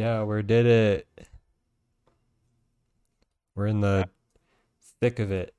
Yeah, 0.00 0.22
we 0.22 0.40
did 0.40 0.64
it. 0.64 1.06
We're 3.54 3.66
in 3.66 3.80
the 3.80 4.08
thick 4.98 5.18
of 5.18 5.30
it. 5.30 5.54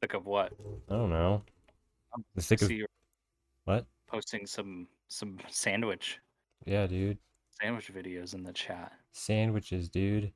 Thick 0.00 0.14
of 0.14 0.26
what? 0.26 0.52
I 0.90 0.94
don't 0.94 1.10
know. 1.10 1.44
I'm 2.12 2.24
The 2.34 2.42
thick 2.42 2.60
of 2.62 2.72
what? 3.66 3.86
posting 4.08 4.46
some 4.48 4.88
some 5.06 5.38
sandwich 5.48 6.18
Yeah, 6.66 6.88
dude. 6.88 7.18
sandwich 7.62 7.92
videos 7.94 8.34
in 8.34 8.42
the 8.42 8.52
chat. 8.52 8.92
Sandwiches, 9.12 9.88
dude. 9.88 10.32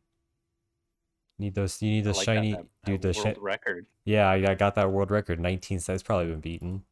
Need 1.41 1.57
those. 1.57 1.83
You 1.83 1.91
need 1.91 2.05
the 2.05 2.13
like 2.13 2.25
shiny, 2.25 2.53
that, 2.53 2.67
that 2.85 2.91
dude. 2.93 3.03
The 3.03 3.21
world 3.25 3.37
shi- 3.37 3.41
record. 3.43 3.87
Yeah, 4.05 4.29
I, 4.31 4.53
I 4.53 4.55
got 4.55 4.77
that 4.77 4.93
world 4.93 5.11
record. 5.11 5.41
19 5.41 5.81
cents. 5.81 6.05
Probably 6.05 6.27
been 6.27 6.39
beaten. 6.39 6.85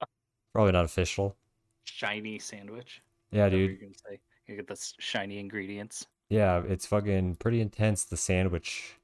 Probably 0.52 0.72
not 0.72 0.84
official. 0.84 1.36
Shiny 1.84 2.40
sandwich. 2.40 3.02
Yeah, 3.30 3.48
dude. 3.48 3.78
You're 4.46 4.56
gonna 4.56 4.76
say 4.76 4.82
you 4.88 4.94
get 4.94 4.96
the 4.98 5.02
shiny 5.02 5.38
ingredients. 5.38 6.06
Yeah, 6.28 6.62
it's 6.66 6.86
fucking 6.86 7.36
pretty 7.36 7.60
intense. 7.60 8.04
The 8.04 8.16
sandwich 8.16 8.96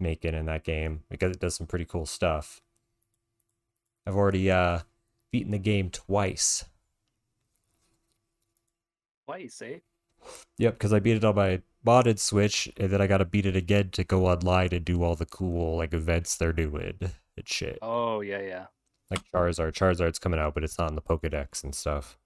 making 0.00 0.34
in 0.34 0.46
that 0.46 0.64
game 0.64 1.02
because 1.10 1.32
it 1.32 1.40
does 1.40 1.56
some 1.56 1.66
pretty 1.66 1.84
cool 1.84 2.06
stuff. 2.06 2.60
I've 4.06 4.16
already 4.16 4.50
uh 4.50 4.80
beaten 5.32 5.52
the 5.52 5.58
game 5.58 5.90
twice. 5.90 6.64
Twice, 9.26 9.62
eh? 9.62 9.78
Yep, 10.58 10.74
because 10.74 10.92
I 10.92 11.00
beat 11.00 11.16
it 11.16 11.24
on 11.24 11.34
my 11.34 11.62
modded 11.86 12.18
Switch, 12.18 12.68
and 12.76 12.90
then 12.90 13.00
I 13.00 13.06
gotta 13.06 13.24
beat 13.24 13.46
it 13.46 13.56
again 13.56 13.90
to 13.90 14.04
go 14.04 14.26
online 14.26 14.70
and 14.72 14.84
do 14.84 15.02
all 15.02 15.14
the 15.14 15.26
cool 15.26 15.76
like 15.76 15.92
events 15.92 16.36
they're 16.36 16.52
doing 16.52 16.98
and 17.00 17.48
shit. 17.48 17.78
Oh 17.82 18.20
yeah, 18.20 18.40
yeah. 18.40 18.66
Like 19.10 19.20
Charizard. 19.32 19.72
Charizard's 19.72 20.18
coming 20.18 20.40
out, 20.40 20.54
but 20.54 20.64
it's 20.64 20.78
not 20.78 20.90
in 20.90 20.94
the 20.94 21.02
Pokedex 21.02 21.64
and 21.64 21.74
stuff. 21.74 22.18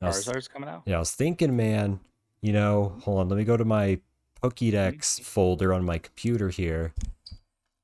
Was- 0.00 0.24
Charizard's 0.24 0.48
coming 0.48 0.68
out. 0.68 0.82
Yeah, 0.86 0.96
I 0.96 0.98
was 1.00 1.12
thinking, 1.12 1.56
man, 1.56 2.00
you 2.40 2.52
know, 2.52 2.96
hold 3.02 3.20
on, 3.20 3.28
let 3.28 3.36
me 3.36 3.44
go 3.44 3.56
to 3.56 3.64
my 3.64 4.00
Pokédex 4.42 4.96
mm-hmm. 4.96 5.22
folder 5.22 5.72
on 5.72 5.84
my 5.84 5.98
computer 5.98 6.48
here. 6.48 6.94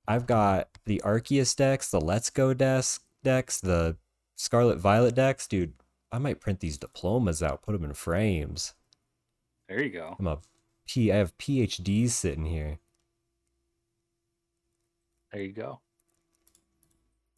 I've 0.08 0.27
got 0.27 0.69
the 0.84 1.03
Arceus 1.05 1.55
Dex, 1.56 1.91
the 1.91 2.00
Let's 2.00 2.31
Go 2.31 2.55
Dex, 2.55 3.00
Dex, 3.25 3.61
the 3.61 3.97
Scarlet 4.36 4.78
Violet 4.78 5.14
Dex. 5.14 5.47
Dude, 5.47 5.75
I 6.12 6.19
might 6.19 6.41
print 6.41 6.61
these 6.61 6.78
diplomas 6.78 7.42
out, 7.42 7.62
put 7.62 7.73
them 7.73 7.84
in 7.84 7.92
frames. 7.92 8.75
There 9.69 9.83
you 9.83 9.91
go. 9.91 10.17
I'm 10.19 10.28
a 10.28 10.39
P. 10.86 11.11
I 11.11 11.17
have 11.17 11.36
PhDs 11.39 12.11
sitting 12.11 12.47
here. 12.47 12.78
There 15.33 15.42
you 15.42 15.53
go. 15.53 15.80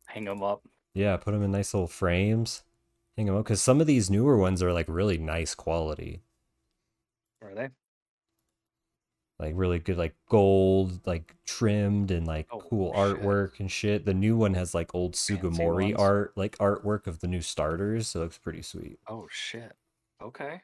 Hang 0.07 0.25
them 0.25 0.43
up. 0.43 0.63
Yeah, 0.93 1.17
put 1.17 1.33
them 1.33 1.43
in 1.43 1.51
nice 1.51 1.73
little 1.73 1.87
frames. 1.87 2.63
Them 3.27 3.37
up, 3.37 3.45
because 3.45 3.61
some 3.61 3.81
of 3.81 3.87
these 3.87 4.11
newer 4.11 4.37
ones 4.37 4.63
are 4.63 4.73
like 4.73 4.87
really 4.89 5.19
nice 5.19 5.55
quality. 5.55 6.23
Are 7.43 7.55
they? 7.55 7.69
like 9.41 9.53
really 9.57 9.79
good 9.79 9.97
like 9.97 10.17
gold 10.29 10.99
like 11.07 11.37
trimmed 11.47 12.11
and 12.11 12.27
like 12.27 12.49
Oh, 12.51 12.59
cool 12.59 12.93
shit. 12.93 12.99
artwork 13.23 13.61
and 13.61 13.71
shit 13.71 14.05
the 14.05 14.13
new 14.13 14.37
one 14.37 14.55
has 14.55 14.75
like 14.75 14.93
old 14.97 15.15
Fancy 15.15 15.37
Sugimori 15.37 15.97
art 15.97 16.33
like 16.37 16.59
artwork 16.59 17.07
of 17.07 17.21
the 17.21 17.29
new 17.29 17.41
starters 17.41 18.09
so 18.09 18.19
it 18.19 18.23
looks 18.25 18.39
pretty 18.39 18.63
sweet 18.63 18.99
Oh 19.07 19.29
shit. 19.31 19.77
Okay. 20.21 20.61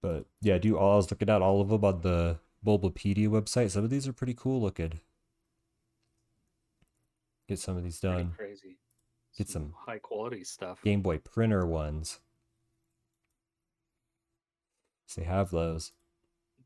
but 0.00 0.24
yeah 0.40 0.56
do 0.56 0.78
all 0.78 0.94
i 0.94 0.96
was 0.96 1.10
looking 1.10 1.28
at 1.28 1.42
all 1.42 1.60
of 1.60 1.68
them 1.68 1.84
on 1.84 2.00
the 2.00 2.38
bulbapedia 2.64 3.28
website 3.28 3.70
some 3.70 3.84
of 3.84 3.90
these 3.90 4.08
are 4.08 4.14
pretty 4.14 4.32
cool 4.34 4.58
looking 4.58 5.00
get 7.46 7.58
some 7.58 7.76
of 7.76 7.84
these 7.84 8.00
Pretty 8.00 8.16
done 8.16 8.32
crazy. 8.34 8.78
Get 9.36 9.48
some 9.48 9.74
high 9.86 9.98
quality 9.98 10.44
stuff. 10.44 10.82
game 10.82 11.00
boy 11.02 11.18
printer 11.18 11.64
ones 11.66 12.20
so 15.06 15.20
they 15.20 15.26
have 15.26 15.50
those 15.50 15.92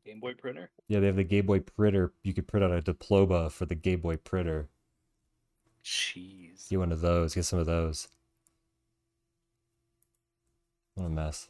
Game 0.05 0.19
Boy 0.21 0.33
printer. 0.35 0.69
yeah 0.87 0.99
they 1.01 1.07
have 1.07 1.15
the 1.17 1.23
game 1.23 1.45
boy 1.45 1.59
printer 1.59 2.13
you 2.23 2.33
could 2.33 2.47
print 2.47 2.63
out 2.63 2.71
a 2.71 2.81
diploma 2.81 3.49
for 3.49 3.65
the 3.65 3.75
game 3.75 3.99
boy 4.01 4.15
printer 4.17 4.69
Jeez. 5.83 6.67
Get 6.69 6.79
one 6.79 6.91
of 6.91 6.99
those. 6.99 7.33
Get 7.33 7.45
some 7.45 7.59
of 7.59 7.65
those. 7.65 8.09
What 10.95 11.05
a 11.05 11.09
mess. 11.09 11.47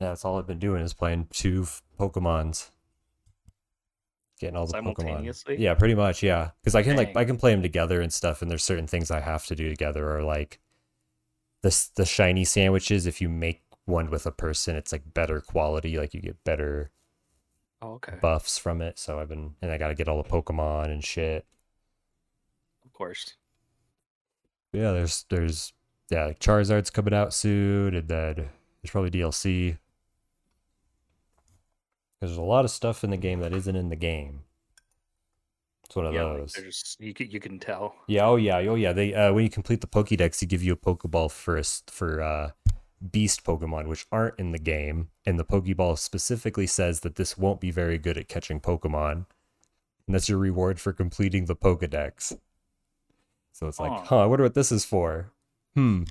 Yeah, 0.00 0.08
that's 0.08 0.24
all 0.24 0.38
I've 0.38 0.46
been 0.46 0.58
doing 0.58 0.80
is 0.82 0.94
playing 0.94 1.26
two 1.30 1.66
Pokemons. 2.00 2.70
Getting 4.42 4.56
all 4.56 4.66
the 4.66 4.74
Pokemon. 4.74 4.96
Simultaneously? 4.96 5.56
Yeah, 5.58 5.74
pretty 5.74 5.94
much. 5.94 6.22
Yeah, 6.22 6.50
because 6.60 6.74
I 6.74 6.82
can 6.82 6.96
like 6.96 7.16
I 7.16 7.24
can 7.24 7.36
play 7.36 7.52
them 7.52 7.62
together 7.62 8.00
and 8.00 8.12
stuff, 8.12 8.42
and 8.42 8.50
there's 8.50 8.64
certain 8.64 8.86
things 8.88 9.10
I 9.10 9.20
have 9.20 9.46
to 9.46 9.54
do 9.54 9.68
together, 9.70 10.14
or 10.16 10.22
like 10.24 10.58
this 11.62 11.86
the 11.88 12.04
shiny 12.04 12.44
sandwiches. 12.44 13.06
If 13.06 13.20
you 13.20 13.28
make 13.28 13.62
one 13.84 14.10
with 14.10 14.26
a 14.26 14.32
person, 14.32 14.74
it's 14.74 14.90
like 14.92 15.14
better 15.14 15.40
quality. 15.40 15.96
Like 15.96 16.12
you 16.12 16.20
get 16.20 16.42
better 16.44 16.90
Oh, 17.80 17.92
okay. 17.94 18.14
buffs 18.20 18.58
from 18.58 18.82
it. 18.82 18.98
So 18.98 19.18
I've 19.20 19.28
been 19.28 19.54
and 19.62 19.70
I 19.70 19.78
got 19.78 19.88
to 19.88 19.94
get 19.94 20.08
all 20.08 20.20
the 20.22 20.28
Pokemon 20.28 20.86
and 20.86 21.04
shit. 21.04 21.46
Of 22.84 22.92
course. 22.92 23.34
yeah, 24.72 24.90
there's 24.92 25.24
there's 25.30 25.72
yeah, 26.10 26.26
like 26.26 26.40
Charizard's 26.40 26.90
coming 26.90 27.14
out 27.14 27.32
soon, 27.32 27.94
and 27.94 28.08
then 28.08 28.34
there's 28.34 28.90
probably 28.90 29.10
DLC. 29.12 29.78
Because 32.22 32.36
there's 32.36 32.46
a 32.46 32.48
lot 32.48 32.64
of 32.64 32.70
stuff 32.70 33.02
in 33.02 33.10
the 33.10 33.16
game 33.16 33.40
that 33.40 33.52
isn't 33.52 33.74
in 33.74 33.88
the 33.88 33.96
game. 33.96 34.42
It's 35.84 35.96
one 35.96 36.06
of 36.06 36.14
yeah, 36.14 36.22
like 36.22 36.38
those. 36.38 36.52
there's 36.52 36.96
you 37.00 37.12
can 37.12 37.28
you 37.28 37.40
can 37.40 37.58
tell. 37.58 37.96
Yeah, 38.06 38.28
oh 38.28 38.36
yeah, 38.36 38.58
oh 38.58 38.76
yeah. 38.76 38.92
They 38.92 39.12
uh, 39.12 39.32
when 39.32 39.42
you 39.42 39.50
complete 39.50 39.80
the 39.80 39.88
Pokédex, 39.88 40.38
they 40.38 40.46
give 40.46 40.62
you 40.62 40.72
a 40.72 40.76
Pokeball 40.76 41.32
first 41.32 41.90
for 41.90 42.22
uh, 42.22 42.50
Beast 43.10 43.42
Pokemon, 43.42 43.88
which 43.88 44.06
aren't 44.12 44.38
in 44.38 44.52
the 44.52 44.60
game, 44.60 45.08
and 45.26 45.36
the 45.36 45.44
Pokeball 45.44 45.98
specifically 45.98 46.64
says 46.64 47.00
that 47.00 47.16
this 47.16 47.36
won't 47.36 47.60
be 47.60 47.72
very 47.72 47.98
good 47.98 48.16
at 48.16 48.28
catching 48.28 48.60
Pokemon, 48.60 49.26
and 50.06 50.14
that's 50.14 50.28
your 50.28 50.38
reward 50.38 50.78
for 50.78 50.92
completing 50.92 51.46
the 51.46 51.56
Pokédex. 51.56 52.38
So 53.50 53.66
it's 53.66 53.80
like, 53.80 53.90
Huh. 53.90 54.04
huh, 54.04 54.22
I 54.22 54.26
wonder 54.26 54.44
what 54.44 54.54
this 54.54 54.70
is 54.70 54.84
for. 54.84 55.32
Hmm. 55.74 56.04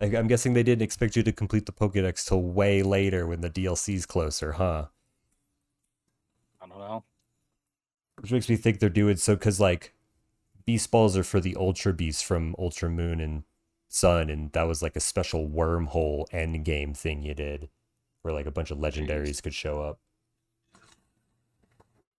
I'm 0.00 0.26
guessing 0.26 0.54
they 0.54 0.64
didn't 0.64 0.82
expect 0.82 1.14
you 1.14 1.22
to 1.22 1.30
complete 1.30 1.66
the 1.66 1.72
Pokédex 1.72 2.26
till 2.26 2.42
way 2.42 2.82
later 2.82 3.28
when 3.28 3.42
the 3.42 3.50
DLC's 3.50 4.06
closer, 4.06 4.54
huh? 4.54 4.86
I 6.82 6.88
know. 6.88 7.04
Which 8.20 8.32
makes 8.32 8.48
me 8.48 8.56
think 8.56 8.78
they're 8.78 8.88
doing 8.88 9.16
so 9.16 9.34
because 9.34 9.60
like 9.60 9.94
beast 10.64 10.90
balls 10.90 11.16
are 11.16 11.24
for 11.24 11.40
the 11.40 11.56
ultra 11.56 11.92
beasts 11.92 12.22
from 12.22 12.54
Ultra 12.58 12.90
Moon 12.90 13.20
and 13.20 13.44
Sun, 13.88 14.30
and 14.30 14.52
that 14.52 14.64
was 14.64 14.82
like 14.82 14.96
a 14.96 15.00
special 15.00 15.48
wormhole 15.48 16.26
end 16.32 16.64
game 16.64 16.94
thing 16.94 17.22
you 17.22 17.34
did, 17.34 17.68
where 18.22 18.34
like 18.34 18.46
a 18.46 18.50
bunch 18.50 18.70
of 18.70 18.78
legendaries 18.78 19.42
could 19.42 19.54
show 19.54 19.80
up. 19.80 19.98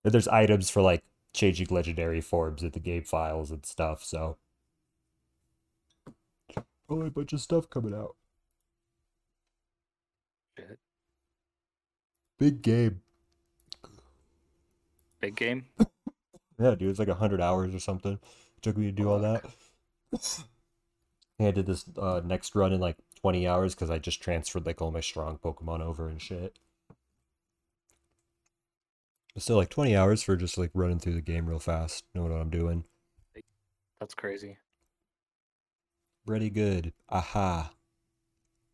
And 0.03 0.13
there's 0.13 0.27
items 0.27 0.69
for 0.69 0.81
like 0.81 1.03
changing 1.33 1.67
legendary 1.69 2.21
forms 2.21 2.63
at 2.63 2.73
the 2.73 2.79
game 2.79 3.03
files 3.03 3.51
and 3.51 3.65
stuff. 3.65 4.03
So 4.03 4.37
probably 6.87 7.07
a 7.07 7.11
bunch 7.11 7.33
of 7.33 7.41
stuff 7.41 7.69
coming 7.69 7.93
out. 7.93 8.15
Shit. 10.57 10.79
Big 12.37 12.61
game. 12.61 13.02
Big 15.23 15.35
game. 15.37 15.65
Yeah, 16.59 16.75
dude, 16.75 16.89
it's 16.89 16.99
like 16.99 17.07
a 17.07 17.15
hundred 17.15 17.39
hours 17.39 17.73
or 17.73 17.79
something. 17.79 18.19
took 18.61 18.75
me 18.75 18.87
to 18.87 18.91
do 18.91 19.09
all 19.09 19.19
that. 19.19 19.45
Yeah, 21.39 21.47
I 21.47 21.51
did 21.51 21.65
this 21.65 21.85
uh, 21.97 22.19
next 22.25 22.55
run 22.55 22.73
in 22.73 22.81
like 22.81 22.97
twenty 23.21 23.47
hours 23.47 23.73
because 23.73 23.89
I 23.89 23.99
just 23.99 24.21
transferred 24.21 24.65
like 24.65 24.81
all 24.81 24.91
my 24.91 24.99
strong 24.99 25.37
Pokemon 25.37 25.79
over 25.79 26.09
and 26.09 26.21
shit. 26.21 26.59
But 29.33 29.43
still, 29.43 29.55
like 29.55 29.69
twenty 29.69 29.95
hours 29.95 30.23
for 30.23 30.35
just 30.35 30.57
like 30.57 30.71
running 30.73 30.99
through 30.99 31.13
the 31.15 31.21
game 31.21 31.47
real 31.47 31.57
fast, 31.59 32.03
knowing 32.13 32.33
what 32.33 32.41
I'm 32.41 32.49
doing. 32.49 32.83
That's 34.01 34.13
crazy. 34.13 34.57
Pretty 36.27 36.49
good. 36.49 36.91
Aha. 37.09 37.71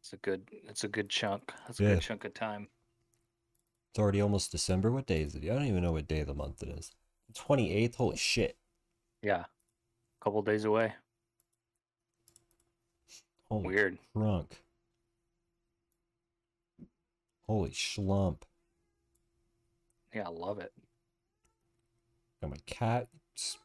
It's 0.01 0.13
a 0.13 0.17
good 0.17 0.49
it's 0.67 0.83
a 0.83 0.87
good 0.87 1.09
chunk. 1.09 1.53
That's 1.67 1.79
a 1.79 1.83
Yeah. 1.83 1.89
good 1.93 2.01
chunk 2.01 2.25
of 2.25 2.33
time. 2.33 2.69
It's 3.91 3.99
already 3.99 4.21
almost 4.21 4.51
December. 4.51 4.91
What 4.91 5.07
day 5.07 5.21
is 5.21 5.35
it? 5.35 5.43
I 5.43 5.47
don't 5.47 5.65
even 5.65 5.81
know 5.81 5.93
what 5.93 6.07
day 6.07 6.19
of 6.19 6.27
the 6.27 6.33
month 6.33 6.61
it 6.61 6.69
is. 6.69 6.91
Twenty 7.33 7.73
eighth. 7.73 7.95
Holy 7.95 8.17
shit. 8.17 8.57
Yeah. 9.21 9.41
A 9.41 10.23
Couple 10.23 10.41
days 10.41 10.65
away. 10.65 10.93
Holy 13.49 13.67
Weird. 13.67 13.97
Drunk. 14.15 14.61
Holy 17.47 17.71
schlump. 17.71 18.43
Yeah, 20.13 20.27
I 20.27 20.29
love 20.29 20.59
it. 20.59 20.71
Got 22.41 22.51
my 22.51 22.57
cat 22.67 23.07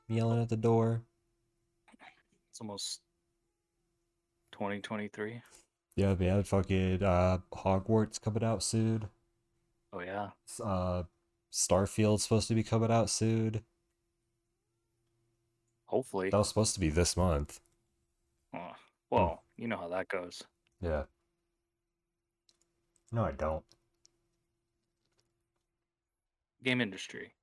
yelling 0.09 0.41
at 0.41 0.49
the 0.49 0.57
door. 0.57 1.03
It's 2.51 2.61
almost 2.61 3.01
2023. 4.53 5.43
Yeah, 5.97 6.15
man, 6.15 6.43
fucking 6.45 7.03
uh 7.03 7.39
Hogwarts 7.53 8.21
coming 8.21 8.45
out 8.45 8.63
soon. 8.63 9.09
Oh 9.95 10.01
yeah. 10.01 10.31
Uh 10.63 11.05
Starfield's 11.53 12.25
supposed 12.25 12.49
to 12.49 12.55
be 12.55 12.65
coming 12.65 12.91
out 12.91 13.09
soon. 13.09 13.63
Hopefully. 15.87 16.31
That 16.31 16.39
was 16.39 16.49
supposed 16.49 16.75
to 16.75 16.81
be 16.81 16.89
this 16.89 17.17
month. 17.17 17.61
Uh, 18.53 18.73
well, 19.11 19.45
you 19.57 19.69
know 19.69 19.77
how 19.77 19.89
that 19.89 20.09
goes. 20.09 20.43
Yeah. 20.81 21.05
No, 23.13 23.25
I 23.25 23.31
don't. 23.31 23.65
Game 26.65 26.81
industry. 26.81 27.35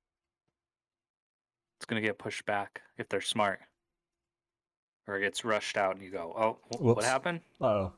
It's 1.78 1.86
gonna 1.86 2.02
get 2.02 2.18
pushed 2.18 2.44
back 2.44 2.82
if 2.98 3.08
they're 3.08 3.22
smart. 3.22 3.60
Or 5.08 5.16
it 5.16 5.22
gets 5.22 5.44
rushed 5.44 5.78
out 5.78 5.94
and 5.94 6.04
you 6.04 6.10
go, 6.10 6.34
Oh, 6.36 6.76
wh- 6.76 6.82
what 6.82 7.04
happened? 7.04 7.40
Oh, 7.60 7.92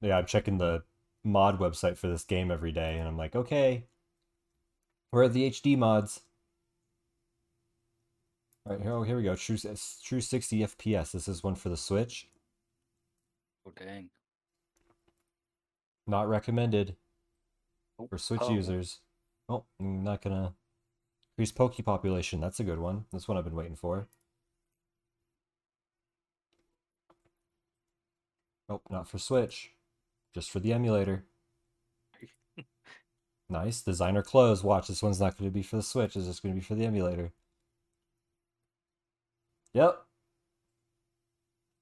yeah. 0.00 0.18
I'm 0.18 0.26
checking 0.26 0.58
the 0.58 0.82
mod 1.22 1.60
website 1.60 1.96
for 1.96 2.08
this 2.08 2.24
game 2.24 2.50
every 2.50 2.72
day, 2.72 2.98
and 2.98 3.06
I'm 3.06 3.16
like, 3.16 3.36
okay, 3.36 3.84
where 5.10 5.24
are 5.24 5.28
the 5.28 5.50
HD 5.50 5.76
mods? 5.76 6.20
All 8.66 8.74
right, 8.74 8.82
here, 8.82 8.92
oh, 8.92 9.02
here 9.02 9.16
we 9.16 9.22
go. 9.22 9.34
True, 9.34 9.56
true 10.04 10.20
60 10.20 10.60
FPS. 10.60 11.12
This 11.12 11.28
is 11.28 11.42
one 11.42 11.54
for 11.54 11.68
the 11.68 11.76
Switch. 11.76 12.28
Oh 13.66 13.72
dang. 13.76 14.10
Not 16.06 16.28
recommended 16.28 16.96
Oh, 18.00 18.06
for 18.06 18.18
Switch 18.18 18.40
oh. 18.44 18.50
users. 18.50 19.00
Oh, 19.48 19.64
I'm 19.78 20.02
not 20.02 20.22
gonna 20.22 20.54
increase 21.36 21.52
Poke 21.52 21.84
population. 21.84 22.40
That's 22.40 22.60
a 22.60 22.64
good 22.64 22.78
one. 22.78 23.04
That's 23.12 23.28
one 23.28 23.36
I've 23.36 23.44
been 23.44 23.56
waiting 23.56 23.76
for. 23.76 24.08
Nope, 28.68 28.82
not 28.88 29.08
for 29.08 29.18
Switch. 29.18 29.72
Just 30.34 30.50
for 30.50 30.60
the 30.60 30.72
emulator. 30.72 31.24
Nice. 33.50 33.82
Designer 33.82 34.22
clothes. 34.22 34.62
Watch, 34.64 34.88
this 34.88 35.02
one's 35.02 35.20
not 35.20 35.36
going 35.36 35.50
to 35.50 35.54
be 35.54 35.62
for 35.62 35.76
the 35.76 35.82
Switch. 35.82 36.16
It's 36.16 36.26
just 36.26 36.42
going 36.42 36.54
to 36.54 36.60
be 36.60 36.64
for 36.64 36.74
the 36.74 36.84
emulator. 36.86 37.32
Yep. 39.74 40.02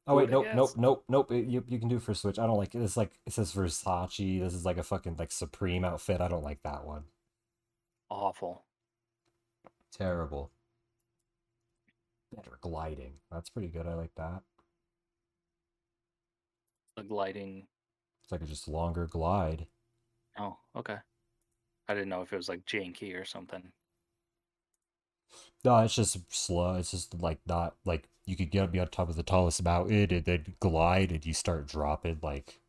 Oh 0.06 0.15
wait, 0.17 0.31
nope, 0.31 0.47
nope, 0.55 0.70
nope, 0.76 1.05
nope. 1.09 1.31
it- 1.32 1.47
you 1.49 1.62
you 1.69 1.79
can 1.79 1.88
do 1.88 1.99
for 1.99 2.15
Switch. 2.15 2.38
I 2.38 2.47
don't 2.47 2.56
like 2.56 2.75
it. 2.75 2.82
It's 2.82 2.97
like 2.97 3.12
it 3.26 3.32
says 3.35 3.53
Versace. 3.55 4.41
This 4.41 4.55
is 4.55 4.65
like 4.65 4.79
a 4.79 4.82
fucking 4.82 5.17
like 5.19 5.31
Supreme 5.31 5.85
outfit. 5.85 6.20
I 6.23 6.29
don't 6.29 6.43
like 6.44 6.62
that 6.62 6.85
one. 6.87 7.05
Awful. 8.11 8.65
Terrible. 9.93 10.50
Better 12.35 12.59
gliding. 12.61 13.15
That's 13.31 13.50
pretty 13.50 13.69
good. 13.69 13.87
I 13.87 13.94
like 13.94 14.15
that. 14.17 14.43
The 16.97 17.03
gliding 17.03 17.67
It's 18.23 18.32
like 18.32 18.41
a 18.43 18.47
just 18.47 18.67
longer 18.69 19.06
glide. 19.06 19.67
oh, 20.38 20.56
okay. 20.75 20.97
I 21.88 21.94
didn't 21.94 22.11
know 22.11 22.23
if 22.23 22.32
it 22.32 22.37
was 22.37 22.49
like 22.49 22.67
janky 22.67 23.19
or 23.19 23.25
something. 23.25 23.73
No, 25.64 25.79
it's 25.79 25.94
just 25.94 26.17
slow. 26.32 26.75
It's 26.76 26.90
just 26.90 27.20
like 27.20 27.38
not 27.46 27.76
like 27.85 28.08
you 28.26 28.37
could 28.37 28.50
get 28.50 28.70
be 28.70 28.79
on 28.79 28.88
top 28.88 29.08
of 29.08 29.17
the 29.17 29.23
tallest 29.23 29.62
mountain 29.62 30.12
and 30.12 30.25
then 30.25 30.55
glide 30.61 31.11
and 31.11 31.25
you 31.25 31.32
start 31.32 31.67
dropping 31.67 32.19
like 32.23 32.61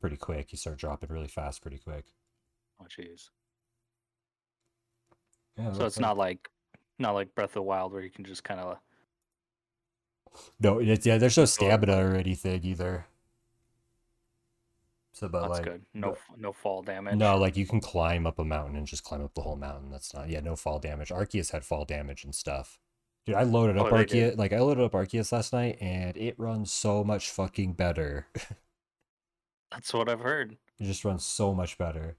pretty 0.00 0.16
quick. 0.16 0.52
You 0.52 0.58
start 0.58 0.78
dropping 0.78 1.08
really 1.10 1.28
fast 1.28 1.62
pretty 1.62 1.78
quick. 1.78 2.06
Oh 2.80 2.84
jeez. 2.86 3.30
Yeah, 5.56 5.72
So 5.72 5.86
it's 5.86 5.96
like- 5.96 6.02
not 6.02 6.16
like 6.18 6.48
not 6.98 7.14
like 7.14 7.34
Breath 7.34 7.50
of 7.50 7.54
the 7.54 7.62
Wild 7.62 7.92
where 7.92 8.02
you 8.02 8.10
can 8.10 8.24
just 8.24 8.42
kind 8.44 8.60
of 8.60 8.78
No, 10.60 10.80
it's 10.80 11.06
yeah, 11.06 11.16
there's 11.18 11.36
no 11.38 11.44
stamina 11.44 11.96
or 11.96 12.14
anything 12.14 12.64
either. 12.64 13.06
So 15.18 15.28
but 15.28 15.40
that's 15.40 15.52
like 15.54 15.64
good. 15.64 15.82
No 15.94 16.10
but- 16.28 16.38
no 16.38 16.52
fall 16.52 16.82
damage. 16.82 17.16
No, 17.16 17.36
like 17.36 17.56
you 17.56 17.66
can 17.66 17.80
climb 17.80 18.26
up 18.26 18.38
a 18.38 18.44
mountain 18.44 18.76
and 18.76 18.86
just 18.86 19.02
climb 19.02 19.24
up 19.24 19.34
the 19.34 19.42
whole 19.42 19.56
mountain. 19.56 19.90
That's 19.90 20.14
not 20.14 20.28
yeah, 20.28 20.40
no 20.40 20.54
fall 20.54 20.78
damage. 20.78 21.08
Arceus 21.08 21.50
had 21.50 21.64
fall 21.64 21.84
damage 21.84 22.22
and 22.24 22.34
stuff. 22.34 22.78
Dude, 23.26 23.34
I 23.34 23.42
loaded 23.42 23.76
up 23.76 23.86
Oh, 23.86 23.92
Arceus 23.92 24.36
like 24.38 24.52
I 24.52 24.60
loaded 24.60 24.84
up 24.84 24.92
Arceus 24.92 25.32
last 25.32 25.52
night 25.52 25.76
and 25.80 26.16
it 26.16 26.38
runs 26.38 26.70
so 26.70 27.02
much 27.02 27.30
fucking 27.30 27.72
better. 27.72 28.26
That's 29.72 29.92
what 29.92 30.08
I've 30.08 30.20
heard. 30.20 30.56
it 30.78 30.84
just 30.84 31.04
runs 31.04 31.24
so 31.24 31.52
much 31.52 31.76
better. 31.78 32.16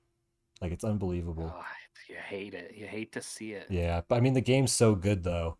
Like 0.62 0.72
it's 0.74 0.84
unbelievable. 0.84 1.54
Oh, 1.56 1.64
you 2.10 2.16
hate 2.18 2.54
it. 2.54 2.74
You 2.76 2.86
hate 2.86 3.14
to 3.14 3.22
see 3.22 3.54
it. 3.54 3.68
Yeah, 3.70 4.02
but 4.08 4.16
I 4.16 4.20
mean 4.20 4.34
the 4.34 4.42
game's 4.42 4.74
so 4.74 4.94
good 4.94 5.24
though. 5.24 5.58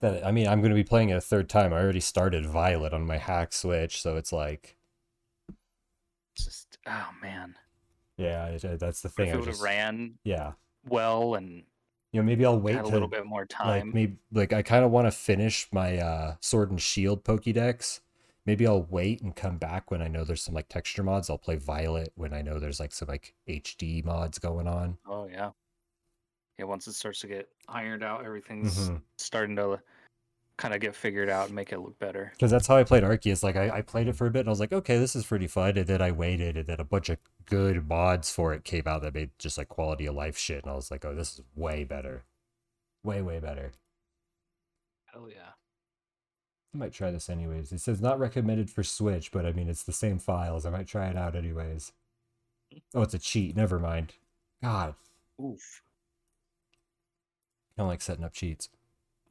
That 0.00 0.24
I 0.24 0.30
mean 0.30 0.46
I'm 0.46 0.62
gonna 0.62 0.74
be 0.74 0.84
playing 0.84 1.10
it 1.10 1.16
a 1.16 1.20
third 1.20 1.48
time. 1.48 1.72
I 1.72 1.80
already 1.80 2.00
started 2.00 2.46
Violet 2.46 2.94
on 2.94 3.04
my 3.06 3.18
hack 3.18 3.52
switch, 3.52 4.00
so 4.00 4.16
it's 4.16 4.32
like 4.32 4.76
just 6.36 6.78
oh 6.86 7.08
man. 7.20 7.54
yeah, 8.16 8.56
that's 8.78 9.02
the 9.02 9.08
thing. 9.08 9.28
If 9.28 9.34
it 9.34 9.38
would 9.38 9.48
have 9.48 9.60
ran 9.60 10.18
yeah, 10.24 10.52
well 10.88 11.34
and 11.34 11.64
you 12.12 12.20
know 12.20 12.22
maybe 12.22 12.44
I'll 12.44 12.60
wait 12.60 12.76
a 12.76 12.82
little 12.86 13.08
bit 13.08 13.26
more 13.26 13.46
time. 13.46 13.86
like 13.88 13.94
maybe 13.94 14.16
like 14.32 14.52
I 14.52 14.62
kind 14.62 14.84
of 14.84 14.90
want 14.90 15.06
to 15.06 15.10
finish 15.12 15.68
my 15.72 15.98
uh 15.98 16.34
Sword 16.40 16.70
and 16.70 16.80
Shield 16.80 17.24
Pokédex. 17.24 18.00
Maybe 18.44 18.66
I'll 18.66 18.82
wait 18.82 19.20
and 19.22 19.36
come 19.36 19.56
back 19.58 19.90
when 19.92 20.02
I 20.02 20.08
know 20.08 20.24
there's 20.24 20.42
some 20.42 20.54
like 20.54 20.68
texture 20.68 21.04
mods. 21.04 21.30
I'll 21.30 21.38
play 21.38 21.54
Violet 21.56 22.12
when 22.16 22.32
I 22.34 22.42
know 22.42 22.58
there's 22.58 22.80
like 22.80 22.92
some 22.92 23.06
like 23.08 23.34
HD 23.48 24.04
mods 24.04 24.38
going 24.40 24.66
on. 24.66 24.98
Oh 25.06 25.28
yeah. 25.30 25.50
Yeah, 26.58 26.64
once 26.66 26.86
it 26.86 26.92
starts 26.94 27.20
to 27.20 27.28
get 27.28 27.48
ironed 27.68 28.02
out, 28.04 28.24
everything's 28.24 28.90
Mhm. 28.90 29.00
starting 29.16 29.56
to 29.56 29.80
kind 30.62 30.74
of 30.74 30.80
get 30.80 30.94
figured 30.94 31.28
out 31.28 31.46
and 31.46 31.56
make 31.56 31.72
it 31.72 31.80
look 31.80 31.98
better. 31.98 32.30
Because 32.36 32.52
that's 32.52 32.68
how 32.68 32.76
I 32.76 32.84
played 32.84 33.02
Arceus. 33.02 33.42
Like 33.42 33.56
I, 33.56 33.78
I 33.78 33.82
played 33.82 34.06
it 34.06 34.14
for 34.14 34.28
a 34.28 34.30
bit 34.30 34.40
and 34.40 34.48
I 34.48 34.52
was 34.52 34.60
like, 34.60 34.72
okay, 34.72 34.96
this 34.96 35.16
is 35.16 35.26
pretty 35.26 35.48
fun. 35.48 35.76
And 35.76 35.88
then 35.88 36.00
I 36.00 36.12
waited 36.12 36.56
and 36.56 36.66
then 36.68 36.78
a 36.78 36.84
bunch 36.84 37.08
of 37.08 37.18
good 37.46 37.88
mods 37.88 38.30
for 38.30 38.54
it 38.54 38.62
came 38.62 38.84
out 38.86 39.02
that 39.02 39.12
made 39.12 39.30
just 39.40 39.58
like 39.58 39.68
quality 39.68 40.06
of 40.06 40.14
life 40.14 40.38
shit. 40.38 40.62
And 40.62 40.70
I 40.70 40.76
was 40.76 40.88
like, 40.88 41.04
oh, 41.04 41.16
this 41.16 41.34
is 41.34 41.40
way 41.56 41.82
better. 41.82 42.22
Way, 43.02 43.22
way 43.22 43.40
better. 43.40 43.72
Hell 45.06 45.28
yeah. 45.28 45.50
I 46.72 46.78
might 46.78 46.92
try 46.92 47.10
this 47.10 47.28
anyways. 47.28 47.72
It 47.72 47.80
says 47.80 48.00
not 48.00 48.20
recommended 48.20 48.70
for 48.70 48.84
Switch, 48.84 49.32
but 49.32 49.44
I 49.44 49.50
mean 49.50 49.68
it's 49.68 49.82
the 49.82 49.92
same 49.92 50.20
files. 50.20 50.64
I 50.64 50.70
might 50.70 50.86
try 50.86 51.08
it 51.08 51.16
out 51.16 51.34
anyways. 51.34 51.90
Oh, 52.94 53.02
it's 53.02 53.14
a 53.14 53.18
cheat. 53.18 53.56
Never 53.56 53.80
mind. 53.80 54.12
God, 54.62 54.94
Oof. 55.42 55.82
I 57.76 57.82
don't 57.82 57.88
like 57.88 58.00
setting 58.00 58.24
up 58.24 58.32
cheats. 58.32 58.68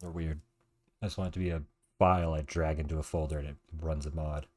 They're 0.02 0.12
weird. 0.12 0.42
I 1.02 1.08
just 1.08 1.18
want 1.18 1.30
it 1.30 1.34
to 1.34 1.40
be 1.40 1.50
a 1.50 1.62
file 2.00 2.34
I 2.34 2.42
drag 2.42 2.80
into 2.80 2.98
a 2.98 3.04
folder 3.04 3.40
and 3.40 3.48
it 3.50 3.56
runs 3.80 4.06
a 4.06 4.12
mod. 4.12 4.48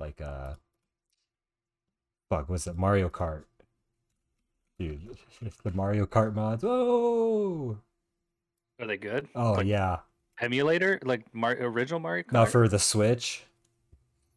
Like 0.00 0.20
uh 0.20 0.54
fuck, 2.30 2.48
what's 2.48 2.64
that? 2.64 2.76
Mario 2.78 3.08
Kart. 3.08 3.44
Dude, 4.78 5.16
the 5.64 5.72
Mario 5.72 6.06
Kart 6.06 6.34
mods. 6.34 6.62
Whoa! 6.62 7.78
Are 8.80 8.86
they 8.86 8.96
good? 8.96 9.28
Oh 9.34 9.52
Like 9.54 9.66
yeah. 9.66 9.98
Emulator? 10.40 11.00
Like 11.02 11.32
Mar- 11.34 11.56
original 11.58 11.98
Mario 11.98 12.22
Kart? 12.22 12.32
Not 12.32 12.48
for 12.48 12.68
the 12.68 12.78
Switch. 12.78 13.44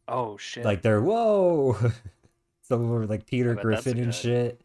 oh 0.08 0.36
shit. 0.36 0.64
Like 0.64 0.82
they're 0.82 1.00
whoa. 1.02 1.74
Some 2.62 2.80
of 2.82 2.88
them 2.88 2.92
are 2.92 3.06
like 3.06 3.26
Peter 3.26 3.54
Griffin 3.54 3.98
and 3.98 4.14
shit. 4.14 4.60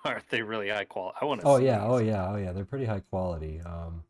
Are 0.04 0.22
they 0.30 0.42
really 0.42 0.68
high 0.68 0.84
quality? 0.84 1.18
I 1.20 1.24
want 1.24 1.40
to 1.42 1.46
Oh 1.46 1.56
yeah, 1.56 1.84
oh 1.84 1.98
yeah, 1.98 2.30
oh 2.30 2.36
yeah. 2.36 2.52
They're 2.52 2.64
pretty 2.64 2.86
high 2.86 3.00
quality. 3.00 3.60
Um 3.64 4.04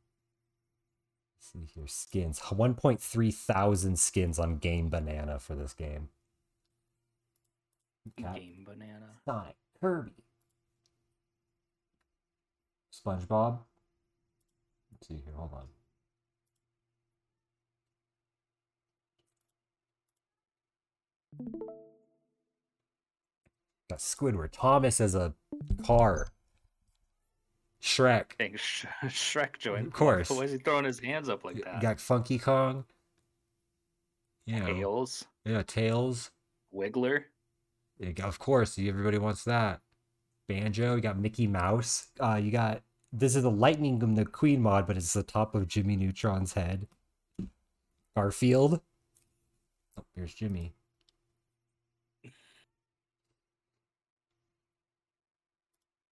let's 1.36 1.52
see 1.52 1.68
here. 1.74 1.86
Skins. 1.88 2.40
1.3 2.40 3.34
thousand 3.34 3.98
skins 3.98 4.38
on 4.38 4.58
Game 4.58 4.88
Banana 4.88 5.38
for 5.38 5.54
this 5.54 5.72
game. 5.72 6.08
Got 8.20 8.36
Game 8.36 8.64
banana. 8.66 9.16
Sonic, 9.24 9.56
Kirby. 9.80 10.12
SpongeBob. 12.92 13.58
Let's 14.92 15.08
see 15.08 15.22
here, 15.24 15.34
hold 15.34 15.52
on. 15.54 15.66
Got 21.38 21.89
Squidward. 23.98 24.50
Thomas 24.52 25.00
as 25.00 25.14
a 25.14 25.34
car. 25.84 26.28
Shrek. 27.82 28.32
Dang, 28.38 28.56
Sh- 28.56 28.84
Shrek 29.06 29.58
joined. 29.58 29.86
Of 29.88 29.92
course. 29.92 30.30
Why 30.30 30.42
is 30.44 30.52
he 30.52 30.58
throwing 30.58 30.84
his 30.84 31.00
hands 31.00 31.28
up 31.28 31.44
like 31.44 31.56
You 31.56 31.64
that? 31.64 31.80
got 31.80 32.00
Funky 32.00 32.38
Kong. 32.38 32.84
Yeah. 34.46 34.66
Tails, 34.66 35.24
Yeah, 35.44 35.62
Tails. 35.62 36.30
Wiggler. 36.74 37.24
You 37.98 38.12
got- 38.12 38.28
of 38.28 38.38
course, 38.38 38.78
everybody 38.78 39.18
wants 39.18 39.44
that. 39.44 39.80
Banjo, 40.48 40.96
you 40.96 41.00
got 41.00 41.18
Mickey 41.18 41.46
Mouse. 41.46 42.08
Uh, 42.18 42.34
you 42.42 42.50
got 42.50 42.82
this 43.12 43.34
is 43.36 43.42
the 43.42 43.50
Lightning 43.50 43.98
the 44.14 44.24
Queen 44.24 44.60
mod, 44.62 44.86
but 44.86 44.96
it's 44.96 45.12
the 45.12 45.22
top 45.22 45.54
of 45.54 45.66
Jimmy 45.68 45.96
Neutron's 45.96 46.52
head. 46.54 46.86
Garfield. 48.16 48.80
Oh, 49.98 50.04
here's 50.14 50.34
Jimmy. 50.34 50.74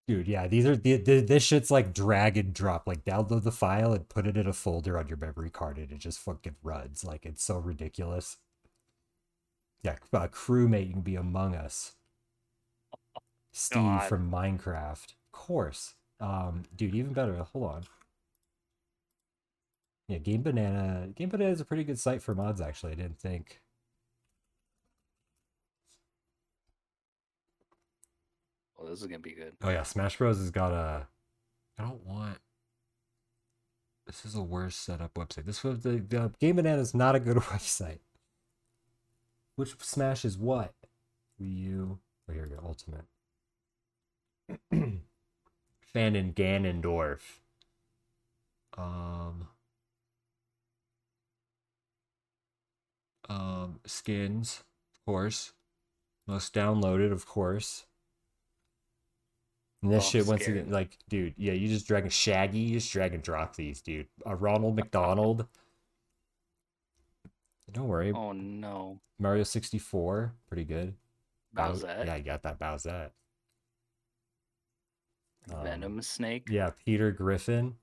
Dude, 0.09 0.29
yeah, 0.29 0.47
these 0.47 0.67
are 0.67 0.77
the, 0.77 0.97
the 0.99 1.21
this 1.21 1.43
shit's 1.43 1.71
like 1.71 1.93
drag 1.93 2.37
and 2.37 2.55
drop. 2.55 2.87
Like 2.87 3.05
download 3.05 3.43
the 3.43 3.51
file 3.51 3.93
and 3.93 4.09
put 4.09 4.27
it 4.27 4.37
in 4.37 4.47
a 4.47 4.53
folder 4.53 4.99
on 4.99 5.09
your 5.09 5.17
memory 5.17 5.51
card, 5.51 5.79
and 5.79 5.91
it 5.91 5.99
just 5.99 6.21
fucking 6.21 6.57
runs. 6.63 7.05
Like 7.05 7.27
it's 7.27 7.43
so 7.43 7.59
ridiculous. 7.59 8.37
Yeah, 9.83 9.97
uh, 10.13 10.29
crewmate, 10.29 10.93
can 10.93 11.01
be 11.01 11.17
Among 11.17 11.55
Us. 11.55 11.95
Steve 13.53 13.83
God. 13.83 14.09
from 14.09 14.31
Minecraft, 14.31 15.13
of 15.13 15.33
course. 15.33 15.95
Um, 16.21 16.65
dude, 16.75 16.95
even 16.95 17.13
better. 17.13 17.35
Hold 17.53 17.65
on. 17.65 17.83
Yeah, 20.09 20.19
Game 20.19 20.43
Banana. 20.43 21.09
Game 21.15 21.31
Banana 21.31 21.51
is 21.51 21.61
a 21.61 21.65
pretty 21.65 21.85
good 21.85 21.99
site 21.99 22.23
for 22.23 22.35
mods. 22.35 22.61
Actually, 22.61 22.93
I 22.93 22.97
didn't 22.97 23.19
think. 23.19 23.61
Well, 28.77 28.89
this 28.91 29.01
is 29.01 29.07
gonna 29.07 29.19
be 29.19 29.33
good. 29.33 29.55
Oh 29.63 29.71
yeah, 29.71 29.83
Smash 29.83 30.19
Bros 30.19 30.39
has 30.39 30.51
got 30.51 30.73
a. 30.73 31.07
I 31.79 31.83
don't 31.83 32.05
want. 32.05 32.39
This 34.07 34.25
is 34.25 34.35
a 34.35 34.43
worse 34.43 34.77
setup 34.77 35.15
website. 35.15 35.47
This 35.47 35.65
was 35.65 35.81
the, 35.81 35.97
the 35.99 36.33
Game 36.39 36.57
Banana 36.57 36.81
is 36.81 36.95
not 36.95 37.15
a 37.15 37.21
good 37.21 37.37
website. 37.39 37.99
Which 39.57 39.77
Smash 39.81 40.25
is 40.25 40.37
what? 40.39 40.75
Wii 41.41 41.57
U. 41.65 41.99
Oh, 42.29 42.33
here 42.33 42.43
we 42.43 42.49
go. 42.51 42.63
Ultimate. 42.65 43.07
Fanon 45.95 46.35
Ganondorf. 46.35 47.21
Um. 48.77 49.49
Um, 53.29 53.81
skins, 53.85 54.63
of 54.95 55.05
course. 55.05 55.53
Most 56.29 56.55
downloaded, 56.55 57.11
of 57.11 57.27
course. 57.27 57.87
And 59.87 59.95
this 59.95 60.05
Oh, 60.07 60.11
shit 60.11 60.27
once 60.27 60.49
again, 60.49 60.69
like, 60.71 60.99
dude, 61.09 61.35
yeah, 61.37 61.53
you 61.53 61.69
just 61.69 61.87
drag 61.87 62.07
a 62.07 62.11
Shaggy, 62.11 62.59
you 62.59 62.73
just 62.81 62.93
drag 62.93 63.15
and 63.15 63.23
drop 63.23 63.55
these, 63.55 63.81
dude. 63.81 64.09
A 64.27 64.35
Ronald 64.35 64.75
McDonald. 64.75 65.47
Don't 67.71 67.87
worry, 67.87 68.11
Oh 68.13 68.33
no, 68.33 69.01
Mario 69.21 69.45
sixty 69.45 69.79
four, 69.79 70.35
pretty 70.49 70.65
good. 70.65 70.95
Bow- 71.53 71.75
Yeah, 71.85 72.17
you 72.17 72.25
got 72.25 72.43
that 72.43 72.59
Bowsette. 72.59 73.11
Um, 75.55 75.63
Venom 75.63 76.03
Snake. 76.03 76.49
Yeah, 76.51 76.71
Peter 76.85 77.13
Griffin. 77.13 77.77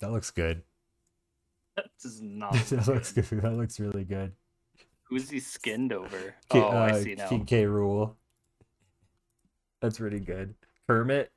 That 0.00 0.12
looks 0.12 0.30
good. 0.30 0.62
That 1.76 1.90
does 2.02 2.20
not. 2.22 2.54
that 2.54 2.72
look 2.72 2.86
looks 2.88 3.12
good. 3.12 3.24
That 3.40 3.52
looks 3.56 3.78
really 3.78 4.02
good. 4.02 4.32
Who's 5.08 5.30
he 5.30 5.40
skinned 5.40 5.92
over? 5.92 6.34
Ki- 6.50 6.58
oh, 6.58 6.68
I 6.68 6.90
uh, 6.90 7.02
see 7.02 7.14
now. 7.14 7.28
King 7.28 7.46
K. 7.46 7.64
Rool. 7.64 8.14
That's 9.80 10.00
really 10.00 10.20
good. 10.20 10.54
Kermit. 10.86 11.32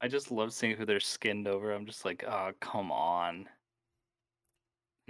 I 0.00 0.08
just 0.08 0.30
love 0.30 0.52
seeing 0.52 0.76
who 0.76 0.84
they're 0.84 1.00
skinned 1.00 1.46
over. 1.46 1.72
I'm 1.72 1.86
just 1.86 2.04
like, 2.04 2.24
oh, 2.26 2.52
come 2.60 2.90
on. 2.90 3.48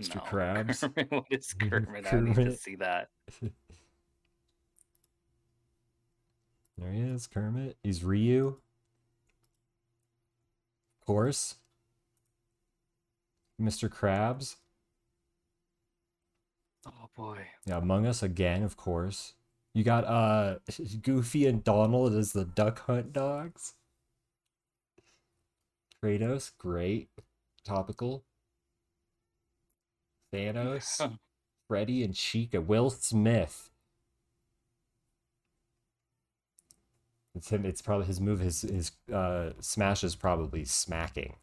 Mr. 0.00 0.16
No, 0.16 0.20
Krabs. 0.26 0.80
Kermit, 0.80 1.10
what 1.10 1.24
is 1.30 1.54
Kermit? 1.58 2.12
I 2.12 2.20
need 2.20 2.34
to 2.34 2.56
see 2.56 2.76
that. 2.76 3.08
There 6.80 6.92
he 6.92 7.00
is, 7.00 7.26
Kermit. 7.26 7.76
He's 7.82 8.04
Ryu. 8.04 8.46
Of 11.00 11.06
course. 11.06 11.56
Mr. 13.60 13.88
Krabs. 13.88 14.54
Oh 16.88 17.08
boy. 17.16 17.46
Yeah, 17.66 17.78
Among 17.78 18.06
Us 18.06 18.22
again, 18.22 18.62
of 18.62 18.76
course. 18.76 19.34
You 19.74 19.84
got 19.84 20.04
uh 20.04 20.58
Goofy 21.02 21.46
and 21.46 21.62
Donald 21.62 22.14
as 22.14 22.32
the 22.32 22.44
duck 22.44 22.80
hunt 22.86 23.12
dogs. 23.12 23.74
Kratos, 26.02 26.52
great. 26.58 27.10
Topical. 27.64 28.24
Thanos, 30.32 31.18
Freddy 31.68 32.02
and 32.04 32.14
Chica, 32.14 32.60
Will 32.60 32.90
Smith. 32.90 33.70
It's 37.34 37.50
him. 37.50 37.64
It's 37.64 37.82
probably 37.82 38.06
his 38.06 38.20
move. 38.20 38.40
His 38.40 38.62
his 38.62 38.92
uh, 39.12 39.50
smash 39.60 40.02
is 40.02 40.16
probably 40.16 40.64
smacking. 40.64 41.36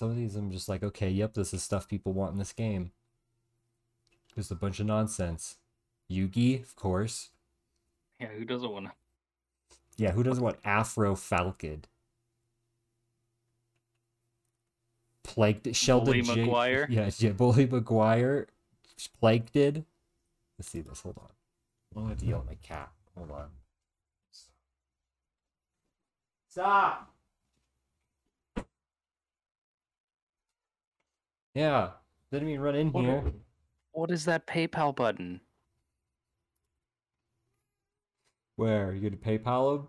Some 0.00 0.08
of 0.12 0.16
these 0.16 0.34
I'm 0.34 0.50
just 0.50 0.66
like, 0.66 0.82
okay, 0.82 1.10
yep, 1.10 1.34
this 1.34 1.52
is 1.52 1.62
stuff 1.62 1.86
people 1.86 2.14
want 2.14 2.32
in 2.32 2.38
this 2.38 2.54
game. 2.54 2.92
Just 4.34 4.50
a 4.50 4.54
bunch 4.54 4.80
of 4.80 4.86
nonsense. 4.86 5.58
Yugi, 6.10 6.62
of 6.62 6.74
course. 6.74 7.28
Yeah, 8.18 8.28
who 8.28 8.46
doesn't 8.46 8.70
want 8.70 8.86
to? 8.86 8.92
Yeah, 9.98 10.12
who 10.12 10.22
doesn't 10.22 10.42
want 10.42 10.56
Afro 10.64 11.14
Falcon? 11.14 11.84
Plagued 15.22 15.76
Sheldon 15.76 16.06
Bully 16.06 16.22
J- 16.22 16.44
Maguire? 16.46 16.86
Yeah, 16.90 17.10
yeah, 17.18 17.32
Bully 17.32 17.66
McGuire. 17.66 18.46
Plagued 19.20 19.52
did. 19.52 19.84
Let's 20.58 20.70
see 20.70 20.80
this. 20.80 21.02
Hold 21.02 21.18
on. 21.18 21.28
I'm 21.94 22.02
gonna 22.04 22.14
deal 22.14 22.38
with 22.38 22.46
my 22.46 22.56
cat. 22.62 22.88
Hold 23.14 23.32
on. 23.32 23.48
Stop. 26.48 27.12
Yeah. 31.54 31.90
Didn't 32.32 32.48
mean 32.48 32.60
run 32.60 32.74
in 32.74 32.92
What- 32.92 33.04
here. 33.04 33.32
What 33.92 34.10
is 34.12 34.24
that 34.26 34.46
PayPal 34.46 34.94
button? 34.94 35.40
Where? 38.56 38.94
You 38.94 39.10
gonna 39.10 39.16
PayPal 39.20 39.80
him? 39.80 39.88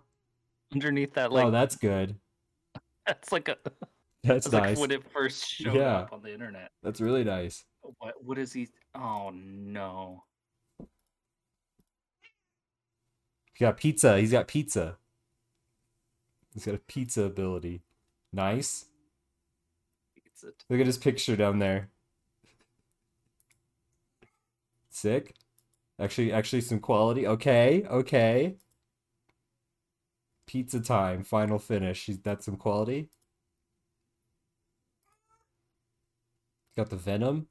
Underneath 0.72 1.14
that, 1.14 1.30
oh, 1.30 1.34
like 1.34 1.44
oh, 1.46 1.50
that's 1.50 1.76
good. 1.76 2.16
that's 3.06 3.32
like 3.32 3.48
a 3.48 3.56
That's 4.24 4.46
that's 4.46 4.52
nice. 4.52 4.76
like 4.76 4.78
when 4.78 4.90
it 4.92 5.02
first 5.12 5.48
showed 5.48 5.74
Yeah. 5.74 5.98
up 5.98 6.12
on 6.12 6.22
the 6.22 6.32
internet. 6.32 6.70
That's 6.82 7.00
really 7.00 7.24
nice. 7.24 7.64
What 7.98 8.14
what 8.24 8.38
is 8.38 8.52
he? 8.52 8.68
Oh 8.94 9.30
no! 9.34 10.22
He's 10.78 10.86
got 13.60 13.76
pizza. 13.76 14.18
He's 14.18 14.30
got 14.32 14.46
pizza. 14.46 14.96
He's 16.54 16.64
got 16.64 16.76
a 16.76 16.78
pizza 16.78 17.24
ability. 17.24 17.82
Nice. 18.32 18.86
It's 20.42 20.64
a 20.64 20.72
Look 20.72 20.80
at 20.80 20.86
his 20.86 20.98
picture 20.98 21.36
down 21.36 21.58
there. 21.58 21.88
Sick. 24.90 25.34
Actually, 25.98 26.32
actually, 26.32 26.60
some 26.60 26.80
quality. 26.80 27.26
Okay, 27.26 27.84
okay. 27.88 28.56
Pizza 30.46 30.80
time. 30.80 31.24
Final 31.24 31.58
finish. 31.58 32.10
That's 32.22 32.44
some 32.44 32.56
quality. 32.56 33.08
Got 36.76 36.90
the 36.90 36.96
venom. 36.96 37.46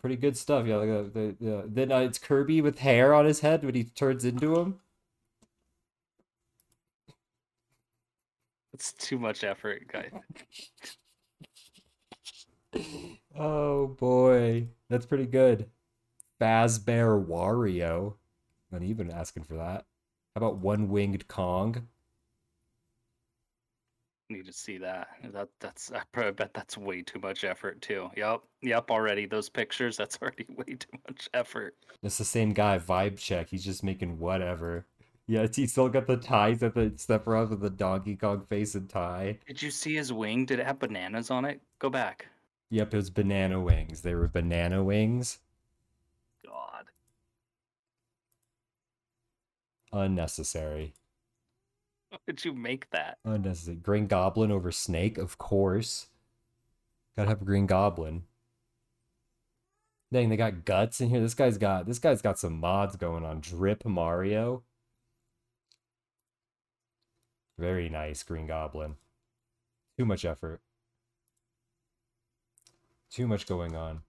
Pretty 0.00 0.16
good 0.16 0.36
stuff. 0.36 0.66
Yeah. 0.66 0.76
Like, 0.76 0.88
uh, 0.88 1.02
the, 1.02 1.36
the, 1.40 1.64
then 1.66 1.92
uh, 1.92 1.98
it's 2.00 2.18
Kirby 2.18 2.60
with 2.60 2.78
hair 2.78 3.14
on 3.14 3.24
his 3.24 3.40
head 3.40 3.64
when 3.64 3.74
he 3.74 3.84
turns 3.84 4.24
into 4.24 4.58
him. 4.58 4.76
It's 8.72 8.92
too 8.92 9.18
much 9.18 9.42
effort, 9.42 9.86
guys. 9.88 10.10
Oh 13.38 13.88
boy, 13.88 14.68
that's 14.88 15.06
pretty 15.06 15.26
good. 15.26 15.68
Fazbear 16.40 17.24
Wario. 17.26 18.14
Not 18.70 18.82
even 18.82 19.10
asking 19.10 19.44
for 19.44 19.54
that. 19.54 19.84
How 20.34 20.38
about 20.38 20.58
one 20.58 20.88
winged 20.88 21.28
Kong? 21.28 21.86
Need 24.28 24.46
to 24.46 24.52
see 24.52 24.76
that. 24.78 25.08
That 25.32 25.48
that's 25.60 25.92
I 25.92 26.02
probably 26.12 26.32
bet 26.32 26.52
that's 26.52 26.76
way 26.76 27.02
too 27.02 27.20
much 27.20 27.44
effort 27.44 27.80
too. 27.80 28.10
Yep, 28.16 28.40
yep. 28.62 28.90
Already 28.90 29.26
those 29.26 29.48
pictures. 29.48 29.96
That's 29.96 30.18
already 30.22 30.46
way 30.48 30.74
too 30.74 30.98
much 31.08 31.28
effort. 31.32 31.76
It's 32.02 32.18
the 32.18 32.24
same 32.24 32.52
guy, 32.52 32.78
Vibe 32.78 33.18
Check. 33.18 33.50
He's 33.50 33.64
just 33.64 33.84
making 33.84 34.18
whatever. 34.18 34.86
Yeah, 35.28 35.46
he 35.52 35.66
still 35.66 35.88
got 35.88 36.06
the 36.06 36.16
ties 36.16 36.62
at 36.62 36.74
the 36.74 36.92
step 36.96 37.26
around 37.26 37.50
with 37.50 37.60
the 37.60 37.70
Donkey 37.70 38.16
Kong 38.16 38.44
face 38.48 38.74
and 38.74 38.88
tie. 38.88 39.38
Did 39.46 39.60
you 39.60 39.70
see 39.70 39.94
his 39.94 40.12
wing? 40.12 40.44
Did 40.44 40.60
it 40.60 40.66
have 40.66 40.78
bananas 40.78 41.30
on 41.30 41.44
it? 41.44 41.60
Go 41.78 41.90
back. 41.90 42.26
Yep, 42.70 42.94
it 42.94 42.96
was 42.96 43.10
banana 43.10 43.60
wings. 43.60 44.02
They 44.02 44.14
were 44.14 44.28
banana 44.28 44.82
wings. 44.82 45.38
God. 46.44 46.86
Unnecessary. 49.92 50.94
How 52.10 52.18
did 52.26 52.44
you 52.44 52.52
make 52.52 52.90
that? 52.90 53.18
Unnecessary. 53.24 53.76
Green 53.76 54.06
Goblin 54.06 54.50
over 54.50 54.72
Snake, 54.72 55.16
of 55.18 55.38
course. 55.38 56.08
Gotta 57.16 57.28
have 57.28 57.42
a 57.42 57.44
Green 57.44 57.66
Goblin. 57.66 58.24
Dang, 60.12 60.28
they 60.28 60.36
got 60.36 60.64
guts 60.64 61.00
in 61.00 61.08
here. 61.08 61.20
This 61.20 61.34
guy's 61.34 61.58
got 61.58 61.86
this 61.86 61.98
guy's 61.98 62.22
got 62.22 62.38
some 62.38 62.60
mods 62.60 62.96
going 62.96 63.24
on. 63.24 63.40
Drip 63.40 63.84
Mario. 63.84 64.62
Very 67.58 67.88
nice, 67.88 68.22
Green 68.22 68.46
Goblin. 68.46 68.96
Too 69.98 70.04
much 70.04 70.24
effort. 70.24 70.60
Too 73.16 73.26
much 73.26 73.46
going 73.46 73.74
on. 73.74 74.02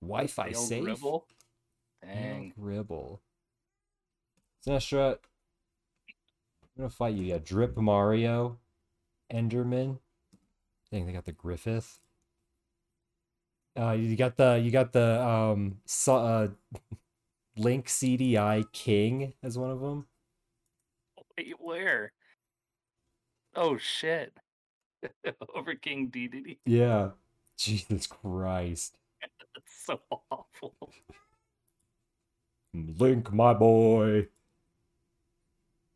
Wi-Fi 0.00 0.48
old 0.48 0.66
safe. 0.66 0.82
Gribble? 0.82 1.28
Hail 2.04 2.12
Dang. 2.12 2.52
Gribble. 2.58 3.20
Sinestro, 4.66 5.10
I'm 5.12 5.16
gonna 6.76 6.90
fight 6.90 7.14
you. 7.14 7.22
Yeah, 7.22 7.38
Drip 7.38 7.76
Mario, 7.76 8.58
Enderman. 9.32 10.00
Dang, 10.90 11.06
they 11.06 11.12
got 11.12 11.24
the 11.24 11.30
Griffith. 11.30 12.00
Uh, 13.78 13.92
you 13.92 14.16
got 14.16 14.36
the 14.36 14.60
you 14.60 14.72
got 14.72 14.92
the 14.92 15.24
um 15.24 15.76
so, 15.84 16.16
uh, 16.16 16.48
Link 17.56 17.86
CDI 17.86 18.64
King 18.72 19.34
as 19.44 19.56
one 19.56 19.70
of 19.70 19.80
them. 19.80 20.06
Wait, 21.38 21.54
where? 21.60 22.10
Oh 23.54 23.78
shit. 23.78 24.36
over 25.54 25.76
King 25.76 26.10
Dedede. 26.10 26.58
Yeah. 26.66 27.10
Jesus 27.62 28.06
Christ. 28.06 28.96
That's 29.54 29.84
so 29.86 30.00
awful. 30.30 30.74
Link, 32.74 33.32
my 33.32 33.54
boy. 33.54 34.28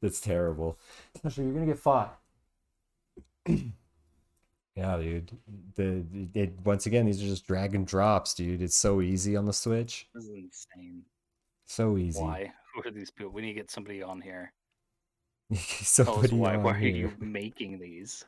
That's 0.03 0.21
terrible. 0.21 0.79
Especially 1.15 1.45
you're 1.45 1.55
gonna 1.55 1.67
get 1.67 1.79
fought. 1.79 2.19
yeah, 3.47 4.97
dude. 4.99 5.33
The 5.75 6.05
it, 6.35 6.55
once 6.65 6.87
again, 6.87 7.07
these 7.07 7.23
are 7.23 7.27
just 7.27 7.47
drag 7.47 7.75
and 7.75 7.87
drops, 7.87 8.35
dude. 8.35 8.63
It's 8.63 8.77
so 8.77 9.01
easy 9.01 9.37
on 9.37 9.47
the 9.47 9.53
Switch. 9.53 10.09
This 10.15 10.25
is 10.25 10.31
insane. 10.31 11.03
So 11.65 11.97
easy. 11.97 12.23
Why? 12.23 12.53
Who 12.75 12.89
are 12.89 12.93
these 12.93 13.11
people? 13.11 13.33
We 13.33 13.43
need 13.43 13.55
to 13.55 13.55
get 13.55 13.71
somebody 13.71 14.03
on 14.03 14.21
here. 14.21 14.53
Tell 15.51 15.59
us 15.59 15.89
Somebody 15.89 16.35
why. 16.35 16.57
on 16.57 16.63
Why 16.63 16.75
are 16.77 16.81
you 16.81 17.13
making 17.21 17.79
these? 17.79 18.25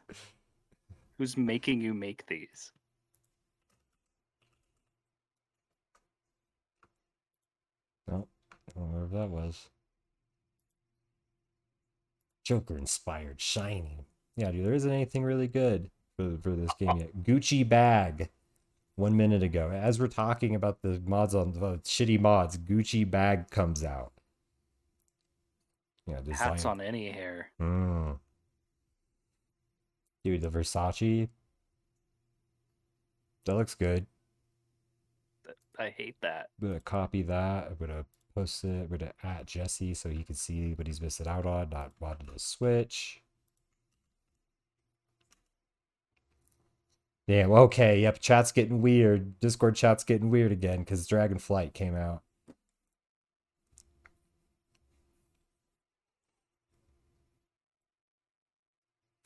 Who's 1.18 1.36
making 1.36 1.80
you 1.80 1.94
make 1.94 2.26
these? 2.26 2.72
Oh, 8.10 8.26
I 8.78 8.80
don't 8.80 8.92
know 8.92 9.06
where 9.06 9.20
that 9.20 9.30
was. 9.30 9.68
Joker 12.44 12.78
inspired 12.78 13.40
Shining. 13.40 14.04
Yeah, 14.36 14.52
dude, 14.52 14.64
there 14.64 14.72
isn't 14.72 14.90
anything 14.90 15.24
really 15.24 15.48
good 15.48 15.90
for, 16.16 16.38
for 16.40 16.50
this 16.50 16.72
game 16.78 16.98
yet. 16.98 17.22
Gucci 17.22 17.68
bag. 17.68 18.30
One 18.94 19.16
minute 19.16 19.44
ago, 19.44 19.70
as 19.70 20.00
we're 20.00 20.08
talking 20.08 20.56
about 20.56 20.82
the 20.82 21.00
mods 21.06 21.32
on 21.32 21.52
the 21.52 21.78
shitty 21.84 22.18
mods, 22.18 22.58
Gucci 22.58 23.08
bag 23.08 23.48
comes 23.48 23.84
out. 23.84 24.12
Yeah, 26.04 26.20
design. 26.20 26.48
Hats 26.48 26.64
on 26.64 26.80
any 26.80 27.10
hair. 27.10 27.50
Mm. 27.60 28.18
Dude, 30.24 30.40
the 30.40 30.48
Versace. 30.48 31.28
That 33.44 33.54
looks 33.54 33.76
good. 33.76 34.06
I 35.78 35.90
hate 35.90 36.16
that. 36.22 36.48
I'm 36.60 36.68
gonna 36.68 36.80
copy 36.80 37.22
that. 37.22 37.68
I'm 37.68 37.76
gonna 37.78 38.04
post 38.38 38.64
it. 38.64 38.68
I'm 38.68 38.96
gonna 38.96 39.12
at 39.22 39.46
Jesse 39.46 39.94
so 39.94 40.08
he 40.08 40.22
can 40.22 40.34
see 40.34 40.72
what 40.74 40.86
he's 40.86 41.00
missing 41.00 41.26
out 41.26 41.46
on. 41.46 41.70
Not 41.70 41.92
wanting 42.00 42.28
to 42.28 42.38
switch. 42.38 43.22
Damn. 47.26 47.52
Okay. 47.52 48.00
Yep. 48.00 48.20
Chat's 48.20 48.52
getting 48.52 48.80
weird. 48.82 49.38
Discord 49.40 49.76
chat's 49.76 50.04
getting 50.04 50.30
weird 50.30 50.52
again 50.52 50.80
because 50.80 51.06
Dragonflight 51.08 51.74
came 51.74 51.96
out. 51.96 52.22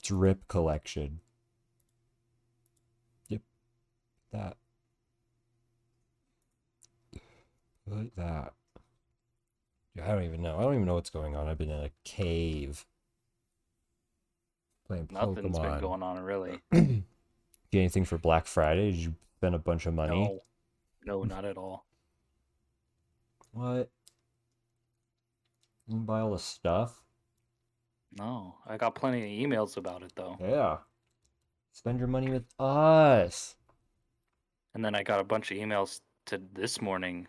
Drip 0.03 0.49
collection. 0.49 1.21
Yep. 3.29 3.43
That. 4.33 4.57
Like 7.87 8.15
that. 8.17 8.55
I 10.01 10.07
don't 10.09 10.25
even 10.25 10.43
know. 10.43 10.59
I 10.59 10.63
don't 10.63 10.75
even 10.75 10.87
know 10.87 10.95
what's 10.95 11.11
going 11.11 11.37
on. 11.37 11.49
I've 11.49 11.59
been 11.59 11.71
in 11.71 11.85
a 11.85 11.91
cave 12.05 12.87
playing 14.87 15.09
Nothing's 15.11 15.59
been 15.59 15.81
going 15.81 16.03
on 16.03 16.23
really. 16.23 16.61
Get 16.73 17.79
anything 17.79 18.05
for 18.05 18.19
Black 18.19 18.47
Friday? 18.47 18.93
Did 18.93 19.01
you 19.01 19.15
spend 19.39 19.55
a 19.55 19.59
bunch 19.59 19.87
of 19.87 19.95
money? 19.95 20.21
No, 20.21 20.43
no, 21.05 21.25
not 21.25 21.45
at 21.45 21.57
all. 21.57 21.87
What? 23.53 23.91
You 25.87 25.95
didn't 25.95 26.07
buy 26.07 26.21
all 26.21 26.33
the 26.33 26.39
stuff? 26.39 27.03
No, 28.17 28.57
I 28.67 28.77
got 28.77 28.95
plenty 28.95 29.23
of 29.23 29.51
emails 29.51 29.77
about 29.77 30.03
it 30.03 30.13
though. 30.15 30.37
Yeah. 30.41 30.79
Spend 31.73 31.99
your 31.99 32.09
money 32.09 32.31
with 32.31 32.45
us. 32.59 33.57
And 34.75 34.85
then 34.85 34.95
I 34.95 35.03
got 35.03 35.21
a 35.21 35.25
bunch 35.25 35.51
of 35.51 35.59
emails 35.59 36.01
to 36.27 36.41
this 36.53 36.81
morning 36.81 37.27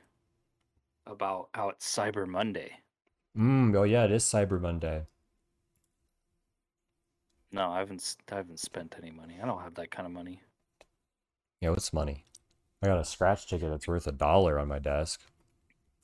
about 1.05 1.49
how 1.53 1.69
it's 1.69 1.85
Cyber 1.93 2.27
Monday. 2.27 2.79
Mm, 3.37 3.75
oh 3.75 3.83
yeah, 3.83 4.05
it 4.05 4.11
is 4.11 4.23
Cyber 4.23 4.59
Monday. 4.59 5.05
No, 7.53 7.71
I 7.71 7.79
haven't. 7.79 8.17
I 8.29 8.35
haven't 8.35 8.59
spent 8.59 8.95
any 8.97 9.09
money. 9.11 9.39
I 9.41 9.45
don't 9.45 9.61
have 9.61 9.75
that 9.75 9.91
kind 9.91 10.05
of 10.05 10.11
money. 10.11 10.41
Yeah, 11.61 11.69
what's 11.69 11.93
money? 11.93 12.25
I 12.81 12.87
got 12.87 12.99
a 12.99 13.05
scratch 13.05 13.47
ticket 13.47 13.69
that's 13.69 13.87
worth 13.87 14.07
a 14.07 14.11
dollar 14.11 14.59
on 14.59 14.67
my 14.67 14.79
desk. 14.79 15.21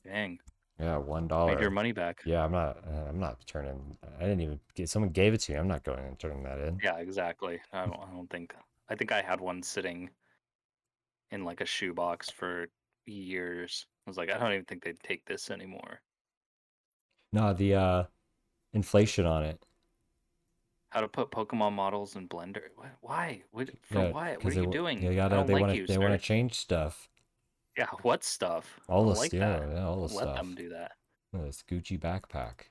Dang, 0.04 0.40
Yeah, 0.78 0.96
one 0.96 1.28
made 1.28 1.60
your 1.60 1.70
money 1.70 1.92
back. 1.92 2.22
Yeah, 2.24 2.44
I'm 2.44 2.52
not. 2.52 2.78
Uh, 2.86 3.08
I'm 3.08 3.20
not 3.20 3.46
turning. 3.46 3.98
I 4.18 4.22
didn't 4.22 4.40
even 4.40 4.60
get. 4.74 4.88
Someone 4.88 5.10
gave 5.10 5.34
it 5.34 5.40
to 5.42 5.52
me. 5.52 5.58
I'm 5.58 5.68
not 5.68 5.84
going 5.84 6.04
and 6.04 6.18
turning 6.18 6.42
that 6.44 6.58
in. 6.58 6.78
Yeah, 6.82 6.96
exactly. 6.98 7.60
I 7.72 7.86
don't. 7.86 8.00
I 8.00 8.10
don't 8.14 8.30
think. 8.30 8.54
I 8.88 8.94
think 8.94 9.12
I 9.12 9.20
had 9.20 9.40
one 9.40 9.62
sitting 9.62 10.10
in 11.30 11.44
like 11.44 11.60
a 11.60 11.66
shoebox 11.66 12.30
for 12.30 12.68
years. 13.06 13.86
I 14.06 14.10
was 14.10 14.16
like, 14.16 14.30
I 14.30 14.38
don't 14.38 14.52
even 14.52 14.64
think 14.64 14.82
they'd 14.84 15.00
take 15.00 15.24
this 15.26 15.50
anymore. 15.50 16.00
No, 17.32 17.52
the 17.52 17.74
uh, 17.74 18.04
inflation 18.72 19.26
on 19.26 19.44
it. 19.44 19.64
How 20.90 21.00
to 21.00 21.08
put 21.08 21.30
Pokemon 21.30 21.72
models 21.72 22.16
in 22.16 22.28
Blender? 22.28 22.62
Why? 23.00 23.42
What, 23.52 23.70
for 23.82 23.98
Yeah, 23.98 24.10
what? 24.10 24.44
What 24.44 24.52
are 24.52 24.54
they 24.54 24.60
you 24.62 24.66
doing? 24.66 25.00
They 25.00 25.08
I 25.08 25.14
gotta. 25.14 25.36
don't 25.36 25.46
They 25.46 25.52
like 25.54 25.60
want 25.62 25.72
to. 25.72 25.78
you, 25.78 25.86
They 25.86 25.98
want 25.98 26.12
to 26.12 26.18
change 26.18 26.54
stuff. 26.54 27.08
Yeah, 27.76 27.86
what 28.02 28.24
stuff? 28.24 28.80
All 28.88 29.04
the 29.06 29.18
like 29.18 29.32
yeah, 29.32 29.66
yeah, 29.72 29.84
all 29.84 30.06
the 30.06 30.14
Let 30.14 30.22
stuff. 30.24 30.36
them 30.36 30.54
do 30.54 30.68
that. 30.70 30.92
Look 31.32 31.42
at 31.42 31.46
this 31.46 31.62
Gucci 31.68 31.98
backpack. 31.98 32.70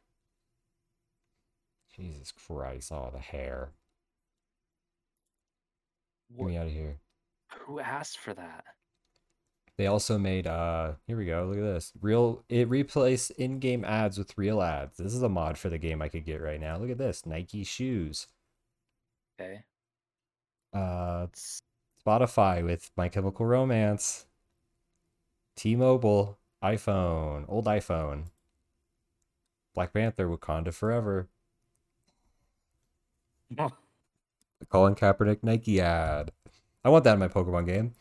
Jesus 1.95 2.31
Christ! 2.31 2.91
Oh, 2.91 3.09
the 3.11 3.19
hair. 3.19 3.73
Get 6.37 6.43
What, 6.43 6.47
me 6.47 6.57
out 6.57 6.67
of 6.67 6.73
here. 6.73 6.99
who 7.59 7.79
asked 7.79 8.17
for 8.19 8.33
that? 8.33 8.65
They 9.79 9.87
also 9.87 10.17
made 10.17 10.45
uh 10.45 10.95
here 11.07 11.15
we 11.15 11.25
go, 11.25 11.45
look 11.45 11.57
at 11.57 11.63
this. 11.63 11.93
Real 12.01 12.43
it 12.49 12.67
replaced 12.67 13.31
in-game 13.31 13.85
ads 13.85 14.17
with 14.17 14.37
real 14.37 14.61
ads. 14.61 14.97
This 14.97 15.13
is 15.13 15.23
a 15.23 15.29
mod 15.29 15.57
for 15.57 15.69
the 15.69 15.77
game 15.77 16.01
I 16.01 16.09
could 16.09 16.25
get 16.25 16.41
right 16.41 16.59
now. 16.59 16.77
Look 16.77 16.89
at 16.89 16.97
this. 16.97 17.25
Nike 17.25 17.63
shoes. 17.63 18.27
Okay. 19.39 19.63
Uh 20.73 21.27
Spotify 22.05 22.61
with 22.61 22.91
My 22.97 23.07
Chemical 23.07 23.45
Romance. 23.45 24.25
T-Mobile, 25.55 26.37
iPhone, 26.61 27.45
old 27.47 27.65
iPhone. 27.65 28.25
Black 29.73 29.93
Panther, 29.93 30.27
Wakanda 30.27 30.73
Forever. 30.73 31.29
The 34.59 34.65
Colin 34.65 34.95
Kaepernick 34.95 35.41
Nike 35.41 35.79
ad. 35.79 36.33
I 36.83 36.89
want 36.89 37.05
that 37.05 37.13
in 37.13 37.19
my 37.19 37.29
Pokemon 37.29 37.65
game. 37.65 37.93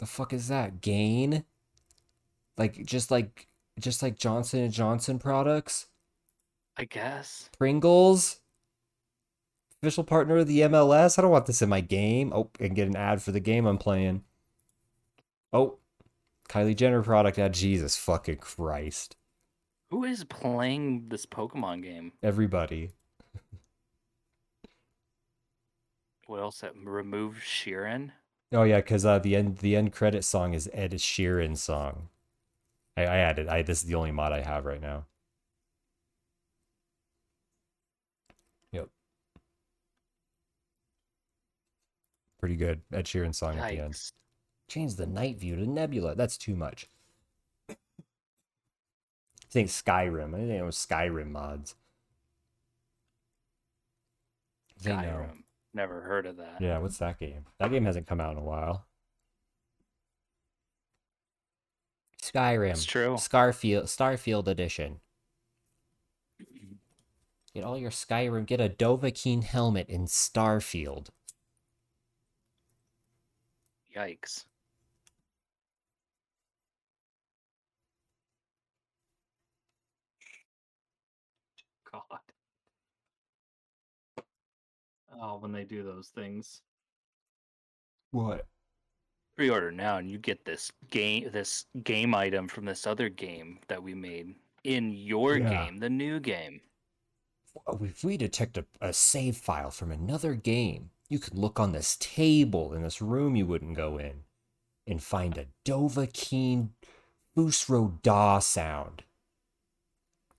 The 0.00 0.06
fuck 0.06 0.32
is 0.32 0.48
that? 0.48 0.80
Gain? 0.80 1.44
Like 2.58 2.84
just 2.84 3.10
like 3.10 3.46
just 3.78 4.02
like 4.02 4.18
Johnson 4.18 4.60
and 4.60 4.72
Johnson 4.72 5.18
products? 5.18 5.86
I 6.76 6.84
guess. 6.84 7.48
Pringles? 7.56 8.40
Official 9.82 10.04
partner 10.04 10.38
of 10.38 10.46
the 10.46 10.60
MLS? 10.60 11.18
I 11.18 11.22
don't 11.22 11.30
want 11.30 11.46
this 11.46 11.62
in 11.62 11.68
my 11.68 11.80
game. 11.80 12.32
Oh, 12.34 12.50
and 12.58 12.74
get 12.74 12.88
an 12.88 12.96
ad 12.96 13.22
for 13.22 13.32
the 13.32 13.40
game 13.40 13.66
I'm 13.66 13.78
playing. 13.78 14.24
Oh, 15.52 15.78
Kylie 16.48 16.76
Jenner 16.76 17.02
product 17.02 17.38
ad. 17.38 17.54
Jesus 17.54 17.96
fucking 17.96 18.36
Christ. 18.36 19.16
Who 19.90 20.04
is 20.04 20.24
playing 20.24 21.08
this 21.08 21.26
Pokemon 21.26 21.82
game? 21.82 22.12
Everybody. 22.22 22.90
What 26.26 26.40
else? 26.40 26.60
That 26.60 26.76
remove 26.76 27.42
Sheeran? 27.44 28.12
Oh 28.52 28.62
yeah, 28.64 28.78
because 28.78 29.04
uh, 29.06 29.18
the 29.18 29.36
end 29.36 29.58
the 29.58 29.76
end 29.76 29.92
credit 29.92 30.24
song 30.24 30.54
is 30.54 30.68
Ed 30.72 30.92
Sheeran's 30.92 31.62
song. 31.62 32.08
I, 32.96 33.02
I 33.02 33.16
added. 33.18 33.48
I 33.48 33.62
this 33.62 33.82
is 33.82 33.88
the 33.88 33.94
only 33.96 34.12
mod 34.12 34.32
I 34.32 34.42
have 34.42 34.66
right 34.66 34.80
now. 34.80 35.06
Yep. 38.72 38.90
Pretty 42.38 42.56
good. 42.56 42.80
Ed 42.92 43.04
Sheeran 43.04 43.34
song 43.34 43.58
at 43.58 43.70
the 43.70 43.78
end. 43.78 44.00
Change 44.68 44.96
the 44.96 45.06
night 45.06 45.38
view 45.38 45.56
to 45.56 45.66
Nebula. 45.66 46.14
That's 46.16 46.38
too 46.38 46.56
much. 46.56 46.88
I 47.70 47.74
think 49.50 49.68
Skyrim. 49.68 50.34
I 50.34 50.38
think 50.38 50.50
it 50.50 50.62
was 50.62 50.76
Skyrim 50.76 51.30
mods. 51.30 51.74
They 54.82 54.96
know. 54.96 55.39
Skyrim. 55.74 55.74
Never 55.74 56.00
heard 56.02 56.26
of 56.26 56.36
that. 56.38 56.60
Yeah, 56.60 56.78
what's 56.78 56.98
that 56.98 57.18
game? 57.18 57.46
That 57.58 57.70
game 57.70 57.84
hasn't 57.84 58.06
come 58.06 58.20
out 58.20 58.32
in 58.32 58.38
a 58.38 58.44
while. 58.44 58.86
Skyrim. 62.22 62.70
It's 62.70 62.84
true. 62.84 63.14
Starfield 63.14 63.84
Starfield 63.84 64.46
edition. 64.46 65.00
Get 67.54 67.64
all 67.64 67.78
your 67.78 67.90
Skyrim. 67.90 68.46
Get 68.46 68.60
a 68.60 68.68
Dovahkiin 68.68 69.42
helmet 69.42 69.88
in 69.88 70.06
Starfield. 70.06 71.08
Yikes. 73.96 74.44
God. 85.20 85.30
Oh, 85.34 85.38
when 85.38 85.52
they 85.52 85.64
do 85.64 85.82
those 85.82 86.08
things. 86.08 86.62
What? 88.12 88.46
Pre-order 89.36 89.70
now, 89.72 89.98
and 89.98 90.10
you 90.10 90.18
get 90.18 90.44
this 90.44 90.70
game, 90.90 91.30
this 91.32 91.66
game 91.82 92.14
item 92.14 92.48
from 92.48 92.64
this 92.64 92.86
other 92.86 93.08
game 93.08 93.58
that 93.68 93.82
we 93.82 93.94
made 93.94 94.34
in 94.64 94.92
your 94.92 95.38
Yeah. 95.38 95.48
game, 95.48 95.78
the 95.78 95.90
new 95.90 96.20
game. 96.20 96.60
If 97.80 98.04
we 98.04 98.16
detect 98.16 98.58
a, 98.58 98.66
a 98.80 98.92
save 98.92 99.36
file 99.36 99.70
from 99.70 99.90
another 99.90 100.34
game, 100.34 100.90
you 101.08 101.18
could 101.18 101.34
look 101.36 101.58
on 101.58 101.72
this 101.72 101.96
table 101.96 102.72
in 102.72 102.82
this 102.82 103.00
room 103.02 103.34
you 103.36 103.46
wouldn't 103.46 103.76
go 103.76 103.98
in 103.98 104.24
and 104.86 105.02
find 105.02 105.38
a 105.38 105.46
Dovahkiin 105.64 106.70
Fusro 107.36 108.00
Da 108.02 108.38
sound. 108.40 109.04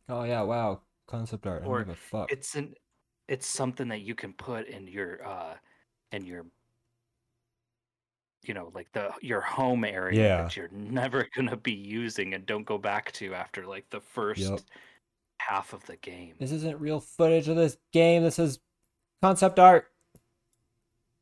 Oh 0.08 0.24
yeah, 0.24 0.42
wow. 0.44 0.82
Concept 1.08 1.48
art. 1.48 1.64
I 1.64 1.66
Or 1.66 1.78
don't 1.80 1.88
give 1.88 1.90
a 1.90 1.96
fuck. 1.96 2.32
It's 2.32 2.56
an, 2.56 2.76
it's 3.28 3.48
something 3.48 3.88
that 3.90 4.02
you 4.02 4.16
can 4.16 4.34
put 4.34 4.68
in 4.68 4.88
your, 4.88 5.26
uh, 5.26 5.56
in 6.12 6.26
your, 6.26 6.46
you 8.44 8.54
know, 8.54 8.72
like 8.74 8.92
the 8.94 9.12
your 9.22 9.42
home 9.42 9.84
area 9.86 10.22
Yeah. 10.24 10.42
that 10.44 10.58
you're 10.58 10.70
never 10.72 11.28
gonna 11.36 11.58
be 11.58 11.74
using 11.74 12.34
and 12.34 12.46
don't 12.46 12.66
go 12.66 12.78
back 12.78 13.12
to 13.14 13.34
after 13.34 13.66
like 13.66 13.90
the 13.90 14.02
first 14.02 14.42
Yep. 14.42 14.60
half 15.40 15.74
of 15.74 15.86
the 15.86 15.96
game. 15.98 16.36
This 16.40 16.52
isn't 16.52 16.80
real 16.80 17.00
footage 17.00 17.48
of 17.48 17.56
this 17.56 17.78
game. 17.92 18.24
This 18.24 18.40
is 18.40 18.60
concept 19.22 19.60
art. 19.60 19.92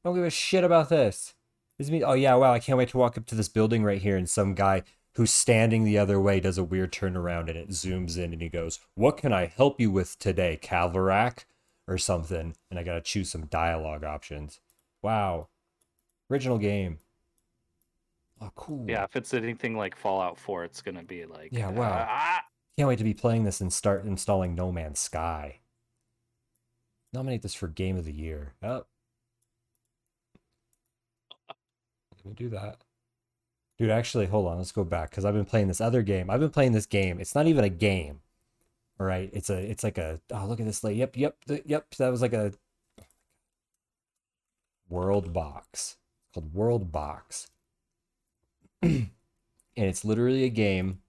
Don't 0.03 0.15
give 0.15 0.23
a 0.23 0.29
shit 0.29 0.63
about 0.63 0.89
this. 0.89 1.35
This 1.77 1.87
is 1.87 1.91
me. 1.91 2.03
Oh 2.03 2.13
yeah, 2.13 2.35
wow! 2.35 2.53
I 2.53 2.59
can't 2.59 2.77
wait 2.77 2.89
to 2.89 2.97
walk 2.97 3.17
up 3.17 3.25
to 3.27 3.35
this 3.35 3.49
building 3.49 3.83
right 3.83 4.01
here, 4.01 4.17
and 4.17 4.29
some 4.29 4.53
guy 4.53 4.83
who's 5.15 5.31
standing 5.31 5.83
the 5.83 5.97
other 5.97 6.19
way 6.19 6.39
does 6.39 6.57
a 6.57 6.63
weird 6.63 6.91
turnaround, 6.93 7.49
and 7.49 7.57
it 7.57 7.69
zooms 7.69 8.17
in, 8.17 8.31
and 8.33 8.41
he 8.41 8.49
goes, 8.49 8.79
"What 8.95 9.17
can 9.17 9.33
I 9.33 9.45
help 9.47 9.79
you 9.79 9.91
with 9.91 10.17
today, 10.19 10.57
Calvarac?" 10.61 11.45
Or 11.89 11.97
something. 11.97 12.55
And 12.69 12.79
I 12.79 12.83
gotta 12.83 13.01
choose 13.01 13.29
some 13.29 13.47
dialogue 13.47 14.03
options. 14.03 14.59
Wow, 15.01 15.49
original 16.29 16.57
game. 16.57 16.99
Oh, 18.41 18.51
cool. 18.55 18.85
Yeah, 18.87 19.03
if 19.03 19.15
it's 19.17 19.33
anything 19.33 19.75
like 19.75 19.95
Fallout 19.97 20.37
4, 20.37 20.63
it's 20.63 20.81
gonna 20.81 21.03
be 21.03 21.25
like 21.25 21.49
Yeah, 21.51 21.69
wow. 21.69 22.07
"Ah!" 22.09 22.45
Can't 22.77 22.87
wait 22.87 22.99
to 22.99 23.03
be 23.03 23.13
playing 23.13 23.43
this 23.43 23.59
and 23.59 23.73
start 23.73 24.05
installing 24.05 24.55
No 24.55 24.71
Man's 24.71 24.99
Sky. 24.99 25.59
Nominate 27.11 27.41
this 27.41 27.53
for 27.55 27.67
Game 27.67 27.97
of 27.97 28.05
the 28.05 28.13
Year. 28.13 28.53
Oh. 28.63 28.85
Let 31.49 32.25
me 32.25 32.33
do 32.33 32.49
that. 32.49 32.83
Dude, 33.77 33.89
actually, 33.89 34.27
hold 34.27 34.47
on. 34.47 34.57
Let's 34.57 34.71
go 34.73 34.83
back 34.83 35.09
because 35.09 35.25
I've 35.25 35.33
been 35.33 35.45
playing 35.45 35.69
this 35.69 35.81
other 35.81 36.03
game. 36.03 36.29
I've 36.29 36.41
been 36.41 36.49
playing 36.49 36.73
this 36.73 36.85
game. 36.85 37.19
It's 37.19 37.33
not 37.33 37.47
even 37.47 37.63
a 37.63 37.69
game. 37.69 38.21
Right. 38.99 39.29
It's 39.33 39.49
a. 39.49 39.57
It's 39.57 39.83
like 39.83 39.97
a. 39.97 40.19
Oh, 40.31 40.45
look 40.45 40.59
at 40.59 40.65
this. 40.65 40.83
Like, 40.83 40.97
yep, 40.97 41.15
yep, 41.15 41.37
yep. 41.65 41.89
That 41.95 42.09
was 42.09 42.21
like 42.21 42.33
a. 42.33 42.51
World 44.89 45.31
Box. 45.31 45.97
It's 46.27 46.33
called 46.33 46.53
World 46.53 46.91
Box. 46.91 47.47
and 48.81 49.09
it's 49.75 50.03
literally 50.03 50.43
a 50.43 50.49
game 50.49 50.99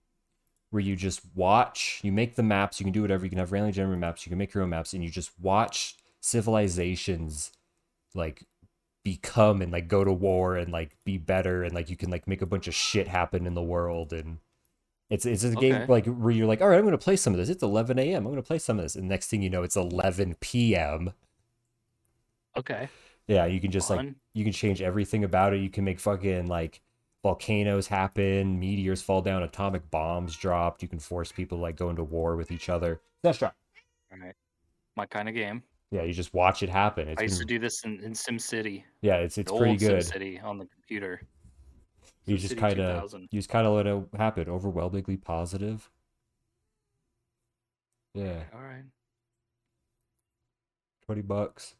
where 0.69 0.81
you 0.81 0.95
just 0.95 1.21
watch, 1.35 1.99
you 2.01 2.11
make 2.11 2.35
the 2.35 2.43
maps, 2.43 2.79
you 2.79 2.85
can 2.85 2.93
do 2.93 3.01
whatever, 3.01 3.25
you 3.25 3.29
can 3.29 3.39
have 3.39 3.51
randomly 3.51 3.73
generated 3.73 3.99
maps, 3.99 4.25
you 4.25 4.29
can 4.29 4.37
make 4.37 4.53
your 4.53 4.63
own 4.63 4.69
maps, 4.69 4.93
and 4.93 5.03
you 5.03 5.09
just 5.09 5.31
watch 5.39 5.97
civilizations 6.21 7.51
like 8.13 8.45
become 9.03 9.61
and 9.61 9.71
like 9.71 9.87
go 9.87 10.03
to 10.03 10.13
war 10.13 10.55
and 10.55 10.71
like 10.71 10.95
be 11.03 11.17
better 11.17 11.63
and 11.63 11.73
like 11.73 11.89
you 11.89 11.97
can 11.97 12.11
like 12.11 12.27
make 12.27 12.41
a 12.41 12.45
bunch 12.45 12.67
of 12.67 12.75
shit 12.75 13.07
happen 13.07 13.47
in 13.47 13.55
the 13.55 13.61
world 13.61 14.13
and 14.13 14.37
it's 15.11 15.25
it's 15.27 15.43
a 15.43 15.53
game 15.53 15.75
Okay. 15.75 15.85
like 15.87 16.05
where 16.07 16.31
you're 16.31 16.47
like, 16.47 16.61
all 16.61 16.69
right, 16.69 16.79
I'm 16.79 16.85
gonna 16.85 16.97
play 16.97 17.15
some 17.15 17.33
of 17.33 17.37
this. 17.39 17.49
It's 17.49 17.61
11 17.61 17.99
a.m. 17.99 18.25
I'm 18.25 18.31
gonna 18.31 18.41
play 18.41 18.57
some 18.57 18.79
of 18.79 18.83
this, 18.85 18.95
and 18.95 19.07
next 19.07 19.27
thing 19.27 19.43
you 19.43 19.49
know, 19.51 19.61
it's 19.61 19.75
11 19.75 20.37
p.m. 20.39 21.11
Okay. 22.57 22.89
Yeah, 23.27 23.45
you 23.45 23.61
can 23.61 23.71
just 23.71 23.89
like 23.89 24.09
you 24.33 24.43
can 24.43 24.53
change 24.53 24.81
everything 24.81 25.23
about 25.23 25.53
it. 25.53 25.61
You 25.61 25.69
can 25.69 25.83
make 25.83 25.99
fucking 25.99 26.47
like 26.47 26.81
volcanoes 27.23 27.87
happen, 27.87 28.59
meteors 28.59 29.01
fall 29.01 29.21
down, 29.21 29.43
atomic 29.43 29.89
bombs 29.91 30.35
dropped. 30.35 30.81
You 30.81 30.87
can 30.89 30.99
force 30.99 31.31
people 31.31 31.57
to 31.59 31.61
like 31.61 31.75
go 31.77 31.89
into 31.89 32.03
war 32.03 32.35
with 32.35 32.51
each 32.51 32.67
other. 32.69 32.99
That's 33.21 33.41
right. 33.41 33.53
All 34.11 34.17
right. 34.19 34.33
My 34.97 35.05
kind 35.05 35.29
of 35.29 35.35
game. 35.35 35.63
Yeah, 35.91 36.03
you 36.03 36.13
just 36.13 36.33
watch 36.33 36.63
it 36.63 36.69
happen. 36.69 37.07
It's 37.09 37.19
I 37.19 37.23
used 37.23 37.39
to 37.39 37.45
do 37.45 37.59
this 37.59 37.83
in, 37.83 37.99
in 37.99 38.13
SimCity. 38.13 38.83
yeah, 39.01 39.15
it's 39.17 39.37
it's 39.37 39.51
the 39.51 39.57
pretty 39.57 39.71
old 39.71 39.79
good. 39.79 40.03
SimCity 40.03 40.43
on 40.43 40.57
the 40.57 40.65
computer. 40.65 41.21
You 42.25 42.37
just 42.37 42.57
kind 42.57 42.79
of 42.79 43.13
you 43.13 43.39
just 43.39 43.49
kind 43.49 43.65
of 43.67 43.73
let 43.73 43.87
it 43.87 44.03
happen. 44.17 44.47
Overwhelmingly 44.49 45.17
positive. 45.17 45.89
Yeah, 48.13 48.43
All 48.53 48.61
right. 48.61 48.83
twenty 51.05 51.21
bucks. 51.21 51.75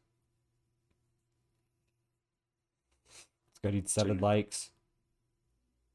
It's 3.52 3.60
got 3.64 3.72
to 3.74 3.82
seven 3.88 4.14
Soon. 4.16 4.22
likes. 4.22 4.72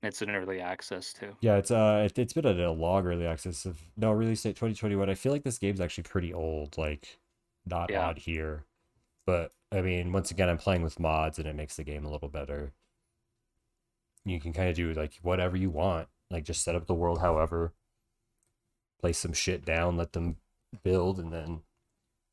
It's 0.02 0.22
in 0.22 0.30
early 0.30 0.60
access 0.60 1.12
too. 1.12 1.34
Yeah, 1.40 1.56
it's 1.56 1.70
uh, 1.70 2.02
it, 2.06 2.18
it's 2.18 2.32
been 2.34 2.46
at 2.46 2.60
a 2.60 2.70
long 2.70 3.06
early 3.06 3.26
access 3.26 3.64
of 3.64 3.80
no 3.96 4.12
release 4.12 4.42
date 4.42 4.56
2021. 4.56 5.08
I 5.10 5.14
feel 5.14 5.32
like 5.32 5.42
this 5.42 5.58
game's 5.58 5.80
actually 5.80 6.04
pretty 6.04 6.32
old, 6.32 6.76
like 6.78 7.18
not 7.64 7.90
Yeah. 7.90 8.06
odd 8.06 8.18
here, 8.18 8.64
but 9.26 9.52
I 9.72 9.80
mean, 9.80 10.12
once 10.12 10.30
again, 10.30 10.48
I'm 10.48 10.58
playing 10.58 10.82
with 10.82 11.00
mods 11.00 11.38
and 11.38 11.48
it 11.48 11.56
makes 11.56 11.76
the 11.76 11.82
game 11.84 12.04
a 12.04 12.10
little 12.10 12.28
better. 12.28 12.72
You 14.26 14.40
can 14.40 14.52
kind 14.52 14.68
of 14.68 14.74
do 14.76 14.92
like 14.92 15.14
whatever 15.22 15.56
you 15.56 15.70
want, 15.70 16.08
like 16.30 16.44
just 16.44 16.62
set 16.64 16.74
up 16.74 16.86
the 16.86 16.94
world 16.94 17.20
however, 17.20 17.72
place 19.00 19.18
some 19.18 19.32
shit 19.32 19.64
down, 19.64 19.96
let 19.96 20.12
them 20.12 20.36
build, 20.82 21.18
and 21.18 21.32
then 21.32 21.60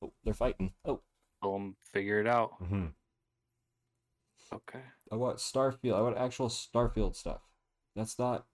oh, 0.03 0.11
they're 0.23 0.33
fighting. 0.33 0.73
Oh, 0.85 1.01
Boom, 1.41 1.75
figure 1.91 2.19
it 2.19 2.27
out. 2.27 2.61
mm-hmm. 2.61 2.87
Okay. 4.53 4.83
I 5.11 5.15
want 5.15 5.37
Starfield. 5.37 5.95
I 5.95 6.01
want 6.01 6.17
actual 6.17 6.49
Starfield 6.49 7.15
stuff. 7.15 7.41
That's 7.95 8.17
not. 8.19 8.45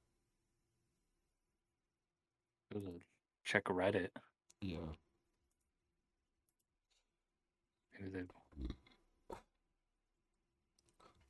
Check 3.43 3.65
Reddit. 3.65 4.09
Yeah. 4.61 4.77
Maybe 7.99 8.11
they 8.11 8.23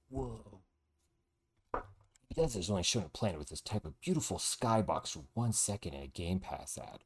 Whoa. 0.09 0.48
Bethesda's 2.29 2.69
only 2.69 2.83
shown 2.83 3.03
a 3.03 3.09
planet 3.09 3.39
with 3.39 3.49
this 3.49 3.61
type 3.61 3.85
of 3.85 3.99
beautiful 4.01 4.37
skybox 4.37 5.13
for 5.13 5.23
one 5.33 5.51
second 5.51 5.93
in 5.93 6.03
a 6.03 6.07
Game 6.07 6.39
Pass 6.39 6.77
ad. 6.77 6.99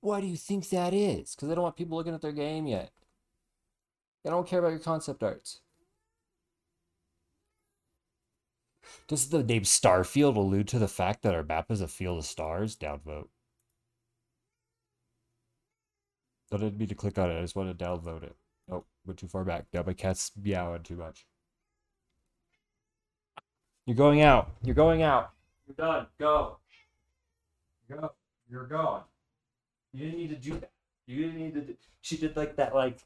Why 0.00 0.20
do 0.20 0.26
you 0.26 0.36
think 0.36 0.68
that 0.70 0.92
is? 0.92 1.34
Because 1.34 1.48
they 1.48 1.54
don't 1.54 1.62
want 1.62 1.76
people 1.76 1.96
looking 1.96 2.14
at 2.14 2.20
their 2.20 2.32
game 2.32 2.66
yet. 2.66 2.90
They 4.24 4.30
don't 4.30 4.46
care 4.46 4.58
about 4.58 4.70
your 4.70 4.80
concept 4.80 5.22
arts. 5.22 5.60
Does 9.06 9.28
the 9.28 9.42
name 9.44 9.62
Starfield 9.62 10.36
allude 10.36 10.68
to 10.68 10.78
the 10.78 10.88
fact 10.88 11.22
that 11.22 11.34
our 11.34 11.44
map 11.44 11.70
is 11.70 11.80
a 11.80 11.88
field 11.88 12.18
of 12.18 12.24
stars? 12.24 12.76
Downvote. 12.76 13.28
I 16.52 16.56
didn't 16.56 16.78
mean 16.78 16.88
to 16.88 16.94
click 16.94 17.18
on 17.18 17.30
it. 17.30 17.38
I 17.38 17.42
just 17.42 17.56
want 17.56 17.76
to 17.76 17.84
downvote 17.84 18.24
it. 18.24 18.36
Oh, 18.70 18.84
went 19.06 19.18
too 19.18 19.28
far 19.28 19.44
back. 19.44 19.66
Now 19.72 19.82
my 19.86 19.94
cat's 19.94 20.32
meowing 20.36 20.82
too 20.82 20.96
much. 20.96 21.26
You're 23.86 23.96
going 23.96 24.22
out. 24.22 24.50
You're 24.62 24.74
going 24.74 25.02
out. 25.02 25.32
You're 25.66 25.74
done. 25.74 26.06
Go. 26.18 26.58
Go. 27.90 28.12
You're 28.48 28.66
gone. 28.66 29.02
You 29.92 30.06
didn't 30.06 30.18
need 30.18 30.30
to 30.30 30.36
do 30.36 30.52
that. 30.60 30.70
You 31.06 31.24
didn't 31.24 31.40
need 31.40 31.54
to. 31.54 31.60
Do... 31.60 31.76
She 32.00 32.16
did 32.16 32.36
like 32.36 32.56
that, 32.56 32.74
like 32.74 32.98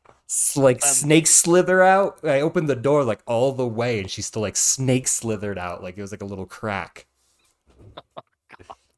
like 0.57 0.83
Um, 0.83 0.89
snake 0.89 1.27
slither 1.27 1.83
out. 1.83 2.21
I 2.25 2.41
opened 2.41 2.69
the 2.69 2.77
door 2.77 3.05
like 3.05 3.21
all 3.27 3.53
the 3.53 3.67
way, 3.67 4.01
and 4.01 4.11
she 4.11 4.23
still 4.23 4.43
like 4.43 4.57
snake 4.57 5.09
slithered 5.09 5.59
out, 5.59 5.83
like 5.83 5.97
it 5.99 6.03
was 6.03 6.13
like 6.13 6.23
a 6.23 6.27
little 6.27 6.47
crack. 6.47 7.07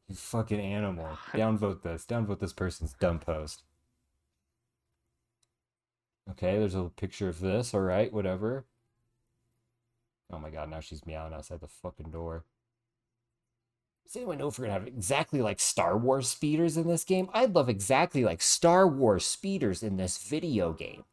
you 0.08 0.14
fucking 0.14 0.60
animal. 0.60 1.18
Downvote 1.32 1.82
this. 1.82 2.04
Downvote 2.04 2.40
this 2.40 2.52
person's 2.52 2.92
dumb 2.94 3.18
post. 3.18 3.62
Okay, 6.30 6.58
there's 6.58 6.74
a 6.74 6.90
picture 6.96 7.28
of 7.28 7.40
this. 7.40 7.72
All 7.72 7.80
right, 7.80 8.12
whatever. 8.12 8.66
Oh 10.30 10.38
my 10.38 10.50
god, 10.50 10.70
now 10.70 10.80
she's 10.80 11.06
meowing 11.06 11.32
outside 11.32 11.60
the 11.60 11.68
fucking 11.68 12.10
door. 12.10 12.44
Does 14.04 14.16
anyone 14.16 14.38
know 14.38 14.48
if 14.48 14.58
we're 14.58 14.66
gonna 14.66 14.78
have 14.78 14.86
exactly 14.86 15.42
like 15.42 15.60
Star 15.60 15.96
Wars 15.96 16.28
speeders 16.28 16.76
in 16.76 16.86
this 16.86 17.04
game? 17.04 17.28
I'd 17.34 17.54
love 17.54 17.68
exactly 17.68 18.24
like 18.24 18.40
Star 18.40 18.88
Wars 18.88 19.26
speeders 19.26 19.82
in 19.82 19.96
this 19.96 20.18
video 20.18 20.72
game. 20.72 21.04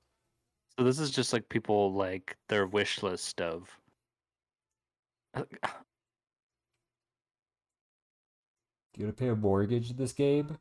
So 0.78 0.86
this 0.86 1.00
is 1.00 1.12
just 1.12 1.34
like 1.34 1.50
people 1.50 1.94
like 1.94 2.38
their 2.50 2.66
wish 2.68 3.04
list 3.04 3.42
of. 3.42 3.70
You 8.98 9.06
gotta 9.06 9.14
pay 9.14 9.28
a 9.28 9.36
mortgage 9.36 9.92
in 9.92 9.98
this 9.98 10.14
game. 10.14 10.58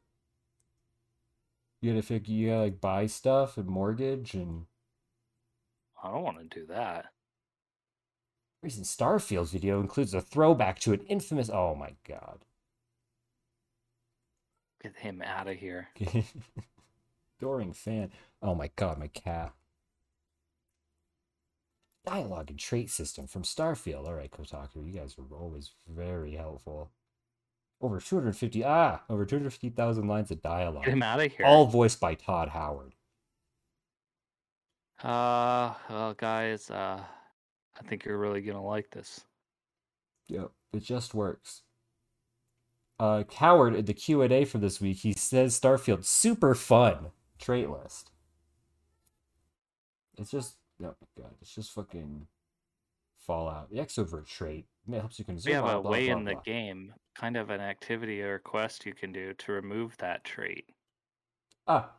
You 1.81 1.93
gotta 1.93 2.03
figure 2.03 2.35
you 2.35 2.49
gotta 2.49 2.63
like 2.63 2.81
buy 2.81 3.07
stuff 3.07 3.57
and 3.59 3.69
mortgage 3.69 4.35
and 4.35 4.67
I 6.03 6.11
don't 6.11 6.23
want 6.25 6.39
to 6.39 6.61
do 6.61 6.67
that. 6.67 7.14
Recent 8.65 8.87
Starfield 8.87 9.51
video 9.51 9.79
includes 9.81 10.15
a 10.15 10.21
throwback 10.23 10.81
to 10.81 10.95
an 10.95 11.01
infamous 11.07 11.51
oh 11.51 11.75
my 11.75 11.93
god. 12.09 12.41
Get 14.83 14.97
him 14.97 15.23
out 15.23 15.47
of 15.49 15.57
here. 15.57 15.89
Adoring 17.39 17.75
fan. 17.75 18.11
Oh 18.43 18.55
my 18.55 18.71
god, 18.75 18.99
my 18.99 19.09
cat. 19.09 19.53
Dialogue 22.07 22.51
and 22.51 22.59
trait 22.59 22.91
system 22.91 23.27
from 23.27 23.43
Starfield. 23.43 24.07
All 24.07 24.15
right, 24.15 24.31
Kotaku, 24.31 24.87
you 24.87 24.99
guys 24.99 25.17
are 25.19 25.37
always 25.37 25.73
very 25.89 26.35
helpful. 26.35 26.91
Over 27.81 28.01
250, 28.01 28.65
ah, 28.65 29.01
over 29.11 29.27
250,000 29.27 30.07
lines 30.07 30.31
of 30.31 30.41
dialogue. 30.41 30.85
Get 30.85 30.95
him 30.95 31.03
out 31.03 31.21
of 31.21 31.33
here. 31.33 31.45
All 31.45 31.67
voiced 31.67 32.01
by 32.01 32.15
Todd 32.15 32.49
Howard. 32.51 32.95
Uh, 35.03 35.75
well, 35.91 36.15
guys, 36.15 36.71
uh, 36.71 37.03
I 37.79 37.87
think 37.87 38.05
you're 38.05 38.19
really 38.19 38.41
gonna 38.41 38.65
like 38.65 38.91
this. 38.91 39.25
Yep, 40.29 40.51
it 40.73 40.83
just 40.83 41.15
works. 41.15 41.63
Uh, 42.99 43.25
Coward 43.25 43.75
in 43.75 43.85
the 43.85 43.95
Q 43.95 44.23
and 44.23 44.33
A 44.33 44.45
for 44.45 44.59
this 44.59 44.81
week, 44.81 44.99
he 44.99 45.13
says 45.13 45.59
Starfield 45.59 46.05
super 46.05 46.55
fun 46.55 47.11
trait 47.39 47.69
list. 47.69 48.11
It's 50.17 50.31
just 50.31 50.57
oh 50.83 50.95
god, 51.19 51.35
it's 51.41 51.55
just 51.55 51.73
fucking 51.73 52.27
Fallout. 53.19 53.71
The 53.71 53.79
extrovert 53.79 54.27
trait 54.27 54.67
it 54.91 54.99
helps 55.01 55.19
you 55.19 55.25
consume. 55.25 55.51
We 55.51 55.55
have 55.55 55.65
blah, 55.65 55.77
a 55.79 55.83
blah, 55.83 55.91
way 55.91 56.09
blah, 56.09 56.19
in 56.19 56.25
the 56.25 56.37
game, 56.45 56.93
kind 57.15 57.37
of 57.37 57.51
an 57.51 57.61
activity 57.61 58.21
or 58.21 58.39
quest 58.39 58.85
you 58.85 58.95
can 58.95 59.13
do 59.13 59.33
to 59.35 59.53
remove 59.53 59.97
that 59.99 60.25
trait. 60.25 60.67
Ah, 61.67 61.91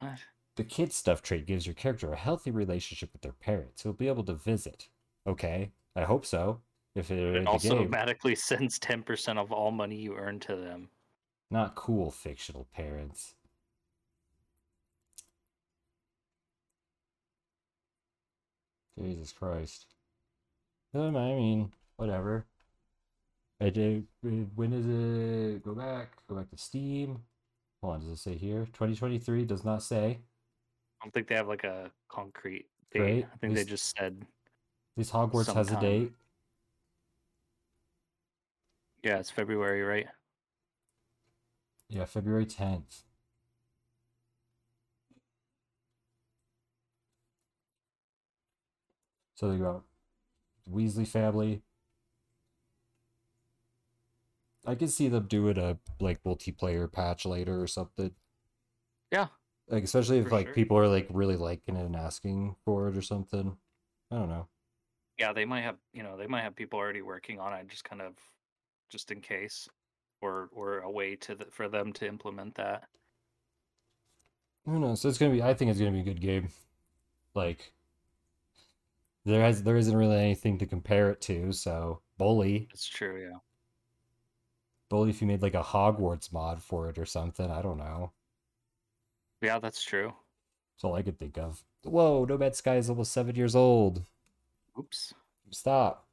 What? 0.00 0.18
The 0.56 0.64
kid 0.64 0.92
stuff 0.92 1.22
trait 1.22 1.46
gives 1.46 1.66
your 1.66 1.74
character 1.74 2.12
a 2.12 2.16
healthy 2.16 2.50
relationship 2.50 3.10
with 3.12 3.22
their 3.22 3.32
parents. 3.32 3.82
He'll 3.82 3.92
be 3.92 4.08
able 4.08 4.24
to 4.24 4.34
visit. 4.34 4.88
Okay, 5.26 5.72
I 5.96 6.02
hope 6.02 6.24
so. 6.26 6.60
If 6.94 7.08
they're 7.08 7.36
It 7.36 7.46
also 7.46 7.70
game, 7.70 7.78
automatically 7.78 8.34
sends 8.36 8.78
10% 8.78 9.38
of 9.38 9.50
all 9.52 9.70
money 9.70 9.96
you 9.96 10.16
earn 10.16 10.38
to 10.40 10.56
them. 10.56 10.90
not 11.50 11.74
cool 11.74 12.10
fictional 12.10 12.66
parents. 12.74 13.34
Jesus 18.98 19.32
Christ. 19.32 19.86
Um, 20.94 21.16
I 21.16 21.34
mean, 21.34 21.72
whatever. 21.96 22.46
I 23.60 23.70
do. 23.70 24.04
When 24.22 24.70
does 24.70 24.86
it 24.86 25.64
go 25.64 25.74
back? 25.74 26.10
Go 26.28 26.36
back 26.36 26.50
to 26.50 26.56
Steam. 26.58 27.22
Hold 27.82 27.94
on, 27.94 28.00
does 28.00 28.10
it 28.10 28.16
say 28.18 28.36
here? 28.36 28.66
2023 28.66 29.44
does 29.44 29.64
not 29.64 29.82
say. 29.82 30.18
I 31.04 31.06
don't 31.06 31.12
think 31.12 31.28
they 31.28 31.34
have 31.34 31.48
like 31.48 31.64
a 31.64 31.90
concrete 32.08 32.64
date. 32.90 33.00
Right, 33.00 33.28
I 33.30 33.36
think 33.36 33.54
they 33.54 33.64
just 33.64 33.94
said, 33.94 34.24
least 34.96 35.12
Hogwarts 35.12 35.52
has 35.52 35.70
a 35.70 35.78
date. 35.78 36.14
yeah, 39.02 39.18
it's 39.18 39.28
February, 39.28 39.82
right? 39.82 40.06
Yeah, 41.90 42.06
February 42.06 42.46
10th. 42.46 43.02
So 49.34 49.50
they 49.50 49.58
got 49.58 49.82
Weasley 50.72 51.06
family. 51.06 51.60
I 54.64 54.74
could 54.74 54.90
see 54.90 55.08
them 55.08 55.26
doing 55.26 55.58
a 55.58 55.76
like 56.00 56.22
multiplayer 56.24 56.90
patch 56.90 57.26
later 57.26 57.60
or 57.60 57.66
something. 57.66 58.12
Yeah. 59.12 59.26
Like 59.68 59.84
especially 59.84 60.18
if 60.18 60.24
For 60.24 60.30
like 60.30 60.52
sure. 60.52 60.54
people 60.54 60.76
are 60.78 60.88
like 60.88 61.06
really 61.10 61.36
liking 61.36 61.76
it 61.76 61.84
and 61.86 61.96
asking 61.96 62.56
for 62.64 62.88
it 62.88 62.96
or 62.96 63.02
something. 63.02 63.56
I 64.10 64.16
don't 64.16 64.28
know. 64.28 64.48
Yeah, 65.18 65.32
they 65.32 65.44
might 65.44 65.62
have, 65.62 65.76
you 65.92 66.02
know, 66.02 66.16
they 66.16 66.26
might 66.26 66.42
have 66.42 66.56
people 66.56 66.78
already 66.78 67.02
working 67.02 67.38
on 67.38 67.52
it, 67.52 67.68
just 67.68 67.84
kind 67.84 68.02
of, 68.02 68.14
just 68.90 69.10
in 69.10 69.20
case, 69.20 69.68
or 70.20 70.48
or 70.52 70.80
a 70.80 70.90
way 70.90 71.16
to 71.16 71.34
the, 71.34 71.46
for 71.46 71.68
them 71.68 71.92
to 71.94 72.06
implement 72.08 72.54
that. 72.56 72.88
Who 74.66 74.78
knows? 74.78 75.00
So 75.00 75.08
it's 75.08 75.16
gonna 75.18 75.32
be. 75.32 75.42
I 75.42 75.54
think 75.54 75.70
it's 75.70 75.78
gonna 75.80 75.90
be 75.92 76.00
a 76.00 76.02
good 76.02 76.20
game. 76.20 76.48
Like 77.34 77.72
there 79.26 79.42
has 79.42 79.64
there 79.64 79.76
isn't 79.76 79.94
really 79.96 80.16
anything 80.16 80.56
to 80.56 80.64
compare 80.66 81.10
it 81.10 81.20
to. 81.20 81.52
So 81.52 82.00
bully, 82.16 82.70
It's 82.70 82.86
true, 82.86 83.16
yeah. 83.22 83.38
bully. 84.88 85.10
If 85.10 85.20
you 85.20 85.26
made 85.26 85.42
like 85.42 85.52
a 85.54 85.62
Hogwarts 85.62 86.32
mod 86.32 86.62
for 86.62 86.88
it 86.88 86.96
or 86.98 87.04
something, 87.04 87.50
I 87.50 87.60
don't 87.62 87.76
know. 87.78 88.12
Yeah, 89.44 89.58
that's 89.58 89.82
true. 89.82 90.12
That's 90.74 90.84
all 90.84 90.94
I 90.94 91.02
could 91.02 91.18
think 91.18 91.36
of. 91.36 91.62
Whoa, 91.82 92.24
No 92.24 92.38
Man's 92.38 92.56
Sky 92.56 92.76
is 92.76 92.88
almost 92.88 93.12
seven 93.12 93.36
years 93.36 93.54
old. 93.54 94.02
Oops. 94.78 95.12
Stop. 95.50 96.08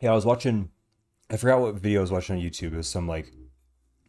Yeah, 0.00 0.12
I 0.12 0.14
was 0.14 0.26
watching. 0.26 0.70
I 1.30 1.38
forgot 1.38 1.60
what 1.62 1.76
video 1.76 2.00
I 2.00 2.02
was 2.02 2.12
watching 2.12 2.36
on 2.36 2.42
YouTube. 2.42 2.74
It 2.74 2.76
was 2.76 2.88
some 2.88 3.08
like 3.08 3.32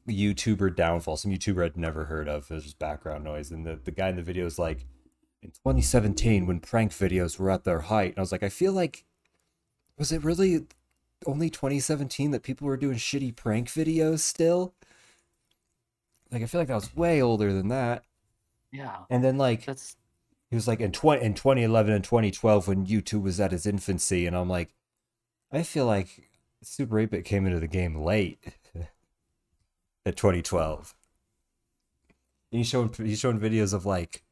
YouTuber 0.09 0.75
downfall, 0.75 1.15
some 1.15 1.31
YouTuber 1.31 1.63
I'd 1.63 1.77
never 1.77 2.03
heard 2.05 2.27
of. 2.27 2.51
It 2.51 2.53
was 2.53 2.63
just 2.65 2.79
background 2.79 3.23
noise, 3.23 3.49
and 3.51 3.65
the 3.65 3.79
the 3.81 3.91
guy 3.91 4.09
in 4.09 4.17
the 4.17 4.21
video 4.21 4.45
is 4.45 4.59
like, 4.59 4.85
in 5.41 5.51
2017 5.51 6.45
when 6.45 6.59
prank 6.59 6.91
videos 6.91 7.39
were 7.39 7.49
at 7.49 7.63
their 7.63 7.79
height, 7.79 8.09
and 8.09 8.17
I 8.17 8.21
was 8.21 8.33
like, 8.33 8.43
I 8.43 8.49
feel 8.49 8.73
like, 8.73 9.05
was 9.97 10.11
it 10.11 10.23
really 10.23 10.67
only 11.25 11.49
2017 11.49 12.31
that 12.31 12.43
people 12.43 12.67
were 12.67 12.77
doing 12.77 12.97
shitty 12.97 13.35
prank 13.35 13.67
videos 13.67 14.19
still? 14.19 14.73
Like, 16.31 16.41
I 16.41 16.45
feel 16.45 16.61
like 16.61 16.67
that 16.67 16.75
was 16.75 16.95
way 16.95 17.21
older 17.21 17.53
than 17.53 17.69
that. 17.69 18.03
Yeah, 18.71 18.97
And 19.09 19.23
then 19.23 19.37
like 19.37 19.65
that's 19.65 19.95
he 20.49 20.55
was 20.55 20.67
like 20.67 20.81
in 20.81 20.91
20 20.91 21.21
in 21.23 21.33
2011 21.33 21.93
and 21.93 22.03
2012 22.03 22.67
when 22.67 22.85
YouTube 22.85 23.23
was 23.23 23.39
at 23.39 23.53
its 23.53 23.65
infancy, 23.65 24.27
and 24.27 24.35
I'm 24.35 24.49
like, 24.49 24.73
I 25.51 25.63
feel 25.63 25.85
like 25.85 26.29
Super 26.61 26.95
8-Bit 26.95 27.25
came 27.25 27.45
into 27.45 27.59
the 27.59 27.67
game 27.67 27.95
late 27.95 28.43
at 30.05 30.17
2012. 30.17 30.93
And 32.51 32.59
he's 32.59 32.67
showing 32.67 32.93
he's 32.97 33.19
showing 33.19 33.39
videos 33.39 33.73
of 33.73 33.85
like 33.85 34.23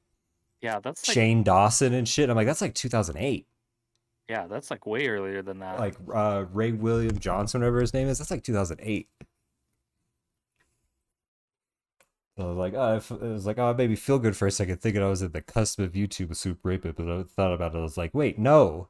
yeah, 0.62 0.79
that's 0.79 1.08
like 1.08 1.13
Shane 1.13 1.43
Dawson 1.43 1.93
and 1.93 2.08
shit. 2.08 2.29
I'm 2.29 2.36
like, 2.36 2.47
that's 2.47 2.62
like 2.62 2.73
2008. 2.73 3.47
Yeah, 4.30 4.48
that's 4.48 4.72
like 4.72 4.86
way 4.86 5.08
earlier 5.08 5.42
than 5.42 5.60
that. 5.60 5.80
Like 5.80 5.96
uh, 6.14 6.46
Ray 6.54 6.72
William 6.72 7.18
Johnson, 7.20 7.62
whatever 7.62 7.82
his 7.82 7.94
name 7.94 8.08
is, 8.08 8.18
that's 8.20 8.32
like 8.32 8.44
2008. 8.44 9.08
So 12.38 12.44
I 12.44 12.48
was 12.48 12.58
like, 12.58 12.74
oh, 12.74 12.82
I 12.82 12.96
f- 12.96 13.12
it 13.12 13.22
was 13.22 13.46
like, 13.46 13.60
oh, 13.60 13.70
it 13.70 13.78
made 13.78 13.92
me 13.92 13.96
feel 13.96 14.18
good 14.18 14.36
for 14.36 14.48
a 14.48 14.52
second, 14.52 14.82
thinking 14.82 15.04
I 15.04 15.08
was 15.08 15.22
at 15.22 15.34
the 15.34 15.42
cusp 15.42 15.80
of 15.80 15.92
YouTube 15.94 16.30
with 16.30 16.38
Super 16.40 16.70
8-Bit, 16.70 16.96
but 16.96 17.08
I 17.08 17.24
thought 17.24 17.54
about 17.54 17.76
it, 17.76 17.78
I 17.78 17.82
was 17.82 17.96
like, 17.96 18.12
wait, 18.16 18.40
no. 18.40 18.88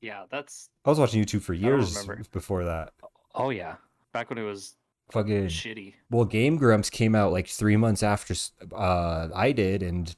yeah, 0.00 0.24
that's 0.32 0.68
I 0.84 0.90
was 0.90 0.98
watching 0.98 1.24
YouTube 1.24 1.42
for 1.42 1.54
years 1.54 1.96
before 2.32 2.64
that. 2.64 2.92
oh 3.36 3.50
yeah, 3.50 3.76
back 4.12 4.30
when 4.30 4.38
it 4.38 4.42
was 4.42 4.74
Fucking 5.12 5.46
shitty. 5.46 5.94
well, 6.10 6.24
Game 6.24 6.56
Grumps 6.56 6.90
came 6.90 7.14
out 7.14 7.30
like 7.30 7.46
three 7.46 7.76
months 7.76 8.02
after 8.02 8.34
uh, 8.74 9.28
I 9.32 9.52
did, 9.52 9.82
and 9.84 10.16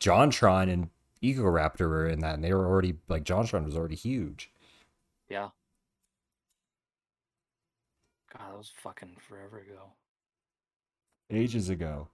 JonTron 0.00 0.68
and 0.72 0.88
Ego 1.22 1.44
Raptor 1.44 1.88
were 1.88 2.08
in 2.08 2.18
that, 2.20 2.34
and 2.34 2.44
they 2.44 2.52
were 2.52 2.66
already 2.66 2.96
like 3.08 3.22
JonTron 3.22 3.64
was 3.64 3.76
already 3.76 3.94
huge. 3.94 4.50
Yeah. 5.30 5.50
God, 8.36 8.50
that 8.50 8.58
was 8.58 8.72
fucking 8.82 9.16
forever 9.20 9.60
ago. 9.60 9.92
ages 11.30 11.68
ago, 11.68 12.08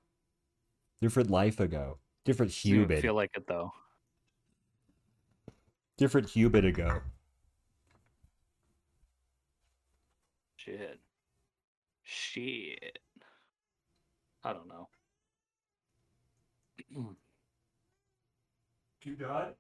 different 1.01 1.31
life 1.31 1.59
ago, 1.59 1.99
different 2.25 2.53
even 2.67 3.01
feel 3.01 3.15
like 3.15 3.31
it 3.35 3.47
though. 3.49 3.73
different 5.97 6.29
Hubit 6.29 6.67
ago. 6.67 7.01
Shit. 10.57 11.01
Shit. 12.03 12.99
I 14.45 14.53
don't 14.53 14.69
know. 14.69 14.89
You 19.09 19.17
got 19.17 19.55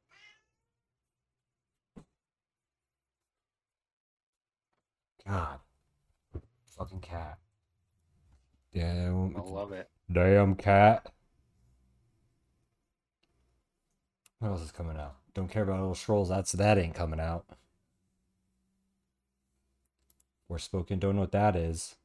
God, 5.26 5.58
fucking 6.76 7.00
cat. 7.00 7.38
Damn, 8.74 9.34
I 9.34 9.40
love 9.40 9.72
it. 9.72 9.88
damn 10.12 10.54
cat. 10.54 11.10
What 14.38 14.48
else 14.48 14.60
is 14.60 14.70
coming 14.70 14.98
out? 14.98 15.16
Don't 15.32 15.48
care 15.48 15.62
about 15.62 15.78
Little 15.80 15.94
Scrolls. 15.94 16.28
That's 16.28 16.52
that 16.52 16.76
ain't 16.76 16.94
coming 16.94 17.18
out. 17.18 17.46
We're 20.46 20.58
Forspoken. 20.58 21.00
Don't 21.00 21.14
know 21.14 21.22
what 21.22 21.32
that 21.32 21.56
is. 21.56 21.96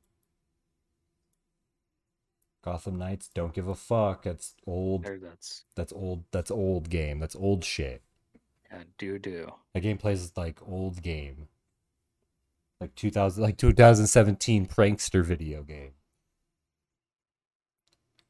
Gotham 2.63 2.97
Knights. 2.97 3.29
Don't 3.33 3.53
give 3.53 3.67
a 3.67 3.75
fuck. 3.75 4.23
That's 4.23 4.55
old. 4.65 5.03
There, 5.03 5.19
that's 5.19 5.63
That's 5.75 5.93
old. 5.93 6.23
That's 6.31 6.51
old 6.51 6.89
game. 6.89 7.19
That's 7.19 7.35
old 7.35 7.63
shit. 7.63 8.01
yeah, 8.71 8.83
do 8.97 9.19
do. 9.19 9.53
That 9.73 9.81
game 9.81 9.97
plays 9.97 10.31
like 10.35 10.59
old 10.67 11.01
game. 11.01 11.47
Like 12.79 12.95
2000 12.95 13.43
like 13.43 13.57
2017 13.57 14.65
prankster 14.65 15.23
video 15.23 15.63
game. 15.63 15.91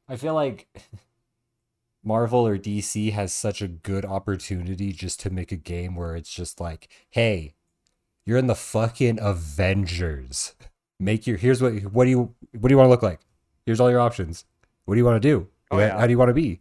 I 0.08 0.16
feel 0.16 0.34
like 0.34 0.68
Marvel 2.04 2.46
or 2.46 2.58
DC 2.58 3.12
has 3.12 3.32
such 3.32 3.62
a 3.62 3.68
good 3.68 4.04
opportunity 4.04 4.92
just 4.92 5.20
to 5.20 5.30
make 5.30 5.50
a 5.52 5.56
game 5.56 5.96
where 5.96 6.14
it's 6.14 6.32
just 6.32 6.60
like, 6.60 6.88
"Hey, 7.10 7.54
you're 8.26 8.38
in 8.38 8.46
the 8.46 8.54
fucking 8.54 9.18
Avengers. 9.20 10.54
Make 10.98 11.26
your 11.26 11.36
here's 11.36 11.62
what 11.62 11.74
what 11.84 12.04
do 12.04 12.10
you 12.10 12.34
what 12.52 12.68
do 12.68 12.72
you 12.72 12.78
want 12.78 12.86
to 12.86 12.90
look 12.90 13.02
like? 13.02 13.20
Here's 13.66 13.80
all 13.80 13.90
your 13.90 14.00
options. 14.00 14.44
What 14.84 14.94
do 14.94 14.98
you 14.98 15.04
want 15.04 15.20
to 15.22 15.28
do? 15.28 15.48
Oh, 15.70 15.76
How- 15.76 15.82
yeah. 15.82 15.98
How 15.98 16.06
do 16.06 16.10
you 16.12 16.18
want 16.18 16.28
to 16.28 16.34
be? 16.34 16.60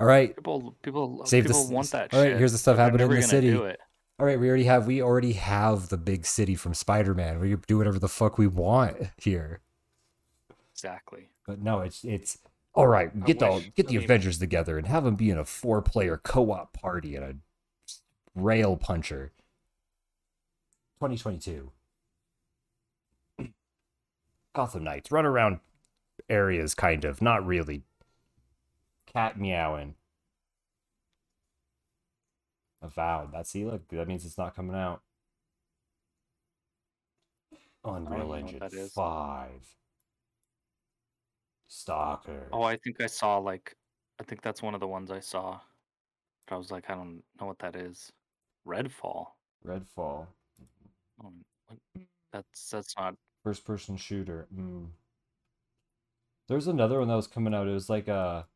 All 0.00 0.06
right. 0.06 0.34
People, 0.34 0.76
people, 0.82 1.20
uh, 1.22 1.26
Save 1.26 1.44
people 1.46 1.62
this- 1.62 1.70
want 1.70 1.90
that. 1.92 2.12
all 2.14 2.20
right, 2.20 2.30
shit, 2.30 2.38
here's 2.38 2.52
the 2.52 2.58
stuff 2.58 2.74
but 2.74 2.76
they're 2.76 2.84
happening 2.86 3.00
in 3.04 3.08
never 3.08 3.14
the 3.14 3.20
gonna 3.20 3.30
city. 3.30 3.50
do 3.50 3.64
it. 3.64 3.80
All 4.18 4.26
right. 4.26 4.38
We 4.38 4.48
already 4.48 4.64
have. 4.64 4.86
We 4.86 5.02
already 5.02 5.32
have 5.34 5.88
the 5.88 5.96
big 5.96 6.24
city 6.26 6.54
from 6.54 6.74
Spider-Man. 6.74 7.40
We 7.40 7.56
do 7.66 7.78
whatever 7.78 7.98
the 7.98 8.08
fuck 8.08 8.38
we 8.38 8.46
want 8.46 8.96
here. 9.16 9.60
Exactly. 10.72 11.30
But 11.46 11.60
no, 11.60 11.80
it's 11.80 12.04
it's 12.04 12.38
all 12.74 12.86
right. 12.86 13.10
I 13.14 13.18
Get 13.26 13.38
the 13.40 13.50
wish- 13.52 13.72
get 13.74 13.86
I 13.86 13.88
the 13.88 13.94
mean- 13.96 14.04
Avengers 14.04 14.38
together 14.38 14.78
and 14.78 14.86
have 14.86 15.04
them 15.04 15.16
be 15.16 15.30
in 15.30 15.38
a 15.38 15.44
four-player 15.44 16.16
co-op 16.18 16.72
party 16.72 17.16
and 17.16 17.24
a 17.24 17.36
rail 18.40 18.76
puncher. 18.76 19.32
2022. 21.00 21.70
Gotham 24.54 24.84
Knights 24.84 25.10
run 25.10 25.26
around 25.26 25.58
areas, 26.28 26.74
kind 26.74 27.04
of, 27.04 27.22
not 27.22 27.46
really. 27.46 27.82
Cat 29.06 29.38
meowing. 29.38 29.94
Avowed. 32.82 33.32
That's 33.32 33.50
see, 33.50 33.64
look, 33.64 33.88
that 33.88 34.08
means 34.08 34.24
it's 34.24 34.38
not 34.38 34.54
coming 34.54 34.76
out. 34.76 35.02
Unreal 37.84 38.34
Engine. 38.34 38.60
Five. 38.94 39.66
Stalker. 41.68 42.48
Oh, 42.52 42.62
I 42.62 42.76
think 42.76 43.02
I 43.02 43.06
saw 43.06 43.38
like, 43.38 43.76
I 44.20 44.24
think 44.24 44.42
that's 44.42 44.62
one 44.62 44.74
of 44.74 44.80
the 44.80 44.86
ones 44.86 45.10
I 45.10 45.20
saw. 45.20 45.60
But 46.46 46.54
I 46.54 46.58
was 46.58 46.70
like, 46.70 46.88
I 46.88 46.94
don't 46.94 47.22
know 47.40 47.46
what 47.46 47.58
that 47.60 47.76
is. 47.76 48.12
Redfall. 48.66 49.26
Redfall. 49.66 50.26
Um, 51.24 51.44
that's 52.32 52.70
that's 52.70 52.94
not. 52.98 53.14
First 53.42 53.64
person 53.64 53.96
shooter. 53.96 54.46
Mm. 54.54 54.86
There's 56.46 56.66
another 56.66 56.98
one 56.98 57.08
that 57.08 57.14
was 57.14 57.26
coming 57.26 57.54
out. 57.54 57.68
It 57.68 57.72
was 57.72 57.88
like 57.88 58.08
a 58.08 58.46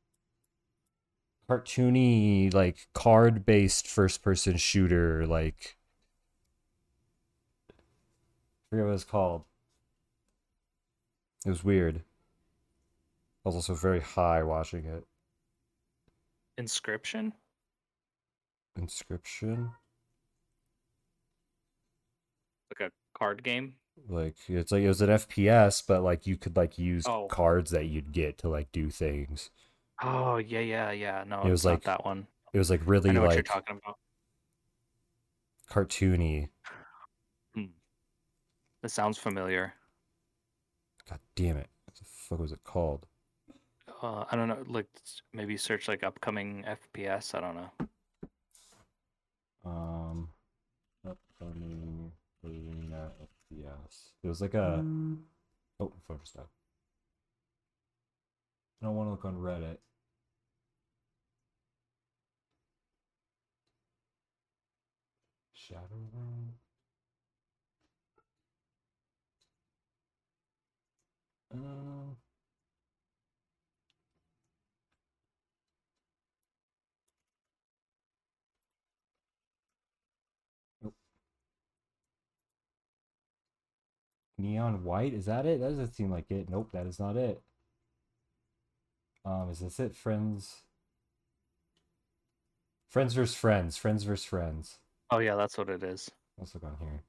cartoony, 1.49 2.53
like 2.53 2.89
card 2.95 3.47
based 3.47 3.89
first 3.89 4.23
person 4.23 4.57
shooter. 4.57 5.27
Like, 5.27 5.77
I 7.71 8.71
forget 8.71 8.87
what 8.87 8.95
it's 8.95 9.05
called. 9.05 9.45
It 11.47 11.51
was 11.51 11.65
weird. 11.65 12.03
I 13.45 13.49
was 13.49 13.55
also 13.55 13.75
very 13.75 14.01
high 14.01 14.43
watching 14.43 14.85
it. 14.85 15.07
Inscryption? 16.59 17.33
Inscryption? 18.79 19.73
Like 22.71 22.91
a 22.91 22.93
card 23.19 23.43
game? 23.43 23.78
Like 24.09 24.37
it's 24.49 24.73
like 24.73 24.83
it 24.83 24.89
was 24.89 25.01
an 25.03 25.11
FPS, 25.11 25.83
but 25.87 26.03
like 26.03 26.27
you 26.27 26.37
could 26.37 26.57
like 26.57 26.79
use 26.79 27.05
Oh. 27.07 27.27
cards 27.29 27.71
that 27.73 27.87
you'd 27.87 28.13
get 28.13 28.39
to 28.39 28.49
like 28.49 28.71
do 28.73 28.91
things. 28.91 29.51
Oh 30.03 30.37
yeah, 30.37 30.61
yeah, 30.61 30.91
yeah. 30.93 31.25
No, 31.27 31.43
It 31.43 31.51
was 31.51 31.65
like 31.65 31.85
that 31.85 32.05
one. 32.05 32.27
It 32.53 32.59
was 32.59 32.71
like 32.71 32.81
really 32.87 33.11
what 33.11 33.15
you're 33.15 33.27
like 33.29 33.45
talking 33.45 33.81
about. 33.83 33.97
cartoony. 35.71 36.49
That 38.83 38.91
sounds 38.93 39.19
familiar. 39.19 39.75
God 41.11 41.19
damn 41.35 41.57
it. 41.57 41.67
What 41.85 41.97
the 41.97 42.05
fuck 42.05 42.39
was 42.39 42.53
it 42.53 42.63
called? 42.63 43.07
Uh, 44.01 44.25
I 44.31 44.37
don't 44.37 44.47
know. 44.47 44.63
Like 44.69 44.87
maybe 45.33 45.57
search 45.57 45.89
like 45.89 46.05
upcoming 46.05 46.65
FPS. 46.65 47.35
I 47.35 47.41
don't 47.41 47.57
know. 47.57 47.71
Um 49.65 50.29
upcoming 51.05 52.13
arena 52.45 53.11
It 54.23 54.29
was 54.29 54.41
like 54.41 54.55
a 54.55 54.85
oh 55.81 55.93
photo 56.07 56.21
stuff. 56.25 56.47
I 58.83 58.87
don't 58.87 58.97
want 58.97 59.09
to 59.09 59.11
look 59.13 59.25
on 59.25 59.37
Reddit. 59.37 59.79
Shadowrun. 65.57 66.53
Um 71.53 72.17
Neon 84.39 84.85
white, 84.85 85.15
is 85.15 85.27
that 85.27 85.47
it? 85.47 85.61
That 85.61 85.71
doesn't 85.71 85.95
seem 85.95 86.11
like 86.11 86.31
it. 86.31 86.49
Nope, 86.49 86.71
that 86.73 86.87
is 86.87 87.01
not 87.01 87.17
it. 87.17 87.43
Um, 89.25 89.51
is 89.51 89.59
this 89.59 89.81
it? 89.81 89.97
Friends. 89.97 90.63
Friends 92.89 93.15
versus 93.15 93.35
friends. 93.35 93.77
Friends 93.77 94.05
versus 94.05 94.25
friends. 94.25 94.79
Oh 95.11 95.19
yeah, 95.19 95.35
that's 95.35 95.59
what 95.59 95.69
it 95.69 95.83
is. 95.83 96.11
Let's 96.39 96.55
look 96.55 96.65
on 96.65 96.77
here. 96.81 97.03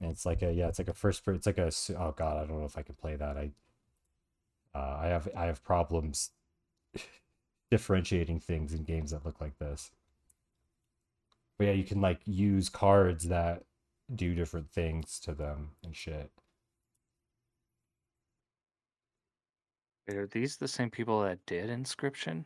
And 0.00 0.10
it's 0.10 0.26
like 0.26 0.42
a 0.42 0.52
yeah, 0.52 0.68
it's 0.68 0.78
like 0.78 0.88
a 0.88 0.94
first 0.94 1.22
it's 1.28 1.46
like 1.46 1.58
a 1.58 1.70
oh 1.98 2.12
god, 2.16 2.38
I 2.38 2.46
don't 2.46 2.58
know 2.58 2.66
if 2.66 2.78
I 2.78 2.82
can 2.82 2.94
play 2.96 3.14
that. 3.16 3.36
I 3.36 3.50
uh 4.74 4.98
I 5.02 5.06
have 5.08 5.28
I 5.36 5.44
have 5.44 5.62
problems 5.62 6.30
differentiating 7.70 8.40
things 8.40 8.72
in 8.72 8.84
games 8.84 9.12
that 9.12 9.24
look 9.24 9.40
like 9.40 9.58
this. 9.58 9.90
But 11.58 11.66
yeah, 11.66 11.72
you 11.74 11.84
can 11.84 12.00
like 12.00 12.20
use 12.24 12.68
cards 12.68 13.28
that 13.28 13.64
do 14.14 14.34
different 14.34 14.70
things 14.70 15.18
to 15.20 15.34
them 15.34 15.70
and 15.84 15.94
shit. 15.96 16.30
Wait, 20.08 20.16
Are 20.16 20.26
these 20.26 20.56
the 20.56 20.68
same 20.68 20.90
people 20.90 21.22
that 21.22 21.44
did 21.46 21.70
Inscryption? 21.70 22.44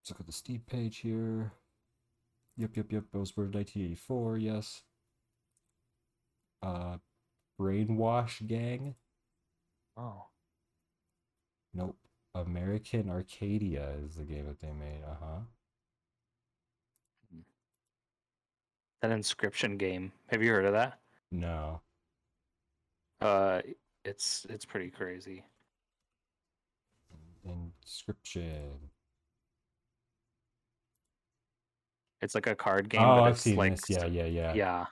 Let's 0.00 0.10
look 0.10 0.20
at 0.20 0.26
the 0.26 0.32
Steam 0.32 0.62
page 0.66 0.98
here. 0.98 1.52
Yep, 2.56 2.76
yep, 2.76 2.92
yep. 2.92 3.04
It 3.12 3.18
was 3.18 3.36
word 3.36 3.54
1984, 3.54 4.38
yes. 4.38 4.82
Uh 6.62 6.98
Brainwash 7.60 8.46
Gang. 8.46 8.94
Oh, 9.96 10.26
Nope. 11.74 11.96
American 12.34 13.10
Arcadia 13.10 13.90
is 14.04 14.16
the 14.16 14.24
game 14.24 14.46
that 14.46 14.60
they 14.60 14.72
made. 14.72 15.02
Uh 15.06 15.14
huh. 15.20 15.40
That 19.02 19.10
Inscryption 19.10 19.78
game. 19.78 20.12
Have 20.28 20.42
you 20.42 20.50
heard 20.50 20.66
of 20.66 20.72
that? 20.72 20.98
No. 21.30 21.80
Uh, 23.20 23.60
it's 24.04 24.46
it's 24.50 24.64
pretty 24.64 24.90
crazy. 24.90 25.44
Inscryption. 27.46 28.72
It's 32.22 32.34
like 32.34 32.46
a 32.46 32.54
card 32.54 32.90
game, 32.90 33.02
oh, 33.02 33.16
but 33.16 33.22
I've 33.22 33.32
it's 33.32 33.42
seen 33.42 33.56
like 33.56 33.80
this. 33.80 33.96
Yeah, 33.96 34.04
yeah, 34.04 34.26
yeah. 34.26 34.52
yeah. 34.54 34.86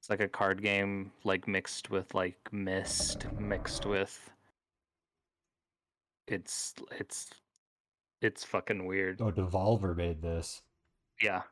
It's 0.00 0.08
like 0.08 0.20
a 0.20 0.28
card 0.28 0.62
game, 0.62 1.12
like 1.24 1.46
mixed 1.46 1.90
with 1.90 2.14
like 2.14 2.38
Myst, 2.52 3.26
mixed 3.38 3.84
with. 3.84 4.30
It's 6.28 6.74
it's 6.98 7.30
it's 8.20 8.44
fucking 8.44 8.86
weird. 8.86 9.20
Oh, 9.20 9.30
Devolver 9.30 9.96
made 9.96 10.22
this. 10.22 10.62
Yeah. 11.20 11.42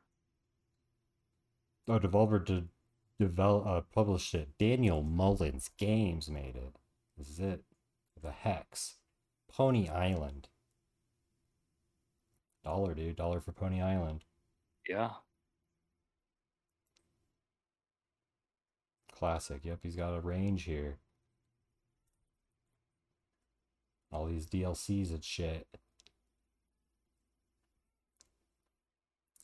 Oh, 1.89 1.99
Devolver 1.99 2.45
de- 2.45 2.69
develop 3.19 3.67
uh, 3.67 3.81
published 3.93 4.35
it. 4.35 4.57
Daniel 4.59 5.03
Mullins 5.03 5.71
Games 5.79 6.31
made 6.31 6.57
it. 6.57 6.77
This 7.17 7.29
is 7.29 7.41
it. 7.41 7.65
The 8.23 8.31
Hex. 8.31 8.97
Pony 9.53 9.89
Island. 9.89 10.49
Dollar, 12.65 12.95
dude. 12.95 13.17
Dollar 13.17 13.41
for 13.41 13.53
Pony 13.53 13.81
Island. 13.83 14.25
Yeah. 14.89 15.11
Classic. 19.13 19.61
Yep, 19.65 19.81
he's 19.83 19.97
got 19.97 20.15
a 20.17 20.21
range 20.21 20.65
here. 20.65 20.99
All 24.11 24.27
these 24.27 24.47
DLCs 24.47 25.11
and 25.11 25.25
shit. 25.25 25.67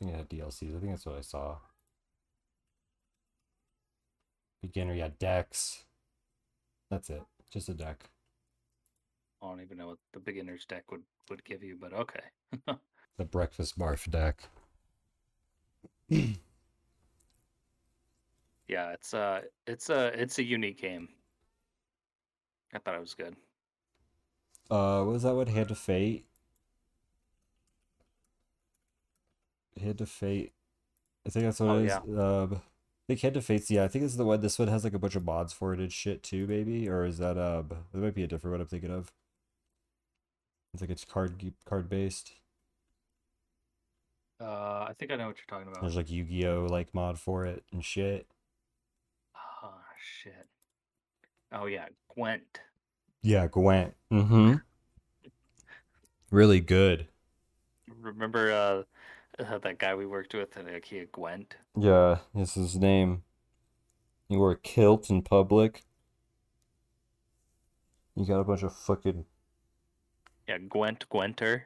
Think 0.01 0.13
it 0.13 0.17
had 0.17 0.31
DLCs. 0.31 0.77
I 0.77 0.81
think 0.81 0.93
that's 0.93 1.07
what 1.07 1.19
I 1.19 1.21
saw. 1.21 1.57
Beginner, 4.63 4.95
yeah, 4.95 5.11
decks. 5.19 5.85
That's 6.91 7.11
it. 7.11 7.23
Just 7.53 7.69
a 7.69 7.75
deck. 7.75 8.11
I 9.43 9.49
don't 9.49 9.61
even 9.61 9.79
know 9.79 9.89
what 9.89 9.99
the 10.13 10.21
beginner's 10.21 10.65
deck 10.65 10.91
would 10.91 11.03
would 11.29 11.45
give 11.45 11.63
you, 11.63 11.77
but 11.81 11.93
okay. 11.93 12.25
The 13.17 13.25
breakfast 13.27 13.79
barf 13.79 14.11
deck. 14.11 14.49
Yeah, 18.71 18.93
it's 18.93 19.15
uh 19.15 19.41
it's 19.67 19.91
a 19.91 20.13
it's 20.15 20.39
a 20.39 20.45
unique 20.45 20.81
game. 20.81 21.09
I 22.73 22.79
thought 22.79 22.95
it 22.95 23.01
was 23.01 23.15
good. 23.15 23.35
Uh, 24.71 25.03
was 25.05 25.25
that 25.25 25.35
what 25.35 25.49
Hand 25.49 25.73
of 25.73 25.79
Fate? 25.79 26.27
Hand 29.81 30.01
of 30.01 30.09
Fate. 30.09 30.53
I 31.27 31.31
think 31.31 31.45
that's 31.45 31.61
what 31.61 31.69
Oh, 31.71 31.79
it 31.79 31.85
is. 31.87 31.99
yeah. 32.07 32.23
Um, 32.43 32.63
think 33.07 33.21
Head 33.21 33.35
to 33.35 33.41
Fates, 33.43 33.71
yeah, 33.71 33.85
I 33.85 33.89
think 33.89 34.05
this 34.05 34.13
is 34.13 34.17
the 34.19 34.25
one. 34.25 34.41
This 34.41 34.59
one 34.59 34.69
has 34.69 34.85
like 34.85 34.95
a 34.95 34.99
bunch 34.99 35.17
of 35.17 35.25
mods 35.25 35.53
for 35.53 35.75
it 35.75 35.81
and 35.81 35.93
shit 35.93 36.23
too, 36.23 36.47
maybe, 36.47 36.89
or 36.89 37.05
is 37.05 37.19
that 37.19 37.37
uh, 37.37 37.63
that 37.93 37.99
might 37.99 38.15
be 38.15 38.23
a 38.23 38.27
different 38.29 38.53
one 38.53 38.61
I'm 38.61 38.67
thinking 38.69 38.91
of. 38.93 39.13
It's 40.73 40.81
like 40.81 40.91
it's 40.91 41.05
card 41.05 41.53
card 41.65 41.89
based. 41.89 42.33
Uh, 44.41 44.87
I 44.89 44.95
think 44.99 45.11
I 45.11 45.17
know 45.17 45.27
what 45.27 45.37
you're 45.37 45.45
talking 45.59 45.71
about. 45.71 45.83
There's 45.83 45.97
like 45.97 46.11
Yu-Gi-Oh 46.11 46.67
like 46.71 46.95
mod 46.95 47.19
for 47.19 47.45
it 47.45 47.65
and 47.73 47.85
shit. 47.85 48.27
Oh 49.63 49.75
shit. 50.23 50.47
Oh 51.53 51.67
yeah, 51.67 51.87
Gwent. 52.15 52.61
Yeah, 53.23 53.49
Gwent. 53.49 53.95
Mm-hmm. 54.13 54.55
really 56.31 56.61
good. 56.61 57.09
Remember 58.01 58.53
uh, 58.53 58.83
uh, 59.41 59.59
that 59.63 59.79
guy 59.79 59.95
we 59.95 60.07
worked 60.07 60.35
with 60.35 60.57
at 60.57 60.67
IKEA, 60.67 61.11
Gwent? 61.13 61.57
Yeah, 61.77 62.19
this 62.35 62.55
his 62.55 62.77
name. 62.77 63.23
He 64.29 64.37
wore 64.37 64.53
a 64.53 64.57
kilt 64.57 65.11
in 65.11 65.23
public. 65.23 65.85
You 68.15 68.25
got 68.25 68.41
a 68.41 68.45
bunch 68.45 68.63
of 68.63 68.77
fucking. 68.77 69.25
Yeah, 70.49 70.59
Gwent, 70.59 71.07
Gwenter. 71.11 71.63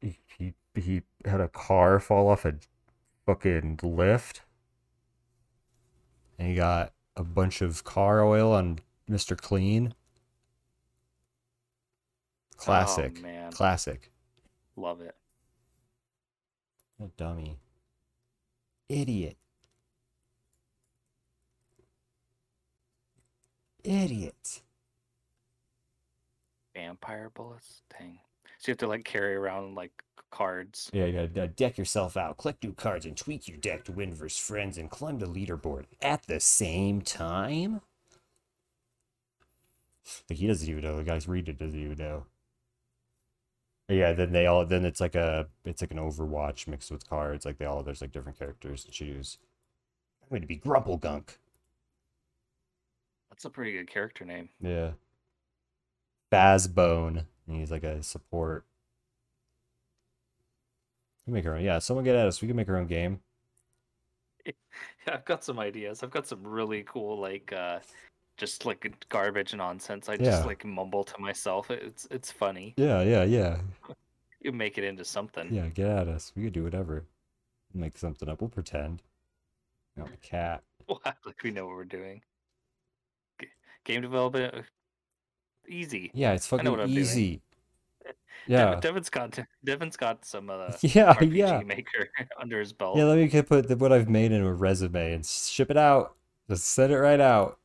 He, 0.00 0.18
he, 0.38 0.54
he 0.74 1.02
had 1.24 1.40
a 1.40 1.48
car 1.48 2.00
fall 2.00 2.28
off 2.28 2.44
a 2.44 2.54
fucking 3.24 3.80
lift. 3.82 4.42
And 6.38 6.48
he 6.48 6.54
got 6.54 6.92
a 7.16 7.24
bunch 7.24 7.62
of 7.62 7.84
car 7.84 8.24
oil 8.24 8.52
on 8.52 8.80
Mr. 9.10 9.36
Clean. 9.36 9.94
Classic. 12.56 13.16
Oh, 13.18 13.22
man. 13.22 13.52
Classic. 13.52 14.10
Love 14.76 15.00
it. 15.00 15.14
A 17.02 17.08
dummy. 17.16 17.58
Idiot. 18.88 19.36
Idiot. 23.84 24.62
Vampire 26.74 27.30
bullets? 27.34 27.82
Dang. 27.98 28.18
So 28.58 28.68
you 28.68 28.72
have 28.72 28.78
to 28.78 28.86
like 28.86 29.04
carry 29.04 29.34
around 29.34 29.74
like 29.74 29.92
cards. 30.30 30.90
Yeah, 30.92 31.06
you 31.06 31.12
gotta 31.26 31.44
uh, 31.44 31.48
deck 31.54 31.78
yourself 31.78 32.16
out, 32.16 32.38
collect 32.38 32.64
new 32.64 32.72
cards, 32.72 33.06
and 33.06 33.16
tweak 33.16 33.48
your 33.48 33.58
deck 33.58 33.84
to 33.84 33.92
win 33.92 34.14
versus 34.14 34.38
friends 34.38 34.78
and 34.78 34.90
climb 34.90 35.18
the 35.18 35.26
leaderboard 35.26 35.84
at 36.02 36.26
the 36.26 36.40
same 36.40 37.00
time. 37.02 37.80
Like 40.28 40.38
he 40.38 40.46
doesn't 40.46 40.68
even 40.68 40.82
know. 40.82 40.96
The 40.96 41.04
guy's 41.04 41.28
reading 41.28 41.54
it 41.54 41.58
doesn't 41.58 41.78
even 41.78 41.98
know. 41.98 42.24
Yeah, 43.88 44.12
then 44.14 44.32
they 44.32 44.46
all 44.46 44.66
then 44.66 44.84
it's 44.84 45.00
like 45.00 45.14
a 45.14 45.46
it's 45.64 45.80
like 45.80 45.92
an 45.92 45.98
Overwatch 45.98 46.66
mixed 46.66 46.90
with 46.90 47.08
cards. 47.08 47.44
Like 47.46 47.58
they 47.58 47.64
all 47.66 47.82
there's 47.82 48.00
like 48.00 48.12
different 48.12 48.38
characters 48.38 48.84
to 48.84 48.90
choose. 48.90 49.38
I'm 50.22 50.28
going 50.30 50.42
to 50.42 50.48
be 50.48 50.58
Grumplegunk. 50.58 51.36
That's 53.30 53.44
a 53.44 53.50
pretty 53.50 53.72
good 53.72 53.88
character 53.88 54.24
name. 54.24 54.48
Yeah. 54.60 54.92
Fazbone. 56.32 57.26
And 57.46 57.56
he's 57.58 57.70
like 57.70 57.84
a 57.84 58.02
support. 58.02 58.64
We 61.26 61.32
make 61.32 61.46
our 61.46 61.56
own. 61.56 61.62
Yeah, 61.62 61.78
someone 61.78 62.04
get 62.04 62.16
at 62.16 62.26
us. 62.26 62.40
We 62.40 62.48
can 62.48 62.56
make 62.56 62.68
our 62.68 62.76
own 62.78 62.86
game. 62.86 63.20
Yeah, 65.06 65.14
I've 65.14 65.24
got 65.24 65.44
some 65.44 65.58
ideas. 65.58 66.02
I've 66.02 66.10
got 66.10 66.26
some 66.26 66.42
really 66.46 66.82
cool 66.84 67.18
like 67.20 67.52
uh 67.52 67.78
just 68.36 68.64
like 68.66 68.92
garbage 69.08 69.54
nonsense. 69.54 70.08
I 70.08 70.14
Yeah. 70.14 70.24
just 70.24 70.46
like 70.46 70.64
mumble 70.64 71.04
to 71.04 71.18
myself. 71.20 71.70
It's 71.70 72.06
it's 72.10 72.30
funny. 72.30 72.74
Yeah, 72.76 73.02
yeah, 73.02 73.24
yeah. 73.24 73.58
You 74.42 74.52
make 74.52 74.78
it 74.78 74.84
into 74.84 75.04
something. 75.04 75.52
Yeah, 75.52 75.66
get 75.68 75.88
at 75.88 76.06
us. 76.08 76.30
We 76.36 76.44
could 76.44 76.52
do 76.52 76.62
whatever. 76.62 77.04
Make 77.74 77.98
something 77.98 78.28
up. 78.28 78.40
We'll 78.40 78.48
pretend. 78.50 79.02
Got 79.98 80.08
a 80.12 80.16
cat. 80.18 80.62
We'll 80.88 81.00
like 81.26 81.42
we 81.42 81.50
know 81.50 81.66
what 81.66 81.74
we're 81.74 81.84
doing. 81.84 82.22
G- 83.40 83.48
game 83.84 84.02
development, 84.02 84.54
uh, 84.54 84.62
easy. 85.68 86.12
Yeah, 86.14 86.32
it's 86.34 86.50
know 86.52 86.58
fucking 86.58 86.70
what 86.70 86.80
I'm 86.80 86.86
doing. 86.88 86.98
easy. 87.00 87.42
Yeah. 88.46 88.78
Devin's 88.78 89.10
got 89.10 89.36
Devin's 89.64 89.96
got 89.96 90.24
some 90.24 90.48
uh, 90.48 90.70
Yeah, 90.82 91.14
RPG 91.14 91.34
yeah. 91.36 91.60
maker 91.62 92.08
under 92.38 92.60
his 92.60 92.72
belt. 92.72 92.96
Yeah, 92.98 93.04
let 93.04 93.18
me 93.18 93.42
put 93.42 93.66
the- 93.66 93.76
what 93.76 93.92
I've 93.92 94.08
made 94.08 94.30
in 94.30 94.42
a 94.42 94.54
resume 94.54 95.12
and 95.14 95.26
ship 95.26 95.72
it 95.72 95.76
out. 95.76 96.14
Just 96.48 96.66
send 96.68 96.92
it 96.92 96.98
right 96.98 97.18
out. 97.20 97.58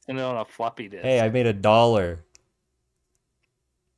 Send 0.00 0.18
it 0.18 0.22
on 0.22 0.36
a 0.36 0.44
floppy 0.44 0.88
disk. 0.88 1.02
Hey, 1.04 1.20
I 1.20 1.28
made 1.28 1.46
a 1.46 1.52
dollar. 1.52 2.24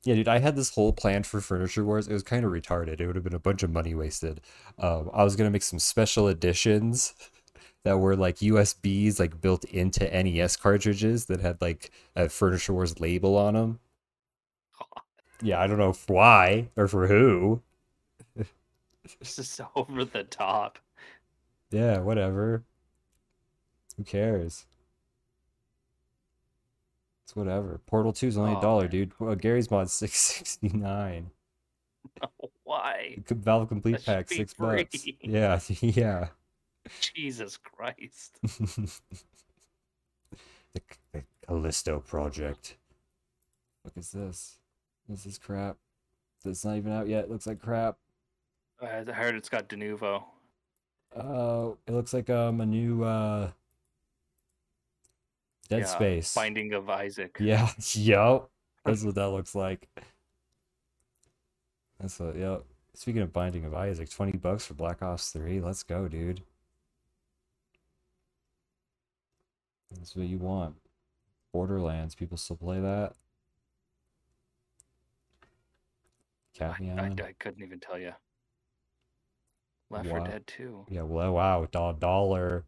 Yeah, 0.03 0.15
dude, 0.15 0.29
I 0.29 0.39
had 0.39 0.57
this 0.57 0.71
whole 0.75 0.93
plan 0.93 1.25
for 1.25 1.41
Furniture 1.41 1.85
Wars. 1.85 2.09
It 2.09 2.13
was 2.15 2.23
kind 2.23 2.45
of 2.45 2.53
retarded. 2.53 3.01
It 3.01 3.07
would 3.07 3.17
have 3.17 3.25
been 3.25 3.35
a 3.35 3.39
bunch 3.39 3.63
of 3.63 3.71
money 3.71 3.95
wasted. 3.95 4.41
Um, 4.79 5.11
I 5.13 5.25
was 5.25 5.37
gonna 5.37 5.51
make 5.51 5.63
some 5.63 5.79
special 5.79 6.27
editions 6.29 7.15
that 7.85 7.99
were 7.99 8.17
like 8.17 8.43
USBs, 8.43 9.19
like 9.19 9.41
built 9.41 9.65
into 9.65 10.07
NES 10.11 10.57
cartridges 10.57 11.27
that 11.27 11.41
had 11.41 11.61
like 11.61 11.91
a 12.17 12.29
Furniture 12.29 12.73
Wars 12.73 12.99
label 13.01 13.37
on 13.37 13.55
them. 13.55 13.81
Yeah, 15.43 15.61
I 15.61 15.67
don't 15.67 15.79
know 15.79 15.95
why 16.07 16.69
or 16.77 16.87
for 16.89 17.07
who. 17.07 17.63
This 19.19 19.39
is 19.39 19.49
so 19.49 19.71
over 19.77 20.05
the 20.05 20.25
top. 20.25 20.79
Yeah, 21.71 21.99
whatever. 22.01 22.65
Who 23.97 24.03
cares? 24.05 24.67
It's 27.31 27.37
whatever. 27.37 27.81
Portal 27.87 28.13
2 28.13 28.27
is 28.27 28.37
only 28.37 28.55
a 28.55 28.59
Oh, 28.59 28.61
dollar, 28.61 28.89
dude. 28.89 29.13
Well, 29.21 29.37
Garry's 29.37 29.71
mod 29.71 29.89
six 29.91 30.15
sixty 30.19 30.69
nine. 30.69 31.31
Why? 32.65 33.19
Valve 33.29 33.69
Complete 33.69 34.05
Pack 34.05 34.29
six 34.29 34.53
bucks. 34.53 35.07
Yeah, 35.23 35.61
yeah. 35.81 36.29
Jesus 37.15 37.57
Christ. 37.57 38.37
the, 38.43 38.91
the 41.13 41.23
Callisto 41.47 42.01
Project. 42.01 42.77
What 43.85 43.97
is 43.97 44.11
this? 44.11 44.59
This 45.09 45.25
is 45.25 45.39
crap. 45.39 45.77
It's 46.45 46.65
not 46.65 46.79
even 46.79 46.91
out 46.91 47.07
yet. 47.07 47.31
Looks 47.31 47.47
like 47.47 47.61
crap. 47.61 47.97
I 48.83 49.05
heard 49.05 49.37
it's 49.37 49.49
got 49.49 49.69
Denuvo. 49.69 50.25
Oh, 51.15 51.79
it 51.87 51.93
looks 51.93 52.13
like 52.13 52.29
um 52.29 52.61
a 52.61 52.67
new 52.67 53.05
uh 53.05 53.53
Dead 55.71 55.81
Yeah, 55.81 55.87
Space. 55.87 56.35
Binding 56.35 56.75
of 56.75 56.91
Isaac. 56.91 57.37
Yeah, 57.41 57.71
yup. 57.93 58.51
That's 58.85 59.05
what 59.05 59.15
that 59.15 59.29
looks 59.31 59.55
like. 59.55 59.89
That's 62.01 62.19
what, 62.19 62.37
yep. 62.37 62.65
Speaking 62.95 63.23
of 63.23 63.33
Binding 63.33 63.65
of 63.65 63.73
Isaac, 63.73 64.11
20 64.11 64.39
bucks 64.39 64.67
for 64.67 64.75
Black 64.75 65.01
Ops 65.01 65.31
3. 65.31 65.61
Let's 65.61 65.85
go, 65.85 66.09
dude. 66.09 66.43
That's 69.93 70.17
what 70.17 70.27
you 70.27 70.39
want. 70.39 70.75
Borderlands, 71.53 72.15
people 72.15 72.37
still 72.37 72.57
play 72.57 72.81
that? 72.81 73.15
I, 76.61 76.65
I, 76.65 77.07
I 77.29 77.35
couldn't 77.39 77.63
even 77.63 77.81
tell 77.81 77.99
you. 77.99 78.13
Left 79.89 80.09
4 80.09 80.19
Wow. 80.19 80.27
Dead 80.27 80.47
2. 80.47 80.87
Yeah, 80.91 81.03
well, 81.03 81.35
wow, 81.35 81.67
dollar. 81.71 82.65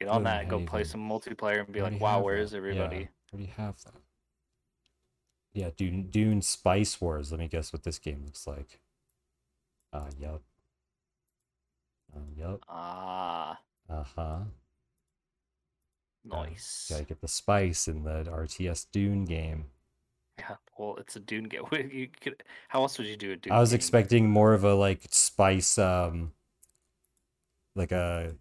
Get 0.00 0.08
on 0.08 0.22
that. 0.24 0.48
Go 0.48 0.60
play 0.60 0.84
some 0.84 1.06
multiplayer 1.08 1.64
and 1.64 1.72
be 1.72 1.82
like, 1.82 2.00
wow, 2.00 2.20
where 2.22 2.36
that. 2.36 2.42
is 2.42 2.54
everybody? 2.54 2.96
Yeah, 2.96 3.06
already 3.34 3.52
have 3.56 3.82
that. 3.84 3.94
Yeah, 5.52 5.70
Dune, 5.76 6.08
Dune 6.10 6.40
Spice 6.42 7.00
Wars. 7.00 7.32
Let 7.32 7.40
me 7.40 7.48
guess 7.48 7.72
what 7.72 7.82
this 7.82 7.98
game 7.98 8.22
looks 8.24 8.46
like. 8.46 8.80
Uh, 9.92 10.10
yup. 10.20 10.42
Uh, 12.14 12.20
yup. 12.36 12.60
Ah, 12.68 13.58
Uh 13.88 14.04
huh. 14.16 14.38
nice. 16.24 16.86
Gotta 16.90 17.04
get 17.04 17.20
the 17.20 17.28
spice 17.28 17.88
in 17.88 18.04
the 18.04 18.24
RTS 18.24 18.86
Dune 18.92 19.24
game. 19.24 19.66
Yeah, 20.38 20.56
well, 20.78 20.96
it's 20.98 21.16
a 21.16 21.20
Dune 21.20 21.44
game. 21.44 21.64
You 21.72 22.08
could, 22.20 22.42
how 22.68 22.82
else 22.82 22.98
would 22.98 23.06
you 23.08 23.16
do 23.16 23.32
a 23.32 23.36
Dune 23.36 23.52
I 23.52 23.60
was 23.60 23.70
game? 23.70 23.76
expecting 23.76 24.30
more 24.30 24.52
of 24.54 24.62
a 24.64 24.74
like 24.74 25.02
spice, 25.10 25.78
um, 25.78 26.32
like 27.74 27.92
a, 27.92 28.34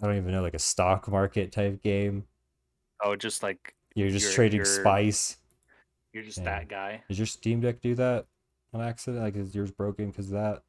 I 0.00 0.06
don't 0.06 0.16
even 0.16 0.32
know, 0.32 0.42
like 0.42 0.54
a 0.54 0.58
stock 0.58 1.08
market 1.08 1.52
type 1.52 1.82
game. 1.82 2.26
Oh, 3.02 3.16
just 3.16 3.42
like 3.42 3.74
You're 3.94 4.08
just 4.10 4.24
You're- 4.26 4.34
trading 4.36 4.56
you're- 4.60 4.80
spice. 4.80 5.36
you're 6.12 6.22
just 6.22 6.38
Yeah. 6.38 6.44
that 6.44 6.68
guy. 6.68 7.04
Does 7.08 7.18
your 7.18 7.26
Steam 7.26 7.60
Deck 7.60 7.80
do 7.80 7.94
that 7.96 8.26
on 8.72 8.80
accident? 8.80 9.22
Like, 9.22 9.36
is 9.36 9.54
yours 9.54 9.70
broken 9.70 10.10
because 10.10 10.26
of 10.28 10.32
that? 10.34 10.62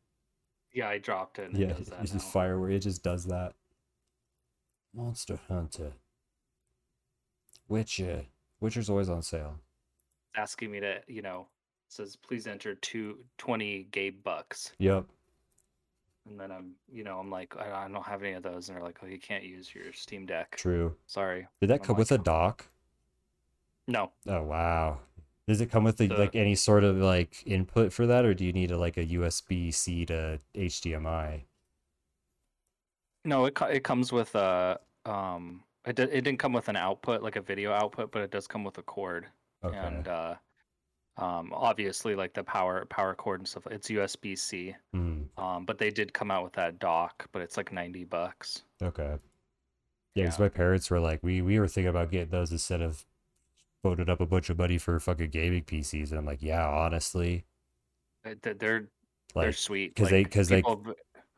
Yeah, 0.73 0.89
I 0.89 0.97
dropped 0.97 1.39
it. 1.39 1.49
And 1.51 1.57
Yeah, 1.57 1.67
it 1.67 1.77
does 1.77 1.87
that 1.89 2.01
it's 2.01 2.11
just 2.11 2.33
firmware. 2.33 2.73
It 2.73 2.79
just 2.79 3.01
does 3.03 3.25
that. 3.25 3.53
Monster 4.93 5.37
Hunter. 5.47 5.93
Witcher. 7.67 8.25
Witcher's 8.59 8.89
always 8.89 9.09
on 9.09 9.21
sale. 9.21 9.59
asking 10.35 10.71
me 10.71 10.79
to, 10.79 10.99
you 11.07 11.21
know, 11.21 11.47
says 11.89 12.15
please 12.15 12.47
enter 12.47 12.73
two, 12.75 13.23
20 13.37 13.83
Gabe 13.91 14.23
bucks. 14.23 14.73
Yep. 14.79 15.05
And 16.29 16.39
then 16.39 16.51
I'm, 16.51 16.71
you 16.91 17.03
know, 17.03 17.19
I'm 17.19 17.29
like, 17.29 17.55
I, 17.57 17.85
I 17.85 17.87
don't 17.89 18.03
have 18.05 18.23
any 18.23 18.33
of 18.33 18.43
those. 18.43 18.69
And 18.69 18.77
they're 18.77 18.83
like, 18.83 18.99
oh, 19.03 19.07
you 19.07 19.19
can't 19.19 19.43
use 19.43 19.73
your 19.75 19.91
Steam 19.91 20.25
Deck. 20.25 20.55
True. 20.57 20.95
Sorry. 21.07 21.47
Did 21.59 21.69
that 21.69 21.81
I'm 21.81 21.85
come 21.85 21.93
like, 21.95 21.99
with 21.99 22.11
a 22.13 22.17
dock? 22.17 22.67
No, 23.87 24.11
Oh 24.27 24.43
wow. 24.43 24.99
Does 25.45 25.59
it 25.59 25.69
come 25.69 25.83
with 25.83 25.97
the, 25.97 26.07
The- 26.07 26.15
like 26.15 26.35
any 26.37 26.55
sort 26.55 26.85
of 26.85 26.95
like 26.97 27.43
input 27.45 27.91
for 27.91 28.07
that, 28.07 28.23
or 28.23 28.33
do 28.33 28.45
you 28.45 28.53
need 28.53 28.71
a 28.71 28.77
like 28.77 28.95
a 28.95 29.05
USB 29.05 29.73
C 29.73 30.05
to 30.05 30.39
HDMI? 30.55 31.41
No, 33.25 33.45
it 33.45 33.57
it 33.69 33.83
comes 33.83 34.11
with 34.13 34.33
a 34.35 34.79
um. 35.05 35.63
It 35.85 35.97
di- 35.97 36.03
it 36.03 36.21
didn't 36.21 36.39
come 36.39 36.53
with 36.53 36.69
an 36.69 36.77
output 36.77 37.21
like 37.21 37.35
a 37.35 37.41
video 37.41 37.73
output, 37.73 38.09
but 38.13 38.21
it 38.21 38.31
does 38.31 38.47
come 38.47 38.63
with 38.63 38.77
a 38.77 38.81
cord 38.83 39.25
Okay. 39.65 39.77
and 39.77 40.07
uh, 40.07 40.35
um, 41.17 41.51
obviously 41.53 42.15
like 42.15 42.33
the 42.33 42.43
power 42.43 42.85
power 42.85 43.13
cord 43.13 43.41
and 43.41 43.47
stuff. 43.47 43.67
It's 43.69 43.89
USB 43.89 44.37
C. 44.37 44.75
Hmm. 44.93 45.23
Um, 45.37 45.65
but 45.65 45.77
they 45.77 45.89
did 45.91 46.13
come 46.13 46.31
out 46.31 46.43
with 46.43 46.53
that 46.53 46.79
dock, 46.79 47.27
but 47.31 47.41
it's 47.41 47.57
like 47.57 47.71
ninety 47.71 48.03
bucks. 48.03 48.63
Okay. 48.81 49.17
Yeah, 50.15 50.23
because 50.25 50.39
Yeah. 50.39 50.45
my 50.45 50.49
parents 50.49 50.89
were 50.89 50.99
like, 50.99 51.21
we 51.23 51.41
we 51.41 51.59
were 51.59 51.67
thinking 51.67 51.89
about 51.89 52.11
getting 52.11 52.29
those 52.29 52.51
instead 52.51 52.81
of 52.81 53.05
voted 53.83 54.09
up 54.09 54.21
a 54.21 54.25
bunch 54.25 54.49
of 54.49 54.57
money 54.57 54.77
for 54.77 54.99
fucking 54.99 55.29
gaming 55.29 55.63
PCs, 55.63 56.09
and 56.11 56.17
I'm 56.19 56.25
like, 56.25 56.41
yeah, 56.41 56.67
honestly, 56.67 57.45
Uh, 58.25 58.35
They're 58.41 58.53
they're, 58.53 58.87
like 59.35 59.53
sweet 59.55 59.95
'cause 59.95 60.09
they- 60.09 60.23
like, 60.23 60.31
they- 60.31 60.55
people 60.61 60.95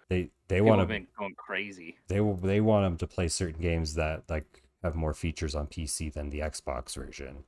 they 0.10 0.30
they 0.48 0.62
want 0.62 0.80
have 0.80 0.88
to 0.90 0.94
been 0.94 1.08
going 1.18 1.34
crazy. 1.36 1.98
they 2.08 2.22
will 2.22 2.36
they 2.36 2.62
want 2.62 2.86
them 2.86 2.98
to 2.98 3.08
play 3.08 3.28
certain 3.28 3.60
games 3.62 3.96
that 3.96 4.30
like 4.30 4.62
have 4.84 4.94
more 4.96 5.14
features 5.16 5.56
on 5.56 5.66
PC 5.68 6.10
than 6.14 6.30
the 6.30 6.40
Xbox 6.40 6.96
version. 6.96 7.44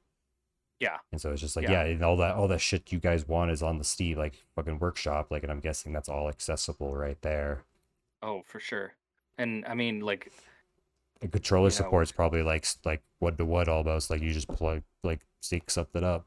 Yeah. 0.80 0.98
And 1.12 1.20
so 1.20 1.32
it's 1.32 1.42
just 1.42 1.56
like, 1.56 1.64
Yeah. 1.68 1.84
yeah, 1.86 1.92
and 1.92 2.04
all 2.04 2.18
that 2.18 2.36
all 2.36 2.48
that 2.50 2.62
shit 2.62 2.92
you 2.92 3.00
guys 3.00 3.28
want 3.28 3.52
is 3.52 3.64
on 3.64 3.78
the 3.80 3.84
Steve 3.84 4.18
like 4.18 4.44
fucking 4.56 4.80
workshop, 4.80 5.32
like, 5.32 5.44
and 5.44 5.52
I'm 5.52 5.60
guessing 5.60 5.92
that's 5.94 6.10
all 6.10 6.30
accessible 6.30 6.96
right 6.96 7.20
there. 7.22 7.64
Oh, 8.22 8.44
for 8.46 8.60
sure. 8.60 8.94
And 9.38 9.66
I 9.66 9.74
mean, 9.74 10.02
like, 10.02 10.32
The 11.20 11.28
controller 11.28 11.64
You 11.70 11.72
know- 11.72 11.76
support's 11.76 12.12
probably 12.12 12.44
like 12.44 12.66
like 12.86 13.02
what 13.20 13.38
to 13.40 13.46
what 13.46 13.68
almost, 13.68 14.10
like 14.12 14.22
you 14.22 14.32
just 14.34 14.48
plug 14.48 14.84
like 15.04 15.22
sync 15.42 15.70
something 15.72 16.04
up. 16.04 16.26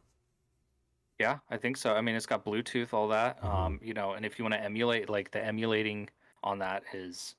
yeah, 1.21 1.39
I 1.51 1.57
think 1.59 1.77
so. 1.77 1.95
I 1.95 2.01
mean, 2.01 2.15
it's 2.17 2.27
got 2.27 2.45
Bluetooth, 2.45 2.93
all 2.95 3.07
that. 3.09 3.41
Mhm. 3.43 3.45
Um, 3.55 3.81
you 3.83 3.93
know, 3.95 4.15
and 4.15 4.25
if 4.25 4.39
you 4.39 4.45
want 4.45 4.55
to 4.55 4.61
emulate, 4.61 5.09
like, 5.11 5.31
the 5.31 5.45
emulating 5.45 6.09
on 6.43 6.59
that 6.59 6.83
is 6.95 7.37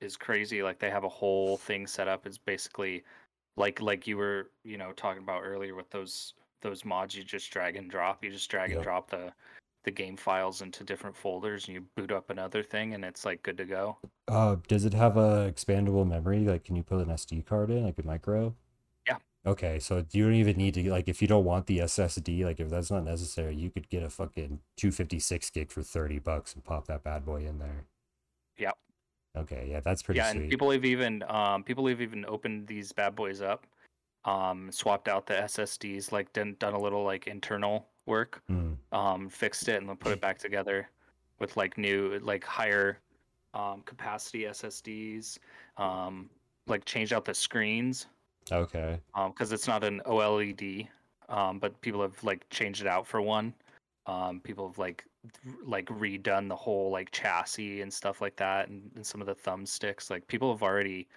is 0.00 0.16
crazy. 0.16 0.62
Like, 0.62 0.78
they 0.78 0.90
have 0.90 1.04
a 1.04 1.08
whole 1.08 1.56
thing 1.56 1.86
set 1.86 2.06
up. 2.06 2.26
It's 2.26 2.38
basically 2.38 3.02
like 3.56 3.80
like 3.80 4.06
you 4.06 4.16
were, 4.16 4.50
you 4.64 4.78
know, 4.78 4.92
talking 4.92 5.22
about 5.22 5.42
earlier 5.44 5.74
with 5.74 5.90
those 5.90 6.34
those 6.62 6.84
mods. 6.84 7.14
You 7.14 7.24
just 7.24 7.50
drag 7.50 7.76
and 7.76 7.90
drop. 7.90 8.24
You 8.24 8.30
just 8.30 8.50
drag 8.50 8.72
and 8.72 8.82
drop 8.82 9.10
the 9.10 9.32
the 9.84 9.90
game 9.90 10.16
files 10.16 10.62
into 10.62 10.84
different 10.84 11.16
folders, 11.16 11.66
and 11.66 11.74
you 11.74 11.84
boot 11.96 12.10
up 12.10 12.30
another 12.30 12.62
thing, 12.62 12.94
and 12.94 13.04
it's 13.04 13.24
like 13.24 13.42
good 13.42 13.56
to 13.56 13.64
go. 13.64 13.96
Uh, 14.28 14.56
does 14.66 14.84
it 14.84 14.92
have 14.92 15.16
a 15.16 15.50
expandable 15.50 16.06
memory? 16.06 16.40
Like, 16.40 16.64
can 16.64 16.74
you 16.74 16.82
put 16.82 17.06
an 17.06 17.14
SD 17.14 17.46
card 17.46 17.70
in, 17.70 17.84
like 17.84 17.98
a 17.98 18.06
micro? 18.06 18.54
Yeah. 19.06 19.18
Okay, 19.46 19.78
so 19.78 20.04
you 20.10 20.24
don't 20.24 20.34
even 20.34 20.56
need 20.56 20.74
to 20.74 20.90
like 20.90 21.08
if 21.08 21.22
you 21.22 21.28
don't 21.28 21.44
want 21.44 21.66
the 21.66 21.78
SSD, 21.78 22.44
like 22.44 22.58
if 22.58 22.68
that's 22.68 22.90
not 22.90 23.04
necessary, 23.04 23.54
you 23.54 23.70
could 23.70 23.88
get 23.88 24.02
a 24.02 24.10
fucking 24.10 24.58
256 24.76 25.50
gig 25.50 25.70
for 25.70 25.82
30 25.82 26.18
bucks 26.18 26.52
and 26.52 26.64
pop 26.64 26.86
that 26.88 27.04
bad 27.04 27.24
boy 27.24 27.46
in 27.46 27.60
there. 27.60 27.84
Yep. 28.58 28.76
Okay, 29.36 29.68
yeah, 29.70 29.80
that's 29.80 30.02
pretty 30.02 30.18
yeah, 30.18 30.30
sweet. 30.30 30.40
and 30.42 30.50
people 30.50 30.70
have 30.70 30.84
even 30.84 31.22
um, 31.28 31.62
people 31.62 31.86
have 31.86 32.00
even 32.00 32.24
opened 32.26 32.66
these 32.66 32.92
bad 32.92 33.14
boys 33.14 33.42
up, 33.42 33.66
um, 34.24 34.70
swapped 34.72 35.08
out 35.08 35.26
the 35.26 35.34
SSDs, 35.34 36.12
like 36.12 36.32
done 36.32 36.56
done 36.58 36.74
a 36.74 36.78
little 36.80 37.04
like 37.04 37.26
internal 37.26 37.86
work, 38.06 38.42
Hmm. 38.48 38.72
um, 38.92 39.28
fixed 39.28 39.68
it, 39.68 39.76
and 39.76 39.88
then 39.88 39.96
put 39.96 40.12
it 40.12 40.20
back 40.20 40.38
together 40.38 40.88
with 41.38 41.56
like 41.56 41.76
new 41.76 42.18
like 42.22 42.44
higher 42.44 42.98
um, 43.54 43.82
capacity 43.82 44.44
SSDs, 44.44 45.38
um, 45.76 46.30
like 46.66 46.84
changed 46.84 47.12
out 47.12 47.24
the 47.24 47.34
screens 47.34 48.06
Okay. 48.52 49.00
because 49.28 49.52
it's 49.52 49.66
not 49.66 49.82
an 49.84 50.00
OLED, 50.06 50.88
um, 51.28 51.58
but 51.58 51.78
people 51.80 52.00
have 52.00 52.22
like 52.24 52.48
changed 52.50 52.80
it 52.80 52.86
out 52.86 53.06
for 53.06 53.20
one. 53.20 53.52
Um, 54.06 54.40
people 54.40 54.68
have 54.68 54.78
like 54.78 55.04
like 55.64 55.86
redone 55.86 56.48
the 56.48 56.56
whole 56.56 56.90
like 56.90 57.10
chassis 57.10 57.82
and 57.82 57.92
stuff 57.92 58.20
like 58.20 58.36
that, 58.36 58.68
and, 58.68 58.90
and 58.94 59.06
some 59.06 59.20
of 59.20 59.26
the 59.26 59.34
thumbsticks. 59.34 60.10
Like 60.10 60.26
people 60.26 60.52
have 60.52 60.62
already, 60.62 61.08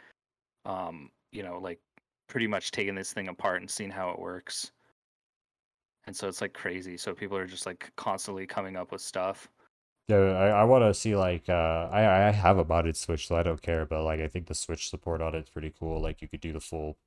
um, 0.66 1.10
you 1.32 1.44
know, 1.44 1.60
like 1.60 1.80
pretty 2.28 2.48
much 2.48 2.72
taken 2.72 2.96
this 2.96 3.14
thing 3.14 3.28
apart 3.28 3.62
and 3.62 3.70
seen 3.70 3.90
how 3.90 4.10
it 4.12 4.20
works. 4.20 4.72
And 6.06 6.16
so 6.16 6.28
it's 6.28 6.42
like 6.42 6.54
crazy. 6.54 6.98
So 6.98 7.14
people 7.14 7.38
are 7.38 7.46
just 7.46 7.66
like 7.66 7.92
constantly 7.96 8.48
coming 8.48 8.76
up 8.76 8.92
with 8.92 9.02
stuff. 9.02 9.50
Yeah, 10.08 10.18
I, 10.18 10.48
I 10.48 10.64
want 10.64 10.84
to 10.84 10.94
see 10.94 11.16
like 11.16 11.48
uh 11.50 11.88
I 11.92 12.28
I 12.28 12.32
have 12.32 12.58
a 12.58 12.66
modded 12.66 12.96
Switch, 12.96 13.28
so 13.28 13.36
I 13.36 13.44
don't 13.44 13.62
care, 13.62 13.86
but 13.86 14.04
like 14.04 14.20
I 14.20 14.28
think 14.28 14.48
the 14.48 14.56
Switch 14.56 14.90
support 14.90 15.22
on 15.22 15.36
it's 15.36 15.52
pretty 15.52 15.72
cool. 15.78 16.02
Like 16.02 16.22
you 16.22 16.28
could 16.28 16.42
do 16.42 16.52
the 16.52 16.60
full 16.60 16.98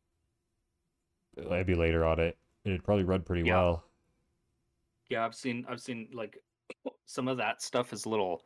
emulator 1.50 2.05
on 2.05 2.20
it. 2.20 2.36
It'd 2.64 2.84
probably 2.84 3.05
run 3.05 3.22
pretty 3.22 3.42
Yeah. 3.42 3.55
well. 3.55 3.84
Yeah, 5.09 5.24
I've 5.24 5.34
seen 5.34 5.66
I've 5.68 5.80
seen 5.80 6.09
like 6.12 6.38
some 7.06 7.28
of 7.28 7.36
that 7.38 7.62
stuff 7.62 7.92
is 7.92 8.04
a 8.04 8.08
little 8.08 8.44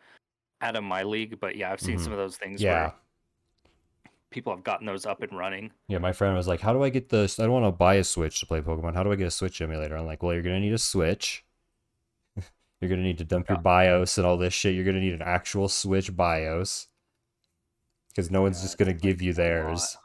out 0.60 0.76
of 0.76 0.84
my 0.84 1.02
league, 1.02 1.38
but 1.40 1.56
yeah, 1.56 1.72
I've 1.72 1.80
seen 1.80 1.96
Mhm. 1.98 2.04
some 2.04 2.12
of 2.12 2.18
those 2.18 2.36
things 2.36 2.62
Yeah. 2.62 2.84
where 2.84 2.94
people 4.30 4.52
have 4.54 4.64
gotten 4.64 4.86
those 4.86 5.06
up 5.06 5.22
and 5.22 5.36
running. 5.36 5.70
Yeah, 5.88 5.98
my 5.98 6.12
friend 6.12 6.36
was 6.36 6.48
like, 6.48 6.60
"How 6.60 6.72
do 6.72 6.82
I 6.82 6.88
get 6.90 7.08
this? 7.08 7.38
I 7.38 7.44
don't 7.44 7.52
want 7.52 7.66
to 7.66 7.72
buy 7.72 7.94
a 7.94 8.04
Switch 8.04 8.40
to 8.40 8.46
play 8.46 8.60
Pokemon. 8.60 8.94
How 8.94 9.02
do 9.02 9.12
I 9.12 9.16
get 9.16 9.26
a 9.28 9.30
Switch 9.30 9.60
emulator?" 9.60 9.96
I'm 9.96 10.06
like, 10.06 10.22
"Well, 10.22 10.32
you're 10.34 10.42
gonna 10.42 10.60
need 10.60 10.72
a 10.72 10.78
Switch. 10.78 11.44
you're 12.80 12.90
gonna 12.90 13.02
need 13.02 13.18
to 13.18 13.24
dump 13.24 13.48
your 13.48 13.58
BIOS 13.58 14.18
and 14.18 14.26
all 14.26 14.36
this 14.36 14.52
shit. 14.52 14.74
You're 14.74 14.84
gonna 14.84 15.00
need 15.00 15.14
an 15.14 15.22
actual 15.22 15.68
Switch 15.68 16.14
BIOS 16.14 16.88
because 18.08 18.30
no 18.30 18.42
one's 18.42 18.62
just 18.62 18.78
gonna 18.78 18.92
give 18.92 19.22
you 19.22 19.32
theirs. 19.32 19.96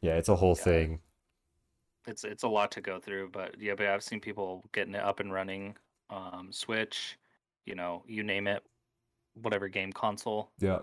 Yeah, 0.00 0.16
it's 0.16 0.28
a 0.28 0.36
whole 0.36 0.56
Yeah. 0.56 0.64
thing. 0.64 1.02
It's 2.06 2.24
it's 2.24 2.42
a 2.42 2.48
lot 2.48 2.72
to 2.72 2.80
go 2.80 2.98
through, 2.98 3.30
but 3.30 3.58
yeah, 3.60 3.74
but 3.76 3.86
I've 3.86 4.02
seen 4.02 4.20
people 4.20 4.64
getting 4.72 4.94
it 4.94 5.02
up 5.02 5.20
and 5.20 5.32
running. 5.32 5.76
Um, 6.12 6.48
Switch, 6.52 7.18
you 7.64 7.74
know, 7.74 8.02
you 8.06 8.22
name 8.22 8.46
it, 8.46 8.62
whatever 9.40 9.66
game 9.68 9.92
console. 9.92 10.50
Yeah, 10.60 10.80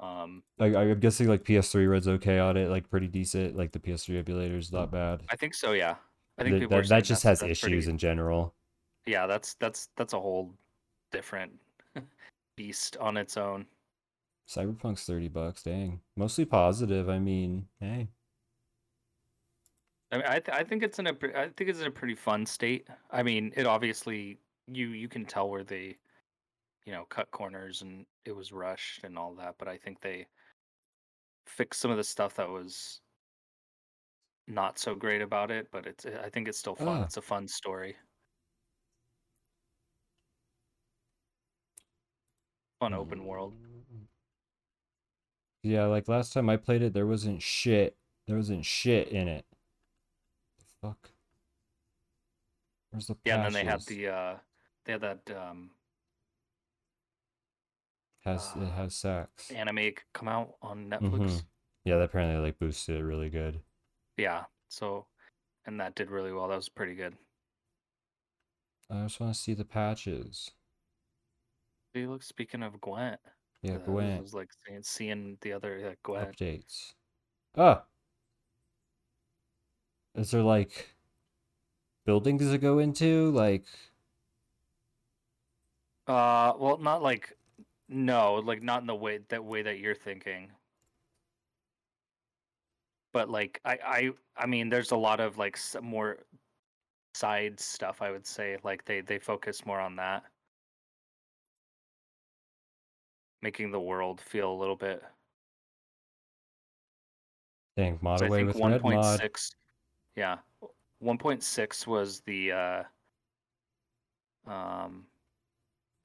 Um, 0.00 0.42
like 0.58 0.74
I'm 0.74 0.98
guessing 0.98 1.28
like 1.28 1.44
PS3 1.44 1.88
runs 1.88 2.08
okay 2.08 2.38
on 2.40 2.56
it, 2.56 2.68
like 2.70 2.90
pretty 2.90 3.06
decent. 3.06 3.56
Like 3.56 3.70
the 3.72 3.78
PS3 3.78 4.18
emulator 4.18 4.56
is 4.56 4.72
not 4.72 4.90
bad. 4.90 5.22
I 5.30 5.36
think 5.36 5.54
so. 5.54 5.72
Yeah, 5.72 5.94
I 6.38 6.42
think 6.42 6.54
Th- 6.54 6.62
people 6.62 6.78
are 6.78 6.82
that, 6.82 6.88
that 6.88 7.04
just 7.04 7.22
has 7.22 7.42
issues 7.42 7.60
pretty- 7.60 7.88
in 7.90 7.98
general. 7.98 8.54
yeah, 9.06 9.26
that's 9.28 9.54
that's 9.54 9.88
that's 9.96 10.12
a 10.12 10.20
whole 10.20 10.52
different 11.12 11.52
beast 12.56 12.96
on 12.96 13.16
its 13.16 13.36
own. 13.36 13.66
Cyberpunk's 14.48 15.06
30 15.06 15.28
bucks, 15.28 15.62
dang. 15.62 16.00
Mostly 16.16 16.44
positive. 16.44 17.08
I 17.08 17.18
mean, 17.18 17.66
hey. 17.80 18.08
I 20.12 20.16
mean, 20.16 20.26
I 20.28 20.38
th- 20.40 20.56
I 20.56 20.62
think 20.64 20.82
it's 20.82 20.98
in 20.98 21.06
a 21.06 21.14
pre- 21.14 21.34
I 21.34 21.48
think 21.56 21.70
it's 21.70 21.80
in 21.80 21.86
a 21.86 21.90
pretty 21.90 22.14
fun 22.14 22.44
state. 22.46 22.86
I 23.10 23.22
mean, 23.22 23.52
it 23.56 23.66
obviously 23.66 24.38
you 24.70 24.88
you 24.88 25.08
can 25.08 25.24
tell 25.24 25.48
where 25.48 25.64
they, 25.64 25.96
you 26.84 26.92
know, 26.92 27.04
cut 27.08 27.30
corners 27.30 27.82
and 27.82 28.06
it 28.24 28.34
was 28.34 28.52
rushed 28.52 29.04
and 29.04 29.18
all 29.18 29.34
that, 29.34 29.56
but 29.58 29.68
I 29.68 29.76
think 29.76 30.00
they 30.00 30.26
fixed 31.46 31.80
some 31.80 31.90
of 31.90 31.96
the 31.96 32.04
stuff 32.04 32.34
that 32.36 32.48
was 32.48 33.00
not 34.46 34.78
so 34.78 34.94
great 34.94 35.22
about 35.22 35.50
it. 35.50 35.68
But 35.70 35.86
it's 35.86 36.06
I 36.06 36.28
think 36.28 36.48
it's 36.48 36.58
still 36.58 36.74
fun. 36.74 36.88
Ah. 36.88 37.02
It's 37.04 37.16
a 37.16 37.22
fun 37.22 37.46
story. 37.48 37.96
Fun 42.80 42.94
open 42.94 43.24
world. 43.24 43.54
Yeah, 45.62 45.86
like 45.86 46.08
last 46.08 46.34
time 46.34 46.50
I 46.50 46.58
played 46.58 46.82
it, 46.82 46.92
there 46.92 47.06
wasn't 47.06 47.40
shit. 47.40 47.96
There 48.26 48.36
wasn't 48.36 48.66
shit 48.66 49.08
in 49.08 49.28
it. 49.28 49.46
The 50.58 50.88
fuck? 50.88 51.10
Where's 52.90 53.06
the 53.06 53.16
Yeah, 53.24 53.36
and 53.36 53.44
then 53.46 53.52
they 53.52 53.64
had 53.64 53.80
the 53.82 54.08
uh 54.08 54.36
they 54.84 54.92
had 54.92 55.00
that 55.02 55.30
um 55.30 55.70
has 58.24 58.56
it 58.56 58.62
uh, 58.62 58.70
has 58.72 58.94
sex. 58.96 59.50
anime 59.50 59.92
come 60.12 60.28
out 60.28 60.56
on 60.62 60.90
Netflix. 60.90 61.42
Mhm. 61.42 61.46
Yeah, 61.84 61.98
that 61.98 62.04
apparently 62.04 62.40
like 62.40 62.58
boosted 62.58 62.96
it 62.96 63.04
really 63.04 63.30
good. 63.30 63.62
Yeah, 64.16 64.46
so 64.68 65.06
and 65.66 65.80
that 65.80 65.94
did 65.96 66.10
really 66.10 66.32
well. 66.32 66.48
That 66.48 66.56
was 66.56 66.68
pretty 66.70 66.94
good. 66.96 67.18
I 68.88 69.02
just 69.02 69.20
want 69.20 69.34
to 69.34 69.38
see 69.38 69.52
the 69.52 69.66
patches. 69.66 70.52
Hey, 71.94 72.06
look, 72.06 72.22
speaking 72.22 72.62
of 72.62 72.80
Gwent, 72.80 73.20
Yeah, 73.62 73.78
uh, 73.78 73.78
I 73.78 73.78
Gwent 73.78 74.20
was 74.20 74.34
like 74.34 74.50
seeing, 74.66 74.82
seeing 74.82 75.38
the 75.40 75.52
other 75.52 75.80
like 75.88 76.02
Gwent. 76.02 76.36
updates. 76.36 76.94
Ah. 77.56 77.86
Is 80.16 80.32
there 80.32 80.42
like 80.42 80.96
buildings 82.06 82.50
to 82.50 82.58
go 82.58 82.78
into? 82.78 83.30
Like 83.30 83.66
Uh, 86.06 86.54
well, 86.58 86.78
not 86.78 87.02
like 87.02 87.36
no, 87.88 88.34
like 88.36 88.62
not 88.62 88.80
in 88.82 88.86
the 88.86 88.94
way 88.94 89.18
that 89.18 89.44
way 89.44 89.62
that 89.62 89.78
you're 89.78 89.94
thinking. 89.94 90.52
But 93.12 93.30
like 93.30 93.60
I 93.64 93.78
I 93.82 94.10
I 94.36 94.46
mean, 94.46 94.68
there's 94.68 94.90
a 94.90 94.96
lot 94.96 95.20
of 95.20 95.38
like 95.38 95.58
more 95.82 96.18
side 97.14 97.60
stuff. 97.60 98.02
I 98.02 98.10
would 98.10 98.26
say 98.26 98.58
like 98.64 98.84
they 98.86 99.00
they 99.02 99.18
focus 99.18 99.66
more 99.66 99.80
on 99.80 99.96
that, 99.96 100.24
making 103.42 103.70
the 103.70 103.80
world 103.80 104.20
feel 104.20 104.52
a 104.52 104.58
little 104.58 104.76
bit. 104.76 105.02
dang, 107.76 107.98
mod 108.02 108.20
'cause 108.20 108.22
I 108.22 108.26
away 108.28 108.38
think 108.38 108.48
with 108.48 108.56
red 108.56 108.82
mod. 108.84 109.20
1.6, 109.20 109.54
yeah, 110.16 110.40
1.6 111.00 111.86
was 111.86 112.20
the 112.22 112.52
uh, 112.52 112.84
um, 114.46 115.06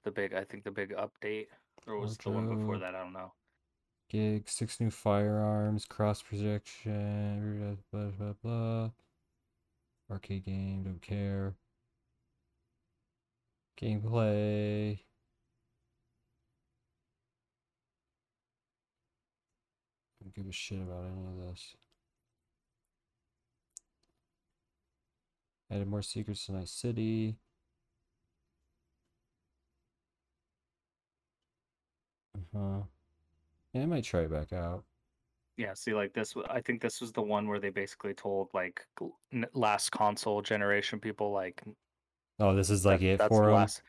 the 0.10 0.22
big. 0.22 0.34
I 0.34 0.44
think 0.44 0.64
the 0.64 0.72
big 0.72 0.94
update. 0.96 1.48
Or 1.88 2.00
was 2.00 2.18
the 2.18 2.30
one 2.30 2.48
before 2.48 2.78
that? 2.80 2.96
I 2.96 3.00
don't 3.00 3.14
know. 3.14 3.32
Gig, 4.10 4.50
six 4.50 4.80
new 4.80 4.90
firearms, 4.90 5.86
cross 5.86 6.22
projection, 6.22 7.78
blah 7.92 8.08
blah 8.18 8.34
blah. 8.44 8.90
Arcade 10.10 10.46
game, 10.46 10.84
don't 10.84 11.02
care. 11.02 11.54
Gameplay. 13.80 15.00
Don't 20.22 20.34
give 20.36 20.48
a 20.48 20.52
shit 20.52 20.80
about 20.80 21.06
any 21.06 21.26
of 21.26 21.50
this. 21.50 21.76
Added 25.72 25.88
more 25.88 26.02
secrets 26.02 26.48
to 26.48 26.54
Night 26.54 26.68
City. 26.68 27.38
Uh-huh. 32.36 32.82
Yeah, 33.74 33.84
I 33.84 33.86
might 33.86 34.04
try 34.04 34.22
it 34.22 34.32
back 34.32 34.54
out. 34.54 34.86
Yeah, 35.58 35.74
see, 35.74 35.94
like 35.94 36.14
this, 36.14 36.36
I 36.50 36.62
think 36.62 36.82
this 36.82 37.02
was 37.02 37.12
the 37.12 37.22
one 37.22 37.48
where 37.48 37.60
they 37.60 37.70
basically 37.70 38.14
told 38.14 38.50
like 38.54 38.86
n- 39.34 39.46
last 39.54 39.90
console 39.90 40.42
generation 40.42 41.00
people 41.00 41.32
like 41.32 41.62
Oh, 42.40 42.56
this 42.56 42.70
is 42.70 42.86
like 42.86 43.02
that, 43.02 43.06
it 43.08 43.18
that's 43.18 43.28
for 43.30 43.46
the 43.46 43.52
'em? 43.52 43.56
last. 43.56 43.82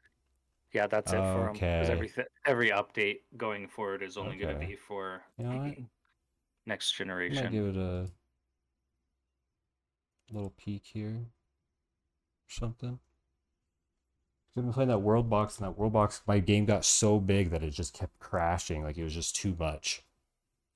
Yeah, 0.73 0.87
that's 0.87 1.13
it 1.13 1.27
for 1.27 1.47
them. 1.47 1.63
Because 1.75 1.89
Okay. 1.89 1.93
every 1.93 2.13
every 2.47 2.71
update 2.71 3.21
going 3.37 3.69
forward 3.69 4.03
is 4.03 4.17
only 4.17 4.37
going 4.37 4.51
to 4.51 4.67
be 4.67 4.77
for 4.77 5.23
You 5.39 5.45
know 5.45 5.75
next 6.67 6.93
I 6.93 7.33
might 7.35 7.51
generation. 7.51 7.51
give 7.51 7.67
it 7.67 7.77
a 7.77 8.11
little 10.31 10.51
peek 10.51 10.85
here. 10.87 11.27
Or 12.49 12.51
something. 12.51 13.01
I've 14.57 14.65
been 14.65 14.73
playing 14.73 14.89
that 14.89 14.99
World 14.99 15.31
Box, 15.31 15.59
and 15.59 15.67
that 15.67 15.79
World 15.79 15.93
Box, 15.93 16.23
my 16.27 16.41
game 16.41 16.65
got 16.65 16.85
so 16.85 17.21
big 17.21 17.51
that 17.51 17.63
it 17.63 17.71
just 17.71 17.95
kept 17.95 18.19
crashing. 18.19 18.83
Like 18.83 18.99
it 18.99 19.05
was 19.05 19.15
just 19.15 19.37
too 19.37 19.55
much. 19.59 20.03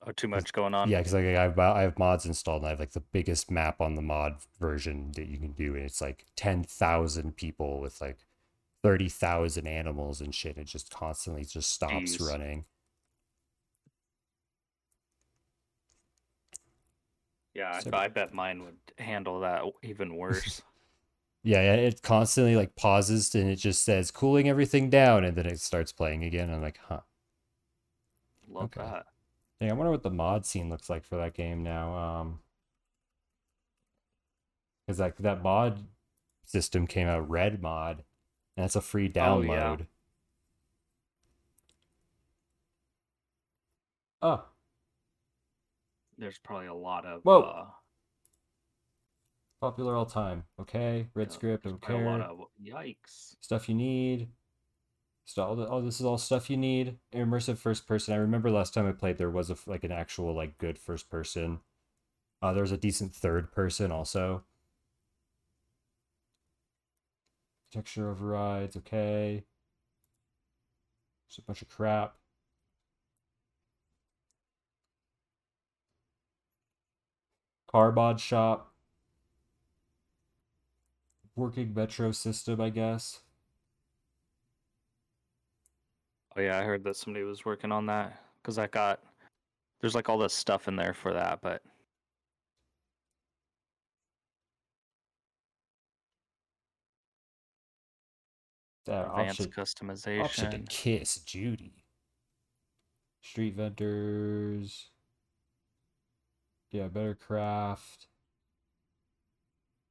Oh, 0.06 0.12
too 0.12 0.28
much 0.28 0.52
going 0.52 0.74
on. 0.74 0.88
Yeah, 0.88 0.98
because 0.98 1.14
like 1.14 1.24
I 1.24 1.42
have 1.42 1.58
I 1.58 1.82
have 1.82 1.98
mods 1.98 2.24
installed, 2.26 2.62
and 2.62 2.66
I 2.66 2.70
have 2.70 2.78
like 2.80 2.92
the 2.92 3.00
biggest 3.00 3.50
map 3.50 3.80
on 3.80 3.94
the 3.96 4.02
mod 4.02 4.36
version 4.60 5.10
that 5.16 5.26
you 5.26 5.38
can 5.38 5.52
do, 5.52 5.74
and 5.74 5.84
it's 5.84 6.00
like 6.00 6.26
ten 6.36 6.62
thousand 6.62 7.36
people 7.36 7.80
with 7.80 8.00
like 8.00 8.18
thirty 8.82 9.08
thousand 9.08 9.66
animals 9.66 10.20
and 10.20 10.34
shit. 10.34 10.56
It 10.56 10.66
just 10.66 10.90
constantly 10.92 11.44
just 11.44 11.72
stops 11.72 12.16
Jeez. 12.18 12.28
running. 12.28 12.66
Yeah, 17.54 17.72
I, 17.74 17.80
So- 17.80 17.90
I 17.92 18.08
bet 18.08 18.32
mine 18.34 18.62
would 18.62 18.76
handle 18.98 19.40
that 19.40 19.62
even 19.82 20.16
worse. 20.16 20.62
Yeah, 21.44 21.60
yeah, 21.62 21.74
it 21.74 22.02
constantly 22.02 22.56
like 22.56 22.74
pauses 22.74 23.34
and 23.36 23.48
it 23.48 23.56
just 23.56 23.84
says 23.84 24.10
cooling 24.10 24.48
everything 24.48 24.90
down, 24.90 25.24
and 25.24 25.36
then 25.36 25.46
it 25.46 25.60
starts 25.60 25.92
playing 25.92 26.24
again. 26.24 26.50
I'm 26.52 26.62
like, 26.62 26.78
huh. 26.88 27.00
Love 28.48 28.70
Okay. 28.76 28.80
that. 28.80 29.06
Dang, 29.60 29.70
I 29.70 29.74
wonder 29.74 29.90
what 29.92 30.02
the 30.02 30.10
mod 30.10 30.46
scene 30.46 30.70
looks 30.70 30.90
like 30.90 31.04
for 31.04 31.16
that 31.16 31.34
game 31.34 31.62
now. 31.62 31.94
Um, 31.96 32.40
because 34.86 35.00
like 35.00 35.16
that 35.18 35.42
mod 35.42 35.86
system 36.44 36.86
came 36.86 37.06
out, 37.08 37.28
Red 37.28 37.60
Mod, 37.62 38.04
and 38.56 38.64
that's 38.64 38.76
a 38.76 38.80
free 38.80 39.08
Oh, 39.18 39.40
yeah. 39.42 39.76
download. 39.76 39.86
Oh, 44.22 44.44
There's 46.18 46.38
probably 46.38 46.66
a 46.66 46.74
lot 46.74 47.04
of 47.06 47.22
Whoa. 47.24 47.40
uh, 47.40 47.66
popular 49.64 49.96
all 49.96 50.04
time. 50.04 50.44
Okay, 50.60 51.08
red 51.14 51.28
yeah, 51.28 51.34
script. 51.34 51.64
Don't 51.64 51.80
probably 51.80 52.04
a 52.04 52.10
lot 52.10 52.20
of 52.20 52.38
yikes. 52.62 53.36
Stuff 53.40 53.66
you 53.68 53.74
need. 53.74 54.28
Stuff. 55.24 55.56
Oh, 55.58 55.80
this 55.80 56.00
is 56.00 56.06
all 56.06 56.18
stuff 56.18 56.50
you 56.50 56.58
need. 56.58 56.98
Immersive 57.14 57.56
first 57.56 57.86
person. 57.86 58.12
I 58.12 58.18
remember 58.18 58.50
last 58.50 58.74
time 58.74 58.86
I 58.86 58.92
played, 58.92 59.16
there 59.16 59.30
was 59.30 59.48
a, 59.48 59.56
like 59.66 59.82
an 59.82 59.92
actual 59.92 60.34
like 60.34 60.58
good 60.58 60.78
first 60.78 61.08
person. 61.08 61.60
Uh, 62.42 62.52
there 62.52 62.62
was 62.62 62.72
a 62.72 62.76
decent 62.76 63.14
third 63.14 63.52
person 63.52 63.90
also. 63.90 64.44
Texture 67.72 68.10
overrides. 68.10 68.76
Okay. 68.76 69.44
Just 71.26 71.38
a 71.38 71.42
bunch 71.42 71.62
of 71.62 71.70
crap. 71.70 72.16
Car 77.66 77.92
mod 77.92 78.20
shop. 78.20 78.73
Working 81.36 81.74
metro 81.74 82.12
system, 82.12 82.60
I 82.60 82.70
guess. 82.70 83.20
Oh 86.36 86.40
yeah, 86.40 86.58
I 86.58 86.62
heard 86.62 86.84
that 86.84 86.96
somebody 86.96 87.24
was 87.24 87.44
working 87.44 87.72
on 87.72 87.86
that 87.86 88.20
because 88.42 88.58
I 88.58 88.66
got 88.66 89.00
there's 89.80 89.94
like 89.94 90.08
all 90.08 90.18
this 90.18 90.34
stuff 90.34 90.68
in 90.68 90.76
there 90.76 90.94
for 90.94 91.12
that, 91.12 91.40
but 91.42 91.62
That 98.86 99.06
advanced 99.06 99.40
option, 99.40 99.52
option 99.58 99.86
customization. 99.86 100.50
to 100.50 100.58
kiss 100.68 101.16
Judy. 101.18 101.84
Street 103.22 103.54
vendors. 103.54 104.88
Yeah, 106.70 106.88
better 106.88 107.14
craft. 107.14 108.08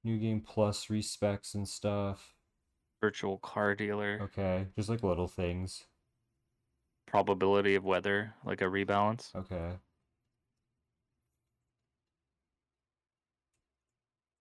New 0.04 0.18
game 0.18 0.40
plus 0.42 0.86
respecs 0.88 1.54
and 1.56 1.68
stuff. 1.68 2.36
virtual 3.00 3.38
car 3.38 3.76
dealer, 3.76 4.24
Okay, 4.24 4.68
just 4.76 4.90
like 4.90 5.04
little 5.04 5.28
things. 5.28 5.86
probability 7.06 7.76
of 7.76 7.86
weather, 7.86 8.34
like 8.44 8.60
a 8.60 8.66
rebalance. 8.66 9.34
Okay. 9.36 9.80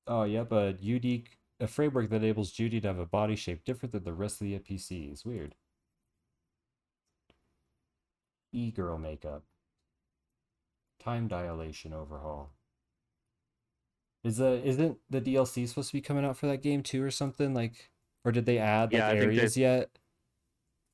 Oh, 0.06 0.22
yep, 0.22 0.52
a 0.52 0.76
unique 0.80 1.38
a 1.58 1.66
framework 1.66 2.08
that 2.10 2.16
enables 2.16 2.52
Judy 2.52 2.80
to 2.80 2.86
have 2.88 2.98
a 3.00 3.06
body 3.06 3.34
shape 3.36 3.64
different 3.64 3.90
than 3.92 4.04
the 4.04 4.12
rest 4.14 4.40
of 4.40 4.46
the 4.46 4.54
NPCs. 4.54 5.24
Weird. 5.24 5.56
E-girl 8.52 8.98
makeup. 8.98 9.44
Time 10.98 11.28
dilation 11.28 11.92
overhaul. 11.92 12.54
Is 14.24 14.36
the 14.36 14.64
isn't 14.66 14.98
the 15.10 15.20
DLC 15.20 15.66
supposed 15.68 15.88
to 15.90 15.94
be 15.94 16.00
coming 16.00 16.24
out 16.24 16.36
for 16.36 16.46
that 16.46 16.62
game 16.62 16.82
too 16.82 17.02
or 17.02 17.10
something 17.10 17.54
like 17.54 17.90
or 18.24 18.30
did 18.32 18.46
they 18.46 18.58
add 18.58 18.92
Yeah, 18.92 19.08
I 19.08 19.10
think 19.18 19.20
they- 19.20 19.26
areas 19.38 19.56
yet? 19.56 19.90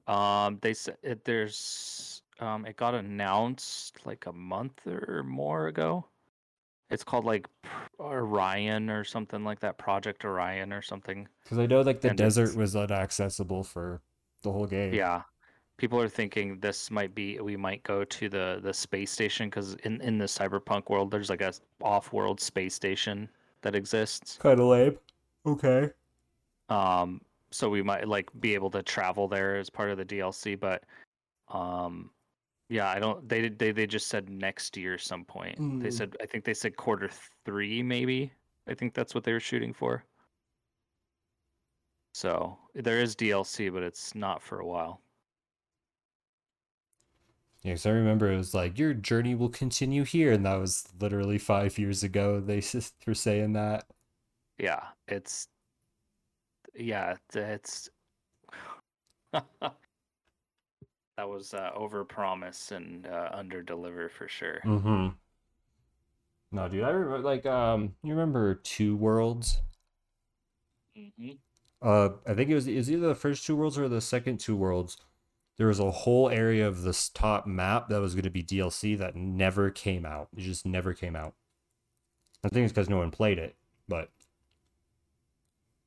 Um, 0.06 0.58
they 0.62 0.72
said 0.72 0.96
it, 1.02 1.24
there's 1.26 2.22
um, 2.40 2.64
it 2.64 2.76
got 2.76 2.94
announced 2.94 4.06
like 4.06 4.24
a 4.26 4.32
month 4.32 4.86
or 4.86 5.22
more 5.24 5.66
ago. 5.66 6.06
It's 6.90 7.04
called 7.04 7.26
like 7.26 7.46
Orion 8.00 8.88
or 8.88 9.04
something 9.04 9.44
like 9.44 9.60
that, 9.60 9.76
Project 9.76 10.24
Orion 10.24 10.72
or 10.72 10.80
something. 10.80 11.28
Because 11.42 11.58
I 11.58 11.66
know 11.66 11.82
like 11.82 12.00
the 12.00 12.08
And 12.08 12.16
desert 12.16 12.56
was 12.56 12.74
inaccessible 12.74 13.62
for 13.64 14.00
the 14.42 14.50
whole 14.52 14.66
game. 14.66 14.94
Yeah, 14.94 15.22
people 15.78 15.98
are 16.00 16.08
thinking 16.08 16.58
this 16.60 16.90
might 16.90 17.14
be 17.14 17.38
we 17.40 17.56
might 17.56 17.82
go 17.84 18.04
to 18.04 18.28
the 18.28 18.60
the 18.62 18.74
space 18.74 19.10
station 19.10 19.48
because 19.48 19.74
in 19.84 20.00
in 20.02 20.18
the 20.18 20.26
cyberpunk 20.26 20.90
world 20.90 21.10
there's 21.10 21.30
like 21.30 21.40
a 21.40 21.52
off-world 21.80 22.40
space 22.40 22.74
station 22.74 23.28
that 23.62 23.74
exists. 23.74 24.36
Kind 24.42 24.60
of 24.60 24.66
lame. 24.66 24.98
Okay. 25.46 25.90
Um, 26.68 27.20
so 27.50 27.70
we 27.70 27.82
might 27.82 28.06
like 28.06 28.28
be 28.40 28.54
able 28.54 28.70
to 28.72 28.82
travel 28.82 29.26
there 29.28 29.56
as 29.56 29.70
part 29.70 29.90
of 29.90 29.96
the 29.96 30.04
DLC, 30.04 30.58
but 30.58 30.84
um, 31.48 32.10
yeah, 32.68 32.88
I 32.90 32.98
don't. 32.98 33.26
They 33.26 33.40
did- 33.40 33.58
they 33.58 33.72
they 33.72 33.86
just 33.86 34.08
said 34.08 34.28
next 34.28 34.76
year 34.76 34.98
some 34.98 35.24
point. 35.24 35.56
They 35.82 35.88
Mm. 35.88 35.92
said 35.92 36.16
I 36.20 36.26
think 36.26 36.44
they 36.44 36.52
said 36.54 36.76
quarter 36.76 37.08
three 37.44 37.82
maybe. 37.82 38.30
I 38.66 38.74
think 38.74 38.92
that's 38.92 39.14
what 39.14 39.24
they 39.24 39.32
were 39.32 39.40
shooting 39.40 39.72
for. 39.72 40.04
So 42.12 42.58
there 42.74 43.00
is 43.00 43.14
DLC, 43.16 43.72
but 43.72 43.82
it's 43.82 44.14
not 44.14 44.42
for 44.42 44.58
a 44.60 44.66
while. 44.66 45.00
Yeah, 47.68 47.74
because 47.74 47.86
I 47.86 47.90
remember 47.90 48.32
it 48.32 48.36
was 48.38 48.54
like 48.54 48.78
your 48.78 48.94
journey 48.94 49.34
will 49.34 49.50
continue 49.50 50.04
here, 50.04 50.32
and 50.32 50.44
that 50.46 50.54
was 50.56 50.88
literally 51.00 51.36
five 51.38 51.78
years 51.78 52.02
ago. 52.02 52.40
They 52.40 52.62
were 53.06 53.14
saying 53.14 53.52
that. 53.52 53.86
Yeah, 54.58 54.88
it's 55.06 55.48
yeah, 56.74 57.16
it's 57.34 57.90
that 59.32 61.28
was 61.28 61.52
uh, 61.54 61.70
over 61.74 62.04
promise 62.04 62.72
and 62.72 63.06
uh, 63.06 63.30
under 63.32 63.62
deliver 63.62 64.08
for 64.08 64.28
sure. 64.28 64.62
Mm-hmm. 64.64 65.18
No, 66.50 66.68
dude, 66.68 66.84
I 66.84 66.90
remember 66.90 67.18
like 67.20 67.46
um, 67.46 67.94
you 68.02 68.12
remember 68.14 68.54
Two 68.54 68.96
Worlds? 68.96 69.60
hmm 70.94 71.38
Uh, 71.80 72.10
I 72.26 72.34
think 72.34 72.50
it 72.50 72.54
was 72.54 72.66
it 72.66 72.76
was 72.76 72.90
either 72.90 73.06
the 73.08 73.14
first 73.14 73.44
Two 73.46 73.56
Worlds 73.56 73.78
or 73.78 73.88
the 73.88 74.00
second 74.00 74.38
Two 74.40 74.56
Worlds. 74.56 74.96
There 75.58 75.66
was 75.66 75.80
a 75.80 75.90
whole 75.90 76.30
area 76.30 76.66
of 76.66 76.82
this 76.82 77.08
top 77.08 77.46
map 77.46 77.88
that 77.88 78.00
was 78.00 78.14
going 78.14 78.24
to 78.24 78.30
be 78.30 78.42
DLC 78.44 78.96
that 78.98 79.16
never 79.16 79.70
came 79.70 80.06
out. 80.06 80.28
It 80.36 80.40
just 80.40 80.64
never 80.64 80.94
came 80.94 81.16
out. 81.16 81.34
I 82.44 82.48
think 82.48 82.64
it's 82.64 82.72
because 82.72 82.88
no 82.88 82.98
one 82.98 83.10
played 83.10 83.38
it, 83.38 83.56
but 83.88 84.10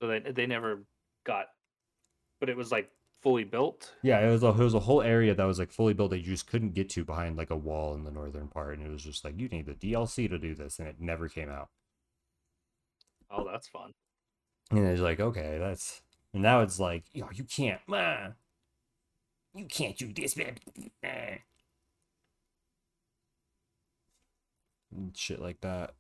So 0.01 0.07
they 0.07 0.19
they 0.19 0.45
never 0.47 0.84
got, 1.24 1.47
but 2.39 2.49
it 2.49 2.57
was 2.57 2.72
like 2.72 2.91
fully 3.22 3.43
built. 3.43 3.93
Yeah, 4.03 4.19
it 4.19 4.32
was 4.32 4.43
a 4.43 4.49
it 4.49 4.57
was 4.57 4.74
a 4.74 4.80
whole 4.80 5.01
area 5.01 5.34
that 5.36 5.43
was 5.45 5.59
like 5.59 5.72
fully 5.72 5.93
built 5.93 6.11
that 6.11 6.19
you 6.19 6.26
just 6.26 6.47
couldn't 6.47 6.74
get 6.74 6.89
to 6.91 7.05
behind 7.05 7.38
like 7.38 7.49
a 7.51 7.55
wall 7.55 7.93
in 7.95 8.03
the 8.03 8.11
northern 8.11 8.47
part, 8.47 8.78
and 8.78 8.86
it 8.86 8.91
was 8.91 9.03
just 9.03 9.24
like 9.24 9.39
you 9.39 9.47
need 9.49 9.65
the 9.65 9.74
DLC 9.76 10.30
to 10.30 10.38
do 10.39 10.55
this, 10.55 10.80
and 10.80 10.88
it 10.88 10.99
never 10.99 11.30
came 11.30 11.49
out. 11.49 11.69
Oh, 13.32 13.43
that's 13.49 13.67
fun. 13.67 13.93
And 14.72 14.86
it's 14.88 15.01
like, 15.01 15.19
okay, 15.19 15.57
that's 15.59 16.01
and 16.34 16.41
now 16.43 16.61
it's 16.61 16.80
like, 16.80 17.03
yo, 17.13 17.30
you 17.34 17.43
can't, 17.43 17.82
uh, 17.91 18.30
you 19.54 19.66
can't 19.66 19.97
do 19.97 20.12
this, 20.14 20.36
man. 20.38 20.58
Shit 25.14 25.39
like 25.39 25.62
that. 25.62 25.93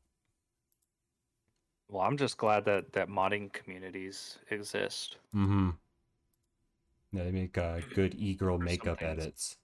Well, 1.89 2.03
I'm 2.03 2.17
just 2.17 2.37
glad 2.37 2.65
that 2.65 2.93
that 2.93 3.09
modding 3.09 3.51
communities 3.51 4.37
exist. 4.49 5.17
Mm-hmm. 5.35 5.71
Yeah, 7.13 7.23
they 7.25 7.31
make 7.31 7.57
uh, 7.57 7.79
good 7.93 8.15
e-girl 8.15 8.57
makeup 8.57 9.01
edits. 9.01 9.57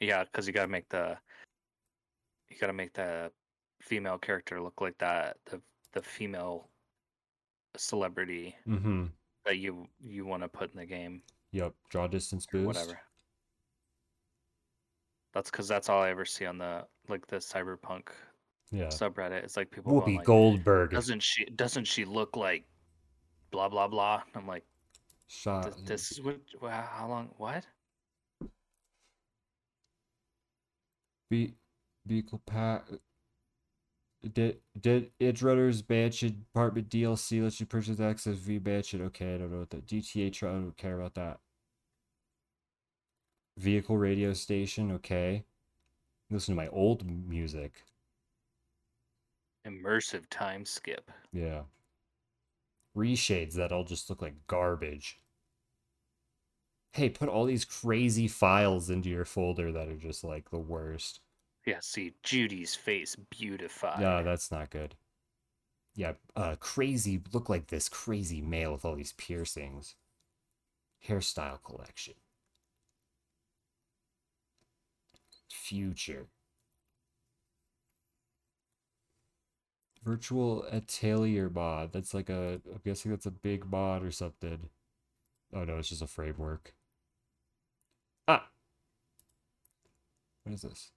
Yeah, 0.00 0.24
because 0.24 0.46
you 0.46 0.52
gotta 0.54 0.68
make 0.68 0.88
the 0.88 1.16
you 2.48 2.56
gotta 2.58 2.72
make 2.72 2.94
the 2.94 3.30
female 3.80 4.16
character 4.18 4.60
look 4.60 4.80
like 4.80 4.96
that 4.98 5.36
the 5.46 5.60
the 5.92 6.00
female 6.02 6.68
celebrity 7.76 8.56
Mm-hmm. 8.66 9.04
that 9.44 9.58
you 9.58 9.86
you 10.02 10.24
want 10.24 10.42
to 10.42 10.48
put 10.48 10.72
in 10.72 10.78
the 10.78 10.86
game 10.86 11.20
Yep. 11.52 11.74
Draw 11.88 12.06
distance 12.08 12.46
boost. 12.46 12.66
whatever. 12.66 13.00
That's 15.32 15.50
because 15.50 15.68
that's 15.68 15.88
all 15.88 16.02
I 16.02 16.10
ever 16.10 16.24
see 16.24 16.46
on 16.46 16.58
the 16.58 16.84
like 17.08 17.26
the 17.26 17.36
cyberpunk 17.36 18.08
Yeah. 18.72 18.86
subreddit. 18.86 19.44
It's 19.44 19.56
like 19.56 19.70
people 19.70 19.92
Whoopi 20.00 20.16
like, 20.16 20.26
Goldberg. 20.26 20.90
doesn't 20.90 21.20
she 21.22 21.44
doesn't 21.46 21.84
she 21.84 22.04
look 22.04 22.36
like 22.36 22.64
blah 23.50 23.68
blah 23.68 23.88
blah? 23.88 24.22
I'm 24.34 24.46
like, 24.46 24.64
Shot. 25.28 25.84
this, 25.86 26.10
is 26.12 26.20
what 26.20 26.40
how 26.72 27.06
long 27.08 27.30
what? 27.36 27.64
Be- 31.30 31.54
vehicle 32.06 32.40
pack. 32.46 32.84
Did 34.22 34.58
did 34.78 35.10
Edge 35.18 35.42
Runners 35.42 35.80
Batched 35.80 36.34
Apartment 36.54 36.90
DLC 36.90 37.42
let 37.42 37.58
you 37.58 37.66
purchase 37.66 38.00
access 38.00 38.36
V 38.36 38.60
Batched? 38.60 39.00
Okay, 39.00 39.34
I 39.34 39.38
don't 39.38 39.50
know 39.50 39.60
what 39.60 39.70
that 39.70 39.86
GTA 39.86 40.42
I 40.42 40.46
don't 40.46 40.76
care 40.76 40.98
about 41.00 41.14
that. 41.14 41.38
Vehicle 43.56 43.96
radio 43.96 44.32
station, 44.34 44.92
okay. 44.92 45.44
Listen 46.30 46.54
to 46.54 46.60
my 46.60 46.68
old 46.68 47.04
music. 47.28 47.82
Immersive 49.66 50.28
time 50.30 50.64
skip. 50.64 51.10
Yeah. 51.32 51.62
Reshades 52.96 53.54
that 53.54 53.72
all 53.72 53.84
just 53.84 54.10
look 54.10 54.22
like 54.22 54.46
garbage. 54.46 55.18
Hey, 56.92 57.08
put 57.08 57.28
all 57.28 57.44
these 57.44 57.64
crazy 57.64 58.28
files 58.28 58.90
into 58.90 59.08
your 59.08 59.24
folder 59.24 59.70
that 59.72 59.88
are 59.88 59.96
just 59.96 60.24
like 60.24 60.50
the 60.50 60.58
worst. 60.58 61.20
Yeah, 61.66 61.78
see 61.80 62.14
Judy's 62.22 62.74
face 62.74 63.16
beautified. 63.30 64.00
No, 64.00 64.22
that's 64.22 64.50
not 64.50 64.70
good. 64.70 64.94
Yeah, 65.94 66.12
uh, 66.36 66.56
crazy. 66.58 67.20
Look 67.32 67.48
like 67.48 67.66
this 67.66 67.88
crazy 67.88 68.40
male 68.40 68.72
with 68.72 68.84
all 68.84 68.94
these 68.94 69.12
piercings. 69.12 69.94
Hairstyle 71.06 71.62
collection. 71.62 72.14
Future. 75.50 76.28
Virtual 80.02 80.64
Atelier 80.72 81.50
mod. 81.50 81.92
That's 81.92 82.14
like 82.14 82.30
a. 82.30 82.60
I'm 82.72 82.80
guessing 82.84 83.10
that's 83.10 83.26
a 83.26 83.30
big 83.30 83.70
mod 83.70 84.02
or 84.02 84.10
something. 84.10 84.70
Oh 85.52 85.64
no, 85.64 85.78
it's 85.78 85.90
just 85.90 86.02
a 86.02 86.06
framework. 86.06 86.74
Ah. 88.26 88.48
What 90.44 90.54
is 90.54 90.62
this? 90.62 90.90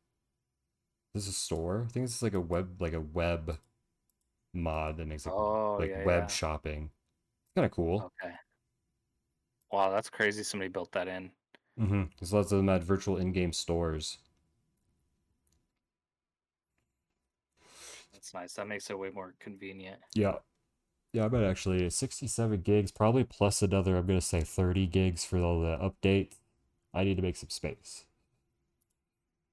This 1.14 1.24
is 1.24 1.30
a 1.30 1.34
store. 1.34 1.86
I 1.88 1.92
think 1.92 2.06
this 2.06 2.16
is 2.16 2.24
like 2.24 2.34
a 2.34 2.40
web, 2.42 2.82
like 2.82 2.94
a 2.94 3.02
web 3.02 3.58
mod 4.54 4.98
that 4.98 5.08
makes 5.08 5.26
like, 5.26 5.36
Oh 5.36 5.78
like 5.80 5.90
yeah, 5.90 6.06
web 6.06 6.24
yeah. 6.24 6.28
shopping. 6.28 6.90
Kind 7.56 7.66
of 7.66 7.72
cool. 7.72 8.12
Okay. 8.24 8.34
Wow, 9.72 9.92
that's 9.92 10.10
crazy. 10.10 10.44
Somebody 10.44 10.70
built 10.70 10.92
that 10.94 11.08
in. 11.08 11.32
Mm-hmm. 11.80 12.04
There's 12.20 12.34
lots 12.34 12.52
of 12.52 12.58
them 12.58 12.70
at 12.70 12.84
virtual 12.84 13.18
in-game 13.18 13.54
stores. 13.54 14.20
That's 18.14 18.34
nice. 18.34 18.54
That 18.54 18.68
makes 18.68 18.90
it 18.90 18.98
way 18.98 19.10
more 19.10 19.34
convenient. 19.40 20.00
Yeah. 20.14 20.36
Yeah, 21.12 21.26
I 21.26 21.28
bet 21.28 21.44
actually 21.44 21.88
67 21.90 22.62
gigs, 22.62 22.92
probably 22.92 23.24
plus 23.24 23.62
another, 23.62 23.98
I'm 23.98 24.08
gonna 24.08 24.22
say 24.22 24.42
30 24.42 24.88
gigs 24.88 25.26
for 25.26 25.38
all 25.40 25.62
the 25.62 25.78
update. 25.78 26.34
I 26.94 27.04
need 27.04 27.16
to 27.18 27.22
make 27.22 27.36
some 27.36 27.50
space. 27.50 28.06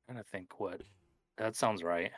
I'm 0.08 0.14
trying 0.14 0.24
to 0.24 0.30
think 0.30 0.58
what. 0.60 0.82
That 1.40 1.56
sounds 1.56 1.82
right. 1.82 2.12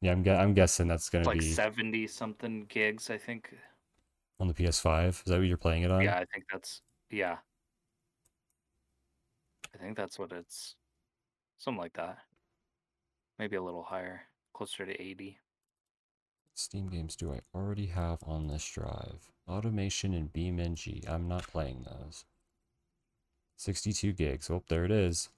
Yeah, 0.00 0.12
I'm 0.12 0.22
gu- 0.22 0.30
I'm 0.30 0.54
guessing 0.54 0.86
that's 0.86 1.10
gonna 1.10 1.26
like 1.26 1.40
be 1.40 1.52
70 1.52 2.06
something 2.06 2.64
gigs, 2.68 3.10
I 3.10 3.18
think. 3.18 3.52
on 4.38 4.46
the 4.46 4.54
PS5. 4.54 5.08
Is 5.08 5.22
that 5.24 5.38
what 5.38 5.48
you're 5.48 5.56
playing 5.56 5.82
it 5.82 5.90
on? 5.90 6.00
Yeah, 6.02 6.14
I 6.14 6.24
think 6.32 6.44
that's 6.50 6.80
yeah. 7.10 7.38
I 9.74 9.78
think 9.82 9.96
that's 9.96 10.16
what 10.16 10.30
it's 10.30 10.76
something 11.58 11.80
like 11.80 11.94
that. 11.94 12.18
Maybe 13.40 13.56
a 13.56 13.62
little 13.62 13.82
higher, 13.82 14.22
closer 14.52 14.86
to 14.86 15.00
80. 15.02 15.38
Steam 16.54 16.88
games 16.88 17.16
do 17.16 17.32
I 17.32 17.40
already 17.52 17.86
have 17.86 18.18
on 18.24 18.46
this 18.46 18.64
drive? 18.70 19.32
Automation 19.48 20.14
and 20.14 20.32
BeamNG. 20.32 21.08
I'm 21.08 21.26
not 21.26 21.48
playing 21.48 21.84
those. 21.84 22.24
62 23.56 24.12
gigs. 24.12 24.50
Oh, 24.50 24.62
there 24.68 24.84
it 24.84 24.92
is. 24.92 25.30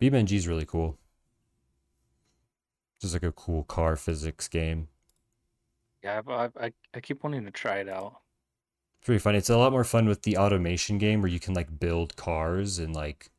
BeamNG 0.00 0.32
is 0.32 0.48
really 0.48 0.66
cool. 0.66 0.98
Just 3.00 3.14
like 3.14 3.22
a 3.22 3.32
cool 3.32 3.64
car 3.64 3.96
physics 3.96 4.48
game. 4.48 4.88
Yeah, 6.02 6.22
I've, 6.26 6.56
I 6.56 6.72
I 6.94 7.00
keep 7.00 7.22
wanting 7.22 7.44
to 7.44 7.50
try 7.50 7.78
it 7.80 7.88
out. 7.88 8.22
It's 8.98 9.06
pretty 9.06 9.20
fun. 9.20 9.34
It's 9.34 9.48
a 9.48 9.56
lot 9.56 9.72
more 9.72 9.84
fun 9.84 10.06
with 10.06 10.22
the 10.22 10.36
automation 10.36 10.98
game 10.98 11.22
where 11.22 11.30
you 11.30 11.40
can 11.40 11.54
like 11.54 11.78
build 11.80 12.16
cars 12.16 12.78
and 12.78 12.94
like 12.94 13.30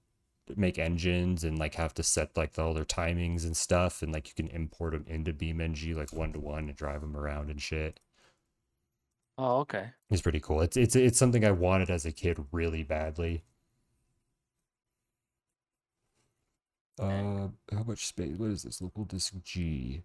make 0.55 0.79
engines 0.79 1.43
and 1.43 1.59
like 1.59 1.75
have 1.75 1.93
to 1.95 2.03
set 2.03 2.37
like 2.37 2.57
all 2.59 2.73
their 2.73 2.85
timings 2.85 3.45
and 3.45 3.57
stuff 3.57 4.01
and 4.01 4.13
like 4.13 4.27
you 4.29 4.35
can 4.35 4.47
import 4.49 4.93
them 4.93 5.05
into 5.07 5.33
BeamNG 5.33 5.95
like 5.95 6.13
one 6.13 6.33
to 6.33 6.39
one 6.39 6.69
and 6.69 6.75
drive 6.77 7.01
them 7.01 7.17
around 7.17 7.49
and 7.51 7.61
shit. 7.61 7.99
Oh, 9.37 9.59
okay. 9.61 9.93
It's 10.09 10.21
pretty 10.21 10.39
cool. 10.41 10.61
It's 10.61 10.75
it's 10.77 10.95
it's 10.97 11.17
something 11.17 11.45
I 11.45 11.51
wanted 11.51 11.89
as 11.89 12.05
a 12.05 12.11
kid 12.11 12.45
really 12.51 12.83
badly. 12.83 13.43
Uh, 16.99 17.49
how 17.71 17.83
much 17.85 18.07
space? 18.07 18.37
What 18.37 18.49
is 18.49 18.63
this? 18.63 18.81
Local 18.81 19.05
disk 19.05 19.33
G. 19.43 20.03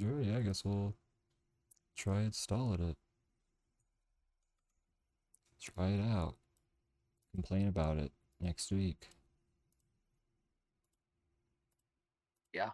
Oh 0.00 0.20
yeah, 0.22 0.38
I 0.38 0.40
guess 0.40 0.64
we'll 0.64 0.94
try 1.96 2.20
installing 2.22 2.80
it. 2.90 2.96
Try 5.60 5.88
it 5.88 6.00
out. 6.00 6.36
Complain 7.34 7.68
about 7.68 7.98
it 7.98 8.12
next 8.40 8.72
week. 8.72 9.08
Yeah. 12.52 12.70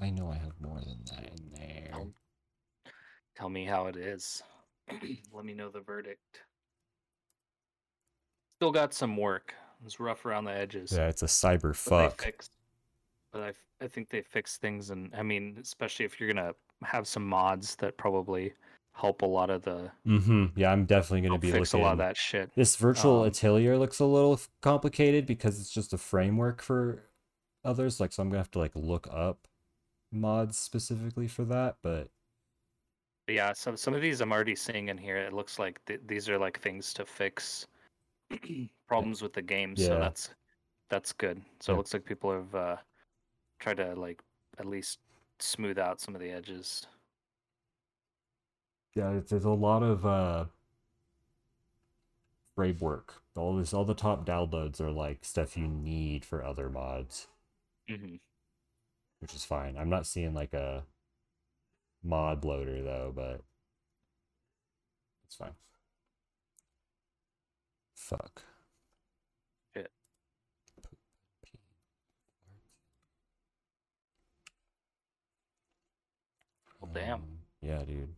I 0.00 0.10
know 0.10 0.30
I 0.30 0.36
have 0.36 0.60
more 0.60 0.80
than 0.80 1.00
that 1.06 1.30
in 1.36 1.52
there. 1.52 1.88
Tell, 1.90 2.12
tell 3.36 3.48
me 3.50 3.64
how 3.64 3.86
it 3.86 3.96
is. 3.96 4.42
Let 5.32 5.44
me 5.44 5.54
know 5.54 5.70
the 5.70 5.80
verdict. 5.80 6.42
Still 8.56 8.72
got 8.72 8.94
some 8.94 9.16
work. 9.16 9.54
It's 9.84 9.98
rough 10.00 10.24
around 10.26 10.44
the 10.44 10.52
edges. 10.52 10.92
Yeah, 10.92 11.08
it's 11.08 11.22
a 11.22 11.26
cyber 11.26 11.70
but 11.70 11.76
fuck. 11.76 12.18
They 12.18 12.26
fixed, 12.26 12.52
but 13.32 13.42
I, 13.42 13.52
I 13.84 13.88
think 13.88 14.08
they 14.10 14.22
fix 14.22 14.56
things, 14.58 14.90
and 14.90 15.12
I 15.16 15.22
mean, 15.22 15.58
especially 15.60 16.04
if 16.04 16.20
you're 16.20 16.32
gonna 16.32 16.54
have 16.84 17.06
some 17.06 17.26
mods 17.28 17.76
that 17.76 17.96
probably 17.96 18.52
help 18.94 19.22
a 19.22 19.26
lot 19.26 19.48
of 19.50 19.62
the 19.62 19.90
Mm-hmm. 20.06 20.46
Yeah, 20.56 20.70
I'm 20.70 20.84
definitely 20.84 21.22
gonna 21.26 21.38
be 21.38 21.50
fix 21.50 21.72
looking. 21.72 21.84
a 21.84 21.88
lot 21.88 21.92
of 21.92 21.98
that 21.98 22.16
shit. 22.16 22.50
This 22.54 22.76
virtual 22.76 23.22
Um, 23.22 23.28
atelier 23.28 23.78
looks 23.78 23.98
a 24.00 24.04
little 24.04 24.38
complicated 24.60 25.26
because 25.26 25.60
it's 25.60 25.70
just 25.70 25.92
a 25.92 25.98
framework 25.98 26.60
for 26.62 27.02
others. 27.64 28.00
Like, 28.00 28.12
so 28.12 28.22
I'm 28.22 28.28
gonna 28.28 28.38
have 28.40 28.50
to 28.52 28.58
like 28.58 28.72
look 28.74 29.08
up 29.10 29.48
mods 30.12 30.58
specifically 30.58 31.26
for 31.26 31.44
that. 31.46 31.76
But 31.82 32.10
But 33.26 33.34
yeah, 33.34 33.52
some 33.54 33.76
some 33.76 33.94
of 33.94 34.02
these 34.02 34.20
I'm 34.20 34.30
already 34.32 34.54
seeing 34.56 34.88
in 34.88 34.98
here. 34.98 35.16
It 35.16 35.32
looks 35.32 35.58
like 35.58 35.82
th- 35.86 36.00
these 36.06 36.28
are 36.28 36.38
like 36.38 36.60
things 36.60 36.92
to 36.94 37.06
fix 37.06 37.66
problems 38.88 39.22
with 39.22 39.32
the 39.32 39.42
game. 39.42 39.76
So 39.76 39.98
that's 39.98 40.30
that's 40.90 41.12
good. 41.12 41.42
So 41.60 41.72
Yeah. 41.72 41.74
it 41.74 41.78
looks 41.78 41.94
like 41.94 42.04
people 42.04 42.32
have 42.32 42.54
uh, 42.54 42.76
tried 43.60 43.78
to 43.78 43.94
like 43.94 44.22
at 44.58 44.66
least 44.66 45.00
smooth 45.40 45.78
out 45.78 46.00
some 46.00 46.14
of 46.16 46.20
the 46.22 46.30
edges. 46.30 46.86
yeah, 48.94 49.10
it's, 49.12 49.30
there's 49.30 49.44
a 49.44 49.50
lot 49.50 49.82
of 49.82 50.04
uh 50.06 50.44
framework. 52.54 53.22
All 53.36 53.56
this, 53.56 53.74
all 53.74 53.84
the 53.84 53.94
top 53.94 54.24
downloads 54.26 54.80
are 54.80 54.90
like 54.90 55.22
stuff 55.24 55.54
you 55.56 55.68
need 55.68 56.24
for 56.24 56.42
other 56.44 56.68
mods, 56.70 57.28
hmm 57.88 58.16
which 59.20 59.34
is 59.34 59.44
fine. 59.44 59.76
I'm 59.76 59.88
not 59.90 60.06
seeing 60.06 60.34
like 60.34 60.52
a 60.52 60.84
mod 62.02 62.44
loader 62.44 62.82
though, 62.82 63.12
but 63.14 63.42
it's 65.24 65.36
fine. 65.36 65.54
Fuck. 68.02 68.42
Shit. 69.74 69.90
Well, 76.80 76.90
damn. 76.92 77.14
Um, 77.14 77.22
yeah, 77.62 77.78
dude. 77.84 78.08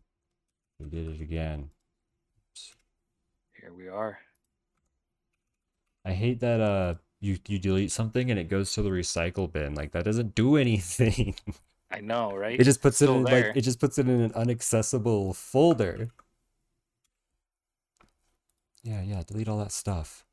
We 0.79 0.89
did 0.89 1.07
it 1.07 1.21
again. 1.21 1.69
Here 3.61 3.71
we 3.73 3.87
are. 3.87 4.17
I 6.03 6.13
hate 6.13 6.39
that 6.41 6.59
uh 6.59 6.95
you 7.21 7.37
you 7.47 7.57
delete 7.57 7.91
something 7.91 8.29
and 8.29 8.39
it 8.39 8.49
goes 8.49 8.73
to 8.73 8.81
the 8.81 8.89
recycle 8.89 9.51
bin. 9.51 9.75
Like 9.75 9.91
that 9.93 10.03
doesn't 10.03 10.35
do 10.35 10.55
anything. 10.65 11.35
I 11.91 12.01
know, 12.01 12.35
right? 12.35 12.59
it 12.59 12.63
just 12.63 12.81
puts 12.81 13.01
it 13.01 13.09
in 13.09 13.23
there. 13.23 13.47
like 13.47 13.57
it 13.57 13.61
just 13.61 13.79
puts 13.79 13.97
it 13.97 14.07
in 14.07 14.19
an 14.19 14.31
unaccessible 14.31 15.35
folder. 15.35 16.09
Yeah, 18.85 19.01
yeah, 19.01 19.23
delete 19.25 19.47
all 19.47 19.57
that 19.57 19.71
stuff. 19.71 20.23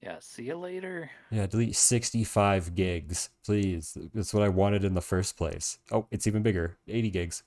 Yeah, 0.00 0.16
see 0.20 0.44
you 0.44 0.56
later. 0.56 1.10
Yeah, 1.30 1.46
delete 1.46 1.76
65 1.76 2.74
gigs, 2.74 3.28
please. 3.44 3.98
That's 4.14 4.32
what 4.32 4.42
I 4.42 4.48
wanted 4.48 4.82
in 4.82 4.94
the 4.94 5.02
first 5.02 5.36
place. 5.36 5.78
Oh, 5.92 6.06
it's 6.10 6.26
even 6.26 6.42
bigger. 6.42 6.78
80 6.88 7.10
gigs. 7.10 7.42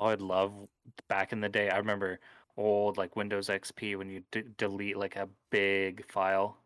Oh, 0.00 0.06
I'd 0.06 0.20
love 0.20 0.68
back 1.08 1.32
in 1.32 1.40
the 1.40 1.48
day. 1.48 1.70
I 1.70 1.78
remember 1.78 2.20
old 2.56 2.96
like 2.98 3.16
Windows 3.16 3.48
XP 3.48 3.96
when 3.96 4.10
you 4.10 4.22
d- 4.32 4.42
delete 4.56 4.96
like 4.96 5.16
a 5.16 5.28
big 5.50 6.04
file. 6.10 6.58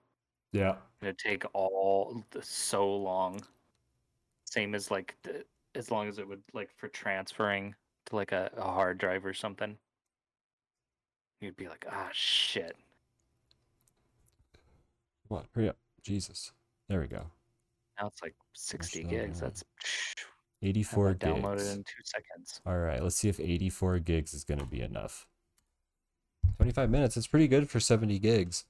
Yeah. 0.53 0.77
It'd 1.03 1.19
take 1.19 1.45
all 1.53 2.25
the, 2.31 2.43
so 2.43 2.97
long. 2.97 3.43
Same 4.45 4.75
as 4.75 4.91
like 4.91 5.17
the, 5.23 5.45
as 5.75 5.91
long 5.91 6.09
as 6.09 6.19
it 6.19 6.29
would 6.29 6.43
like 6.53 6.71
for 6.77 6.89
transferring 6.89 7.75
to 8.07 8.17
like 8.17 8.33
a, 8.33 8.51
a 8.57 8.63
hard 8.63 8.99
drive 8.99 9.25
or 9.27 9.35
something. 9.35 9.79
You'd 11.43 11.57
be 11.57 11.67
like, 11.67 11.85
ah, 11.91 12.09
shit. 12.13 12.77
What? 15.27 15.47
Hurry 15.55 15.69
up. 15.69 15.77
Jesus. 16.01 16.53
There 16.89 17.01
we 17.01 17.09
go. 17.09 17.25
Now 18.01 18.07
it's 18.07 18.23
like 18.23 18.37
60 18.53 19.03
not 19.03 19.11
gigs. 19.11 19.41
That's 19.41 19.65
have 20.63 20.69
84 20.69 21.09
that 21.09 21.19
downloaded 21.19 21.57
gigs. 21.57 21.73
in 21.73 21.79
two 21.79 22.03
seconds. 22.05 22.61
All 22.65 22.79
right, 22.79 23.03
let's 23.03 23.17
see 23.17 23.29
if 23.29 23.41
84 23.41 23.99
gigs 23.99 24.35
is 24.35 24.45
going 24.45 24.61
to 24.61 24.67
be 24.67 24.81
enough. 24.81 25.27
25 26.59 26.91
minutes. 26.91 27.17
It's 27.17 27.27
pretty 27.27 27.49
good 27.49 27.69
for 27.69 27.81
70 27.81 28.21
gigs. 28.21 28.65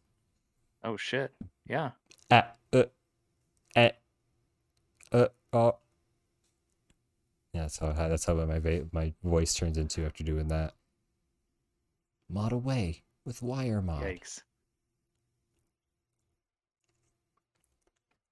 Oh 0.82 0.96
shit. 0.96 1.30
Yeah. 1.68 1.90
Ah, 2.30 2.52
uh, 2.72 2.84
eh, 3.76 3.90
uh, 5.12 5.26
oh. 5.52 5.76
Yeah, 7.52 7.62
that's 7.62 7.78
how 7.78 7.92
that's 7.92 8.24
how 8.24 8.34
my 8.34 8.82
my 8.92 9.12
voice 9.22 9.54
turns 9.54 9.76
into 9.76 10.06
after 10.06 10.24
doing 10.24 10.48
that. 10.48 10.72
Mod 12.32 12.52
away 12.52 13.02
with 13.26 13.42
wire 13.42 13.82
mod. 13.82 14.04
Yikes. 14.04 14.40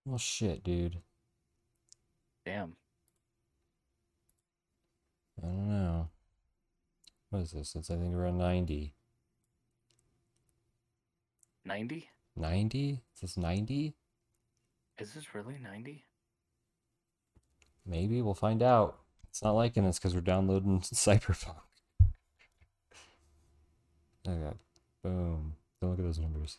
Well, 0.07 0.17
shit, 0.17 0.65
dude. 0.65 0.97
Damn. 2.47 2.77
I 5.39 5.47
don't 5.47 5.69
know. 5.69 6.09
What 7.29 7.43
is 7.43 7.53
this? 7.53 7.77
It's 7.77 7.91
I 7.91 7.97
think 7.97 8.15
around 8.15 8.39
90. 8.39 8.95
90? 11.67 12.09
90? 12.37 12.91
Is 13.15 13.21
this 13.21 13.37
90? 13.37 13.95
Is 14.99 15.13
this 15.13 15.35
really 15.35 15.59
90? 15.63 16.05
Maybe 17.87 18.23
we'll 18.23 18.35
find 18.35 18.63
out. 18.63 18.99
It's 19.29 19.43
not 19.43 19.53
liking 19.53 19.85
us 19.85 19.99
because 19.99 20.15
we're 20.15 20.23
downloading 20.23 20.81
Cyberpunk. 20.81 21.57
Oh 24.29 24.35
god. 24.37 24.59
Boom. 25.03 25.55
Don't 25.81 25.91
look 25.91 25.99
at 25.99 26.05
those 26.05 26.19
numbers. 26.19 26.59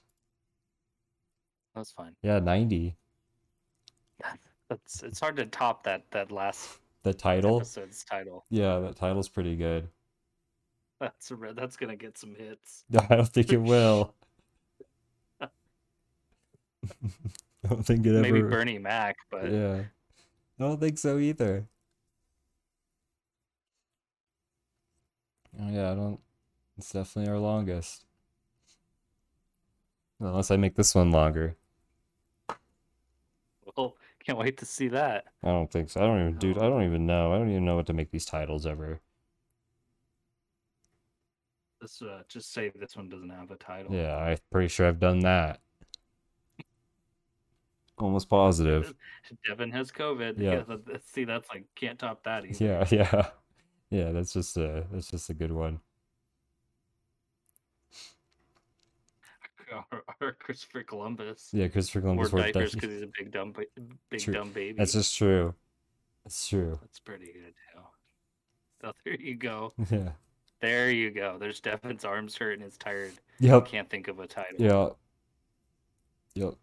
That's 1.75 1.91
fine. 1.91 2.15
Yeah, 2.21 2.39
90. 2.39 2.95
That's 4.69 5.03
it's 5.03 5.19
hard 5.19 5.35
to 5.37 5.45
top 5.45 5.83
that 5.83 6.03
that 6.11 6.31
last 6.31 6.79
The 7.03 7.13
title. 7.13 7.57
episode's 7.57 8.03
title. 8.03 8.45
Yeah, 8.49 8.79
that 8.79 8.95
title's 8.95 9.29
pretty 9.29 9.55
good. 9.55 9.87
That's 10.99 11.31
a, 11.31 11.35
that's 11.55 11.77
gonna 11.77 11.95
get 11.95 12.17
some 12.17 12.35
hits. 12.35 12.83
No, 12.89 12.99
I 13.09 13.15
don't 13.15 13.27
think 13.27 13.51
it 13.51 13.57
will. 13.57 14.13
I 15.41 15.47
don't 17.67 17.83
think 17.85 18.05
it 18.05 18.09
ever. 18.11 18.21
Maybe 18.21 18.41
Bernie 18.41 18.77
Mac, 18.79 19.17
but 19.31 19.51
Yeah. 19.51 19.83
I 20.59 20.63
don't 20.63 20.79
think 20.79 20.97
so 20.99 21.17
either. 21.17 21.67
Oh 25.59 25.69
yeah, 25.69 25.91
I 25.91 25.95
don't. 25.95 26.19
It's 26.81 26.93
definitely 26.93 27.31
our 27.31 27.37
longest. 27.37 28.05
Unless 30.19 30.49
I 30.49 30.57
make 30.57 30.75
this 30.75 30.95
one 30.95 31.11
longer. 31.11 31.55
well, 33.77 33.97
can't 34.25 34.39
wait 34.39 34.57
to 34.57 34.65
see 34.65 34.87
that. 34.87 35.25
I 35.43 35.49
don't 35.49 35.71
think 35.71 35.91
so. 35.91 36.01
I 36.01 36.07
don't 36.07 36.19
even, 36.21 36.37
dude. 36.39 36.57
I 36.57 36.61
don't 36.61 36.83
even 36.83 37.05
know. 37.05 37.33
I 37.33 37.37
don't 37.37 37.51
even 37.51 37.65
know 37.65 37.75
what 37.75 37.85
to 37.85 37.93
make 37.93 38.09
these 38.09 38.25
titles 38.25 38.65
ever. 38.65 38.99
This 41.79 42.01
uh, 42.01 42.23
just 42.27 42.51
say 42.51 42.71
this 42.73 42.97
one 42.97 43.09
doesn't 43.09 43.29
have 43.29 43.51
a 43.51 43.57
title. 43.57 43.93
Yeah, 43.93 44.17
I'm 44.17 44.37
pretty 44.51 44.69
sure 44.69 44.87
I've 44.87 44.99
done 44.99 45.19
that. 45.19 45.59
Almost 47.99 48.27
positive. 48.27 48.95
Devin 49.47 49.69
has 49.69 49.91
COVID. 49.91 50.39
Yeah. 50.39 50.63
see, 51.05 51.25
that's 51.25 51.47
like 51.49 51.65
can't 51.75 51.99
top 51.99 52.23
that 52.23 52.43
either. 52.43 52.65
Yeah, 52.65 52.87
yeah, 52.91 53.27
yeah. 53.91 54.11
That's 54.11 54.33
just 54.33 54.57
a 54.57 54.87
that's 54.91 55.11
just 55.11 55.29
a 55.29 55.35
good 55.35 55.51
one. 55.51 55.79
Or, 59.71 60.03
or 60.21 60.31
Christopher 60.33 60.83
Columbus. 60.83 61.49
Yeah, 61.53 61.67
Christopher 61.67 62.01
Columbus 62.01 62.31
wore 62.31 62.41
diapers 62.41 62.73
because 62.73 62.89
he's 62.91 63.01
a 63.03 63.09
big 63.17 63.31
dumb, 63.31 63.53
big 64.09 64.21
True. 64.21 64.33
dumb 64.33 64.51
baby. 64.51 64.75
That's 64.77 64.93
just 64.93 65.17
true. 65.17 65.53
That's 66.25 66.47
true. 66.47 66.77
That's 66.81 66.99
pretty 66.99 67.27
good 67.27 67.53
too. 67.73 67.81
So 68.81 68.91
there 69.05 69.19
you 69.19 69.35
go. 69.35 69.73
Yeah. 69.91 70.09
There 70.61 70.91
you 70.91 71.09
go. 71.09 71.37
There's 71.39 71.59
Devin's 71.59 72.05
arms 72.05 72.37
hurt 72.37 72.59
and 72.59 72.67
is 72.67 72.77
tired. 72.77 73.13
Yep. 73.39 73.65
Can't 73.65 73.89
think 73.89 74.07
of 74.07 74.19
a 74.19 74.27
title. 74.27 74.57
Yeah. 74.59 74.89
Yep. 76.35 76.53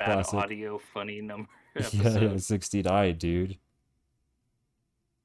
Bad 0.00 0.06
classic. 0.24 0.34
audio, 0.34 0.78
funny 0.92 1.20
number 1.20 1.48
Yeah, 1.76 1.86
episode. 1.86 2.42
69, 2.42 3.16
dude. 3.16 3.58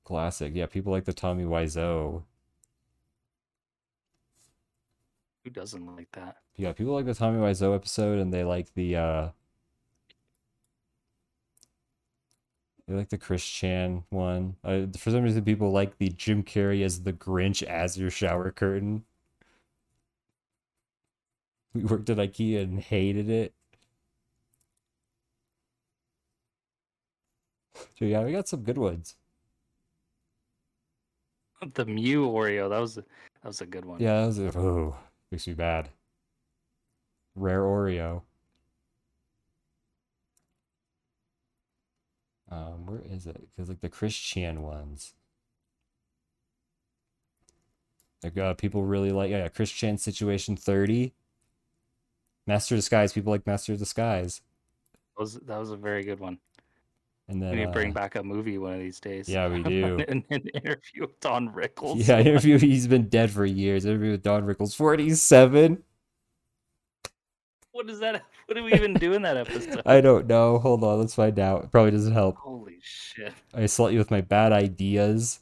Classic. 0.04 0.52
Yeah, 0.54 0.68
people 0.68 0.92
like 0.92 1.06
the 1.06 1.14
Tommy 1.14 1.44
Wiseau. 1.44 2.22
Who 5.44 5.50
doesn't 5.50 5.86
like 5.96 6.12
that? 6.14 6.38
Yeah, 6.56 6.74
people 6.74 6.94
like 6.94 7.06
the 7.06 7.14
Tommy 7.14 7.40
Wiseau 7.40 7.74
episode 7.76 8.20
and 8.20 8.34
they 8.34 8.44
like 8.44 8.74
the 8.76 8.96
uh 8.96 9.30
they 12.88 12.96
like 12.96 13.10
the 13.10 13.18
Chris 13.18 13.44
Chan 13.44 14.04
one. 14.10 14.56
Uh, 14.64 14.82
for 14.98 15.12
some 15.12 15.24
reason 15.24 15.44
people 15.44 15.72
like 15.72 15.98
the 15.98 16.10
Jim 16.10 16.44
Carrey 16.44 16.84
as 16.84 17.04
the 17.04 17.14
Grinch 17.14 17.64
as 17.64 17.98
your 17.98 18.12
shower 18.12 18.52
curtain. 18.52 19.04
We 21.74 21.86
worked 21.86 22.10
at 22.10 22.18
IKEA 22.18 22.64
and 22.64 22.80
hated 22.80 23.30
it. 23.30 23.54
So 27.98 28.06
yeah, 28.06 28.24
we 28.24 28.32
got 28.32 28.48
some 28.48 28.62
good 28.62 28.78
ones. 28.78 29.16
The 31.74 31.86
Mew 31.86 32.28
Oreo. 32.28 32.70
That 32.70 32.82
was 32.82 32.98
a, 32.98 33.02
that 33.02 33.48
was 33.48 33.62
a 33.62 33.66
good 33.66 33.86
one. 33.86 34.00
Yeah, 34.00 34.22
that 34.22 34.28
was 34.28 34.40
a, 34.40 34.58
oh, 34.58 34.96
makes 35.32 35.48
me 35.48 35.54
bad. 35.54 35.90
Rare 37.36 37.62
Oreo. 37.62 38.24
Um, 42.50 42.86
where 42.86 43.02
is 43.10 43.26
it? 43.26 43.48
Because 43.56 43.70
like 43.70 43.80
the 43.80 43.90
Chris 43.90 44.14
Chan 44.16 44.62
ones. 44.62 45.14
Like 48.24 48.38
uh, 48.38 48.54
people 48.54 48.84
really 48.84 49.12
like 49.12 49.32
yeah, 49.32 49.48
Chris 49.48 49.72
Chan 49.72 49.98
Situation 50.00 50.58
30. 50.58 51.14
Master 52.46 52.76
Disguise, 52.76 53.14
people 53.14 53.32
like 53.32 53.48
Master 53.48 53.76
Disguise. 53.78 54.42
That 55.16 55.22
was 55.22 55.34
that 55.36 55.58
was 55.58 55.72
a 55.72 55.78
very 55.78 56.04
good 56.04 56.20
one. 56.20 56.40
And 57.28 57.42
then 57.42 57.52
We 57.52 57.66
to 57.66 57.72
bring 57.72 57.92
uh, 57.92 57.94
back 57.94 58.16
a 58.16 58.24
movie 58.24 58.58
one 58.58 58.74
of 58.74 58.80
these 58.80 59.00
days. 59.00 59.30
yeah, 59.30 59.48
we 59.48 59.64
do. 59.64 60.00
an, 60.08 60.24
an 60.30 60.42
interview 60.54 61.02
with 61.02 61.20
Don 61.22 61.50
Rickles. 61.50 62.06
Yeah, 62.08 62.20
interview 62.20 62.58
he's 62.58 62.88
been 62.88 63.08
dead 63.08 63.32
for 63.32 63.46
years. 63.46 63.86
Interview 63.86 64.12
with 64.12 64.24
Don 64.24 64.44
Rickles, 64.44 64.76
47. 64.76 65.82
What 67.72 67.90
is 67.90 68.00
that? 68.00 68.24
What 68.48 68.58
do 68.58 68.64
we 68.66 68.74
even 68.74 68.96
do 68.96 69.14
in 69.14 69.22
that 69.22 69.38
episode? 69.38 69.82
I 69.86 70.02
don't 70.02 70.28
know. 70.28 70.60
Hold 70.60 70.84
on, 70.84 71.00
let's 71.00 71.16
find 71.16 71.40
out. 71.40 71.64
It 71.64 71.72
probably 71.72 71.92
doesn't 71.92 72.12
help. 72.12 72.36
Holy 72.36 72.80
shit! 72.82 73.32
I 73.54 73.62
assault 73.62 73.94
you 73.94 73.98
with 73.98 74.12
my 74.12 74.20
bad 74.20 74.52
ideas. 74.52 75.40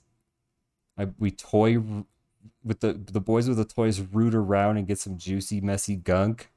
I 0.95 1.07
we 1.17 1.31
toy 1.31 1.79
with 2.63 2.81
the 2.81 2.93
the 2.93 3.19
boys 3.19 3.47
with 3.47 3.57
the 3.57 3.65
toys 3.65 3.99
root 3.99 4.35
around 4.35 4.77
and 4.77 4.85
get 4.85 4.99
some 4.99 5.17
juicy 5.17 5.59
messy 5.59 5.95
gunk. 5.95 6.51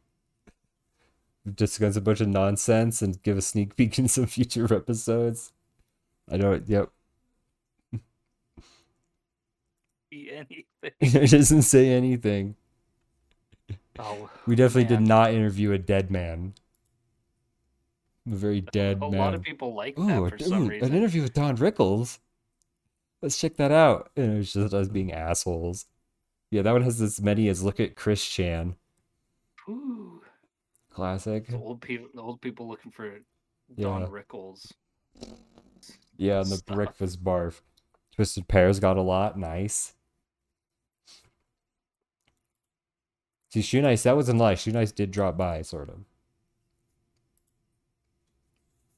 Discuss 1.55 1.97
a 1.97 2.01
bunch 2.01 2.21
of 2.21 2.29
nonsense 2.29 3.03
and 3.03 3.21
give 3.23 3.37
a 3.37 3.43
sneak 3.43 3.77
peek 3.77 3.99
in 3.99 4.09
some 4.09 4.27
future 4.27 4.73
episodes. 4.75 5.53
I 6.31 6.37
don't. 6.37 6.69
Yep. 6.69 6.91
anything. 10.13 10.65
it 11.01 11.31
doesn't 11.31 11.63
say 11.63 11.91
anything. 11.91 12.57
Oh, 13.99 14.31
We 14.47 14.57
definitely 14.57 14.85
did 14.97 15.07
not 15.07 15.33
interview 15.33 15.73
a 15.73 15.79
dead 15.79 16.11
man. 16.11 16.55
A 18.31 18.35
very 18.35 18.61
dead 18.61 19.01
man. 19.01 19.09
a 19.09 19.13
man. 19.13 19.21
lot 19.21 19.35
of 19.35 19.43
people 19.43 19.75
like 19.75 19.97
that 19.97 20.19
Ooh, 20.19 20.29
for 20.31 20.39
some 20.39 20.69
reason. 20.69 20.89
an 20.91 20.97
interview 20.97 21.23
with 21.23 21.35
Don 21.35 21.57
Rickles. 21.57 22.19
Let's 23.21 23.39
check 23.39 23.57
that 23.57 23.71
out. 23.73 24.11
And 24.17 24.35
it 24.35 24.39
was 24.39 24.53
just 24.53 24.75
us 24.75 24.89
being 24.89 25.13
assholes. 25.13 25.87
Yeah, 26.51 26.63
that 26.63 26.73
one 26.73 26.83
has 26.83 27.01
as 27.01 27.21
many 27.21 27.49
as 27.49 27.63
look 27.63 27.81
at 27.81 27.97
Chris 27.97 28.27
Chan. 28.27 28.77
Ooh, 29.69 30.22
Classic. 30.93 31.47
the 31.47 31.57
old 31.57 31.81
people, 31.81 32.09
the 32.15 32.21
old 32.23 32.41
people 32.41 32.69
looking 32.69 32.93
for 32.93 33.07
Yeah. 33.77 33.85
Don 33.85 34.07
Rickles. 34.09 34.73
Yeah, 36.17 36.41
and 36.41 36.47
the 36.51 36.57
Stuff. 36.57 36.75
breakfast 36.77 37.25
barf. 37.25 37.63
Twisted 38.15 38.47
Pears 38.47 38.79
got 38.79 38.97
a 38.99 39.03
lot. 39.03 39.39
Nice. 39.39 39.95
See, 43.49 43.61
Shoenice, 43.61 44.03
that 44.05 44.17
wasn't 44.17 44.39
lie. 44.39 44.55
Shoenice 44.55 44.95
did 44.95 45.11
drop 45.11 45.37
by, 45.37 45.63
sort 45.63 45.89
of. 45.91 46.05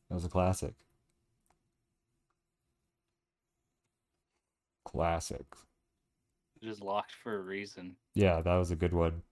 That 0.09 0.15
was 0.17 0.25
a 0.25 0.29
classic. 0.29 0.75
Classic. 4.85 5.45
Just 6.63 6.81
locked 6.83 7.13
for 7.23 7.37
a 7.37 7.41
reason. 7.43 7.97
Yeah, 8.15 8.41
that 8.43 8.55
was 8.57 8.71
a 8.71 8.77
good 8.77 8.93
one. 8.93 9.23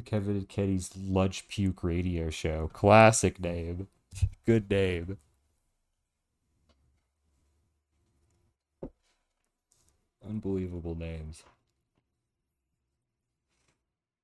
Kevin 0.00 0.36
and 0.36 0.48
Kenny's 0.48 0.90
Lunch 0.96 1.48
Puke 1.48 1.84
Radio 1.84 2.30
Show. 2.30 2.70
Classic 2.72 3.40
name. 3.40 3.88
Good 4.46 4.70
name. 4.70 5.18
Unbelievable 10.26 10.94
names. 10.94 11.42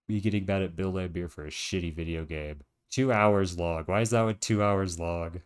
Me 0.08 0.20
getting 0.20 0.46
mad 0.46 0.62
at 0.62 0.74
Bill 0.74 0.92
Laimbeer 0.92 1.30
for 1.30 1.44
a 1.44 1.50
shitty 1.50 1.94
video 1.94 2.24
game. 2.24 2.60
Two 2.90 3.12
hours 3.12 3.58
long. 3.58 3.84
Why 3.86 4.00
is 4.00 4.10
that 4.10 4.22
one 4.22 4.36
two 4.40 4.62
hours 4.62 4.98
long? 4.98 5.42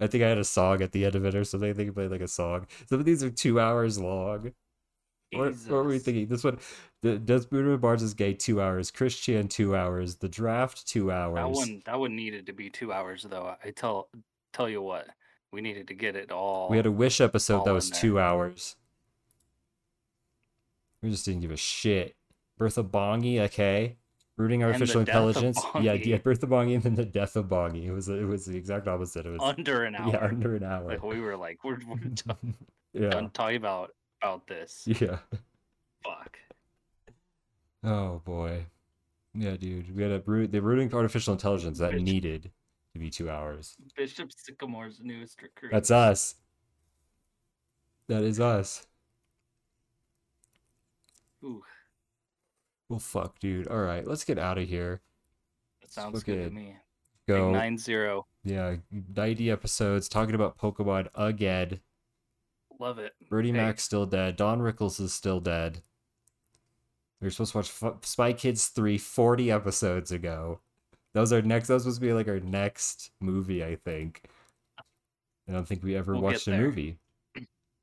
I 0.00 0.06
think 0.06 0.22
I 0.22 0.28
had 0.28 0.38
a 0.38 0.44
song 0.44 0.80
at 0.80 0.92
the 0.92 1.04
end 1.04 1.16
of 1.16 1.24
it 1.24 1.34
or 1.34 1.44
something. 1.44 1.68
I 1.68 1.72
think 1.74 1.90
I 1.90 1.92
played 1.92 2.10
like 2.10 2.20
a 2.20 2.28
song. 2.28 2.66
Some 2.88 3.00
of 3.00 3.04
these 3.04 3.22
are 3.22 3.30
two 3.30 3.58
hours 3.60 3.98
long. 3.98 4.52
What, 5.32 5.54
what 5.54 5.70
were 5.70 5.84
we 5.84 5.98
thinking? 5.98 6.26
This 6.26 6.42
one, 6.44 6.58
the, 7.02 7.18
does 7.18 7.46
Bruno 7.46 7.76
Mars 7.76 8.02
is 8.02 8.14
gay 8.14 8.32
two 8.32 8.62
hours, 8.62 8.90
Christian 8.90 9.48
two 9.48 9.76
hours, 9.76 10.16
the 10.16 10.28
draft 10.28 10.86
two 10.86 11.12
hours. 11.12 11.36
That 11.36 11.50
one, 11.50 11.82
that 11.84 12.00
one 12.00 12.16
needed 12.16 12.46
to 12.46 12.52
be 12.52 12.70
two 12.70 12.92
hours 12.92 13.26
though. 13.28 13.54
I 13.62 13.70
tell, 13.70 14.08
tell 14.52 14.68
you 14.68 14.80
what, 14.80 15.06
we 15.52 15.60
needed 15.60 15.88
to 15.88 15.94
get 15.94 16.16
it 16.16 16.32
all. 16.32 16.68
We 16.70 16.76
had 16.78 16.86
a 16.86 16.92
Wish 16.92 17.20
episode 17.20 17.64
that 17.66 17.74
was 17.74 17.90
two 17.90 18.18
hours. 18.18 18.76
We 21.02 21.10
just 21.10 21.24
didn't 21.24 21.42
give 21.42 21.52
a 21.52 21.56
shit. 21.56 22.16
Bertha 22.56 22.82
Bongi, 22.82 23.40
okay. 23.42 23.96
Rooting 24.36 24.62
artificial 24.64 25.00
intelligence. 25.00 25.60
Yeah, 25.80 25.92
yeah, 25.94 26.18
Bertha 26.18 26.46
Bongi 26.46 26.74
and 26.74 26.82
then 26.82 26.94
the 26.94 27.04
death 27.04 27.36
of 27.36 27.46
Bongi. 27.46 27.84
It 27.84 27.92
was 27.92 28.08
it 28.08 28.26
was 28.26 28.46
the 28.46 28.56
exact 28.56 28.88
opposite. 28.88 29.26
It 29.26 29.30
was 29.30 29.40
under 29.42 29.84
an 29.84 29.94
hour. 29.96 30.10
yeah, 30.12 30.24
under 30.24 30.56
an 30.56 30.64
hour. 30.64 30.88
Like 30.88 31.02
we 31.02 31.20
were 31.20 31.36
like, 31.36 31.62
we're, 31.64 31.78
we're 31.88 31.96
done, 31.96 32.54
yeah. 32.92 33.10
done 33.10 33.30
talking 33.30 33.56
about 33.56 33.90
about 34.20 34.46
this. 34.46 34.84
Yeah. 34.86 35.18
Fuck. 36.04 36.36
Oh 37.84 38.20
boy. 38.24 38.66
Yeah, 39.34 39.56
dude. 39.56 39.94
We 39.94 40.02
had 40.02 40.12
a 40.12 40.22
root 40.26 40.52
the 40.52 40.60
rooting 40.62 40.92
artificial 40.94 41.32
intelligence 41.32 41.78
that 41.78 41.92
Bitch. 41.92 42.02
needed 42.02 42.50
to 42.94 42.98
be 42.98 43.10
two 43.10 43.30
hours. 43.30 43.76
Bishop 43.96 44.30
Sycamore's 44.32 45.00
newest 45.02 45.40
recruit. 45.42 45.70
That's 45.72 45.90
us. 45.90 46.36
That 48.08 48.22
is 48.22 48.40
us. 48.40 48.86
Ooh, 51.44 51.62
Well, 52.88 52.98
fuck, 52.98 53.38
dude. 53.38 53.68
All 53.68 53.78
right, 53.82 54.04
let's 54.06 54.24
get 54.24 54.38
out 54.38 54.58
of 54.58 54.66
here. 54.68 55.00
that 55.82 55.92
sounds 55.92 56.22
good 56.24 56.48
to 56.48 56.50
me. 56.50 56.74
Go. 57.28 57.50
Nine 57.52 57.76
zero. 57.78 58.26
Yeah, 58.42 58.76
90 59.14 59.50
episodes 59.50 60.08
talking 60.08 60.34
about 60.34 60.56
Pokemon 60.58 61.08
again. 61.14 61.80
Love 62.78 62.98
it. 62.98 63.12
Birdie 63.28 63.48
Hey, 63.50 63.56
Mac's 63.58 63.82
still 63.82 64.06
dead. 64.06 64.36
Don 64.36 64.60
Rickles 64.60 65.00
is 65.00 65.12
still 65.12 65.40
dead. 65.40 65.82
We 67.20 67.26
were 67.26 67.30
supposed 67.30 67.52
to 67.52 67.58
watch 67.58 67.72
F- 67.82 68.04
Spy 68.04 68.32
Kids 68.32 68.68
3 68.68 68.96
40 68.98 69.50
episodes 69.50 70.12
ago. 70.12 70.60
That 71.14 71.20
was 71.20 71.32
our 71.32 71.42
next, 71.42 71.68
that 71.68 71.74
was 71.74 71.82
supposed 71.82 72.00
to 72.00 72.06
be 72.06 72.12
like 72.12 72.28
our 72.28 72.38
next 72.40 73.10
movie, 73.20 73.64
I 73.64 73.76
think. 73.76 74.22
I 75.48 75.52
don't 75.52 75.66
think 75.66 75.82
we 75.82 75.96
ever 75.96 76.12
We'll 76.12 76.22
watched 76.22 76.46
a 76.46 76.52
movie. 76.56 76.98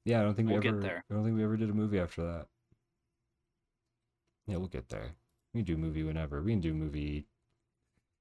Yeah, 0.06 0.22
I 0.22 0.24
don't 0.24 0.36
think 0.36 0.48
We'll 0.48 0.58
we 0.60 0.64
get 0.64 0.70
ever. 0.76 0.80
there. 0.82 1.04
I 1.10 1.14
don't 1.14 1.24
think 1.26 1.36
we 1.36 1.44
ever 1.44 1.58
did 1.58 1.70
a 1.70 1.74
movie 1.74 2.00
after 2.00 2.22
that. 2.24 2.46
Yeah, 4.48 4.58
we'll 4.58 4.68
get 4.68 4.88
there. 4.90 5.10
We 5.54 5.62
can 5.64 5.66
do 5.66 5.74
a 5.74 5.78
movie 5.78 6.04
whenever. 6.04 6.42
We 6.42 6.52
can 6.52 6.62
do 6.62 6.72
a 6.72 6.76
movie 6.76 7.26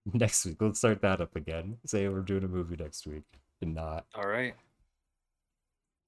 next 0.13 0.47
week. 0.47 0.57
Let's 0.61 0.79
start 0.79 1.03
that 1.03 1.21
up 1.21 1.37
again. 1.37 1.77
Say 1.85 2.09
we're 2.09 2.21
doing 2.23 2.43
a 2.45 2.49
movie 2.49 2.77
next 2.77 3.07
week 3.07 3.25
and 3.61 3.75
not. 3.75 4.07
All 4.15 4.27
right. 4.27 4.55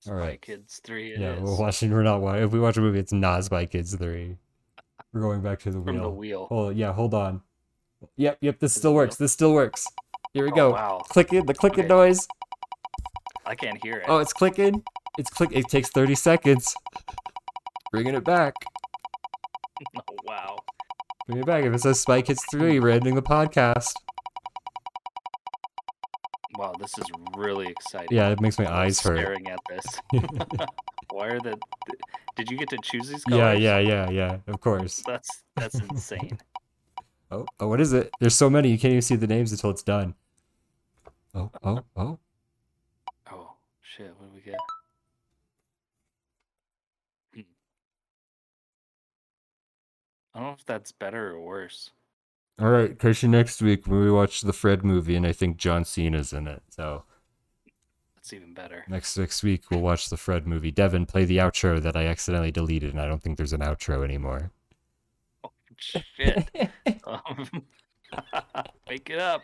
All 0.07 0.13
Spy 0.13 0.15
right. 0.15 0.41
Kids 0.43 0.81
three. 0.85 1.13
It 1.13 1.21
yeah, 1.21 1.35
is. 1.35 1.41
we're 1.43 1.59
watching. 1.59 1.91
We're 1.93 2.03
not. 2.03 2.21
wa- 2.21 2.35
If 2.35 2.53
we 2.53 2.61
watch 2.61 2.77
a 2.77 2.81
movie, 2.81 2.99
it's 2.99 3.13
not 3.13 3.45
Spy 3.45 3.67
Kids 3.67 3.95
three. 3.95 4.37
We're 5.13 5.21
going 5.23 5.41
back 5.43 5.59
to 5.61 5.71
the 5.71 5.79
from 5.83 5.85
wheel. 5.97 6.03
the 6.03 6.11
wheel. 6.11 6.49
Oh 6.51 6.69
yeah, 6.71 6.93
hold 6.93 7.15
on. 7.15 7.41
Yep, 8.17 8.39
yep. 8.41 8.59
This 8.61 8.75
still 8.75 8.95
works. 8.95 9.17
This 9.17 9.33
still 9.33 9.53
works. 9.53 9.87
Here 10.33 10.45
we 10.45 10.53
Oh, 10.53 10.55
go. 10.55 10.71
wow. 10.73 11.03
Clicking. 11.09 11.47
The 11.47 11.55
clicking 11.55 11.85
Okay. 11.85 11.89
noise. 11.95 12.29
I 13.47 13.55
can't 13.55 13.83
hear 13.83 13.99
it. 13.99 14.05
Oh, 14.09 14.19
it's 14.19 14.33
clicking. 14.33 14.83
It's 15.19 15.31
click. 15.31 15.51
It 15.53 15.69
takes 15.69 15.89
thirty 15.91 16.15
seconds. 16.15 16.75
Bringing 17.91 18.15
it 18.15 18.25
back. 18.25 18.55
oh 19.97 20.15
wow. 20.25 20.57
Bring 21.27 21.39
it 21.41 21.47
back. 21.47 21.65
If 21.65 21.73
it 21.73 21.81
says 21.81 21.99
Spy 22.01 22.23
Kids 22.23 22.45
three, 22.51 22.79
we're 22.79 22.91
ending 22.91 23.15
the 23.15 23.23
podcast. 23.23 23.95
Wow, 26.59 26.73
this 26.79 26.97
is 26.99 27.05
really 27.37 27.69
exciting. 27.69 28.17
Yeah, 28.17 28.31
it 28.31 28.41
makes 28.41 28.59
my 28.59 28.73
eyes 28.73 29.01
hurt. 29.01 29.19
Staring 29.19 29.49
at 29.49 29.61
this. 29.69 29.85
Why 31.11 31.29
are 31.29 31.41
the? 31.41 31.59
Did 32.37 32.51
you 32.51 32.57
get 32.57 32.69
to 32.71 32.79
choose 32.83 33.09
these 33.09 33.25
colors? 33.25 33.61
Yeah, 33.61 33.79
yeah, 33.79 34.09
yeah, 34.09 34.11
yeah. 34.11 34.37
Of 34.47 34.61
course. 34.61 35.03
That's 35.07 35.43
that's 35.55 35.75
insane. 35.91 36.39
Oh, 37.31 37.47
oh, 37.61 37.69
what 37.69 37.81
is 37.81 37.93
it? 37.93 38.11
There's 38.21 38.35
so 38.35 38.49
many 38.49 38.71
you 38.71 38.79
can't 38.79 38.93
even 38.93 39.03
see 39.03 39.17
the 39.17 39.27
names 39.27 39.53
until 39.53 39.71
it's 39.71 39.83
done. 39.83 40.15
Oh, 41.35 41.51
oh, 41.63 41.85
oh. 41.97 42.19
Oh 43.31 43.51
shit! 43.83 44.15
What 44.17 44.31
do 44.31 44.35
we 44.35 44.41
get? 44.41 44.61
Hmm. 47.35 47.41
I 50.35 50.39
don't 50.39 50.49
know 50.49 50.55
if 50.55 50.65
that's 50.65 50.93
better 50.93 51.33
or 51.33 51.41
worse. 51.41 51.91
All 52.59 52.71
right, 52.71 52.99
catch 52.99 53.23
you 53.23 53.29
next 53.29 53.61
week 53.61 53.87
when 53.87 54.01
we 54.01 54.11
watch 54.11 54.41
the 54.41 54.53
Fred 54.53 54.83
movie, 54.83 55.15
and 55.15 55.27
I 55.27 55.33
think 55.33 55.59
John 55.59 55.85
Cena's 55.85 56.33
in 56.33 56.49
it. 56.49 56.63
So 56.71 57.05
That's 58.15 58.33
even 58.33 58.55
better. 58.55 58.85
next 58.89 59.17
next 59.19 59.43
week 59.43 59.71
we'll 59.71 59.81
watch 59.83 60.09
the 60.09 60.17
Fred 60.17 60.47
movie. 60.47 60.71
Devin, 60.71 61.05
play 61.05 61.27
the 61.27 61.37
outro 61.37 61.81
that 61.83 61.97
I 61.97 62.07
accidentally 62.07 62.51
deleted, 62.51 62.93
and 62.93 63.01
I 63.01 63.07
don't 63.07 63.23
think 63.23 63.37
there's 63.37 63.53
an 63.53 63.61
outro 63.61 64.03
anymore. 64.03 64.53
Oh, 65.45 65.51
shit. 65.77 66.49
um, 67.05 67.47
wake 68.89 69.11
it 69.11 69.19
up. 69.19 69.43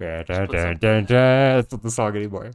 Dun, 0.00 0.24
put 0.24 0.26
dun, 0.26 0.48
some- 0.48 0.76
dun, 0.78 1.04
dun. 1.04 1.06
That's 1.06 1.70
not 1.72 1.82
the 1.82 1.90
song 1.92 2.16
anymore. 2.16 2.50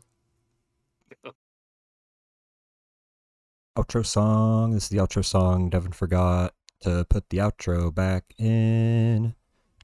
Outro 3.78 4.06
song. 4.06 4.72
This 4.74 4.84
is 4.84 4.90
the 4.90 4.98
outro 4.98 5.24
song. 5.24 5.70
Devin 5.70 5.94
forgot 5.94 6.54
to 6.82 7.06
put 7.06 7.30
the 7.30 7.38
outro 7.38 7.94
back 7.94 8.34
in. 8.38 9.36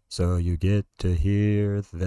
So 0.07 0.37
you 0.37 0.57
get 0.57 0.85
to 0.99 1.13
hear 1.15 1.81
this. 1.81 2.05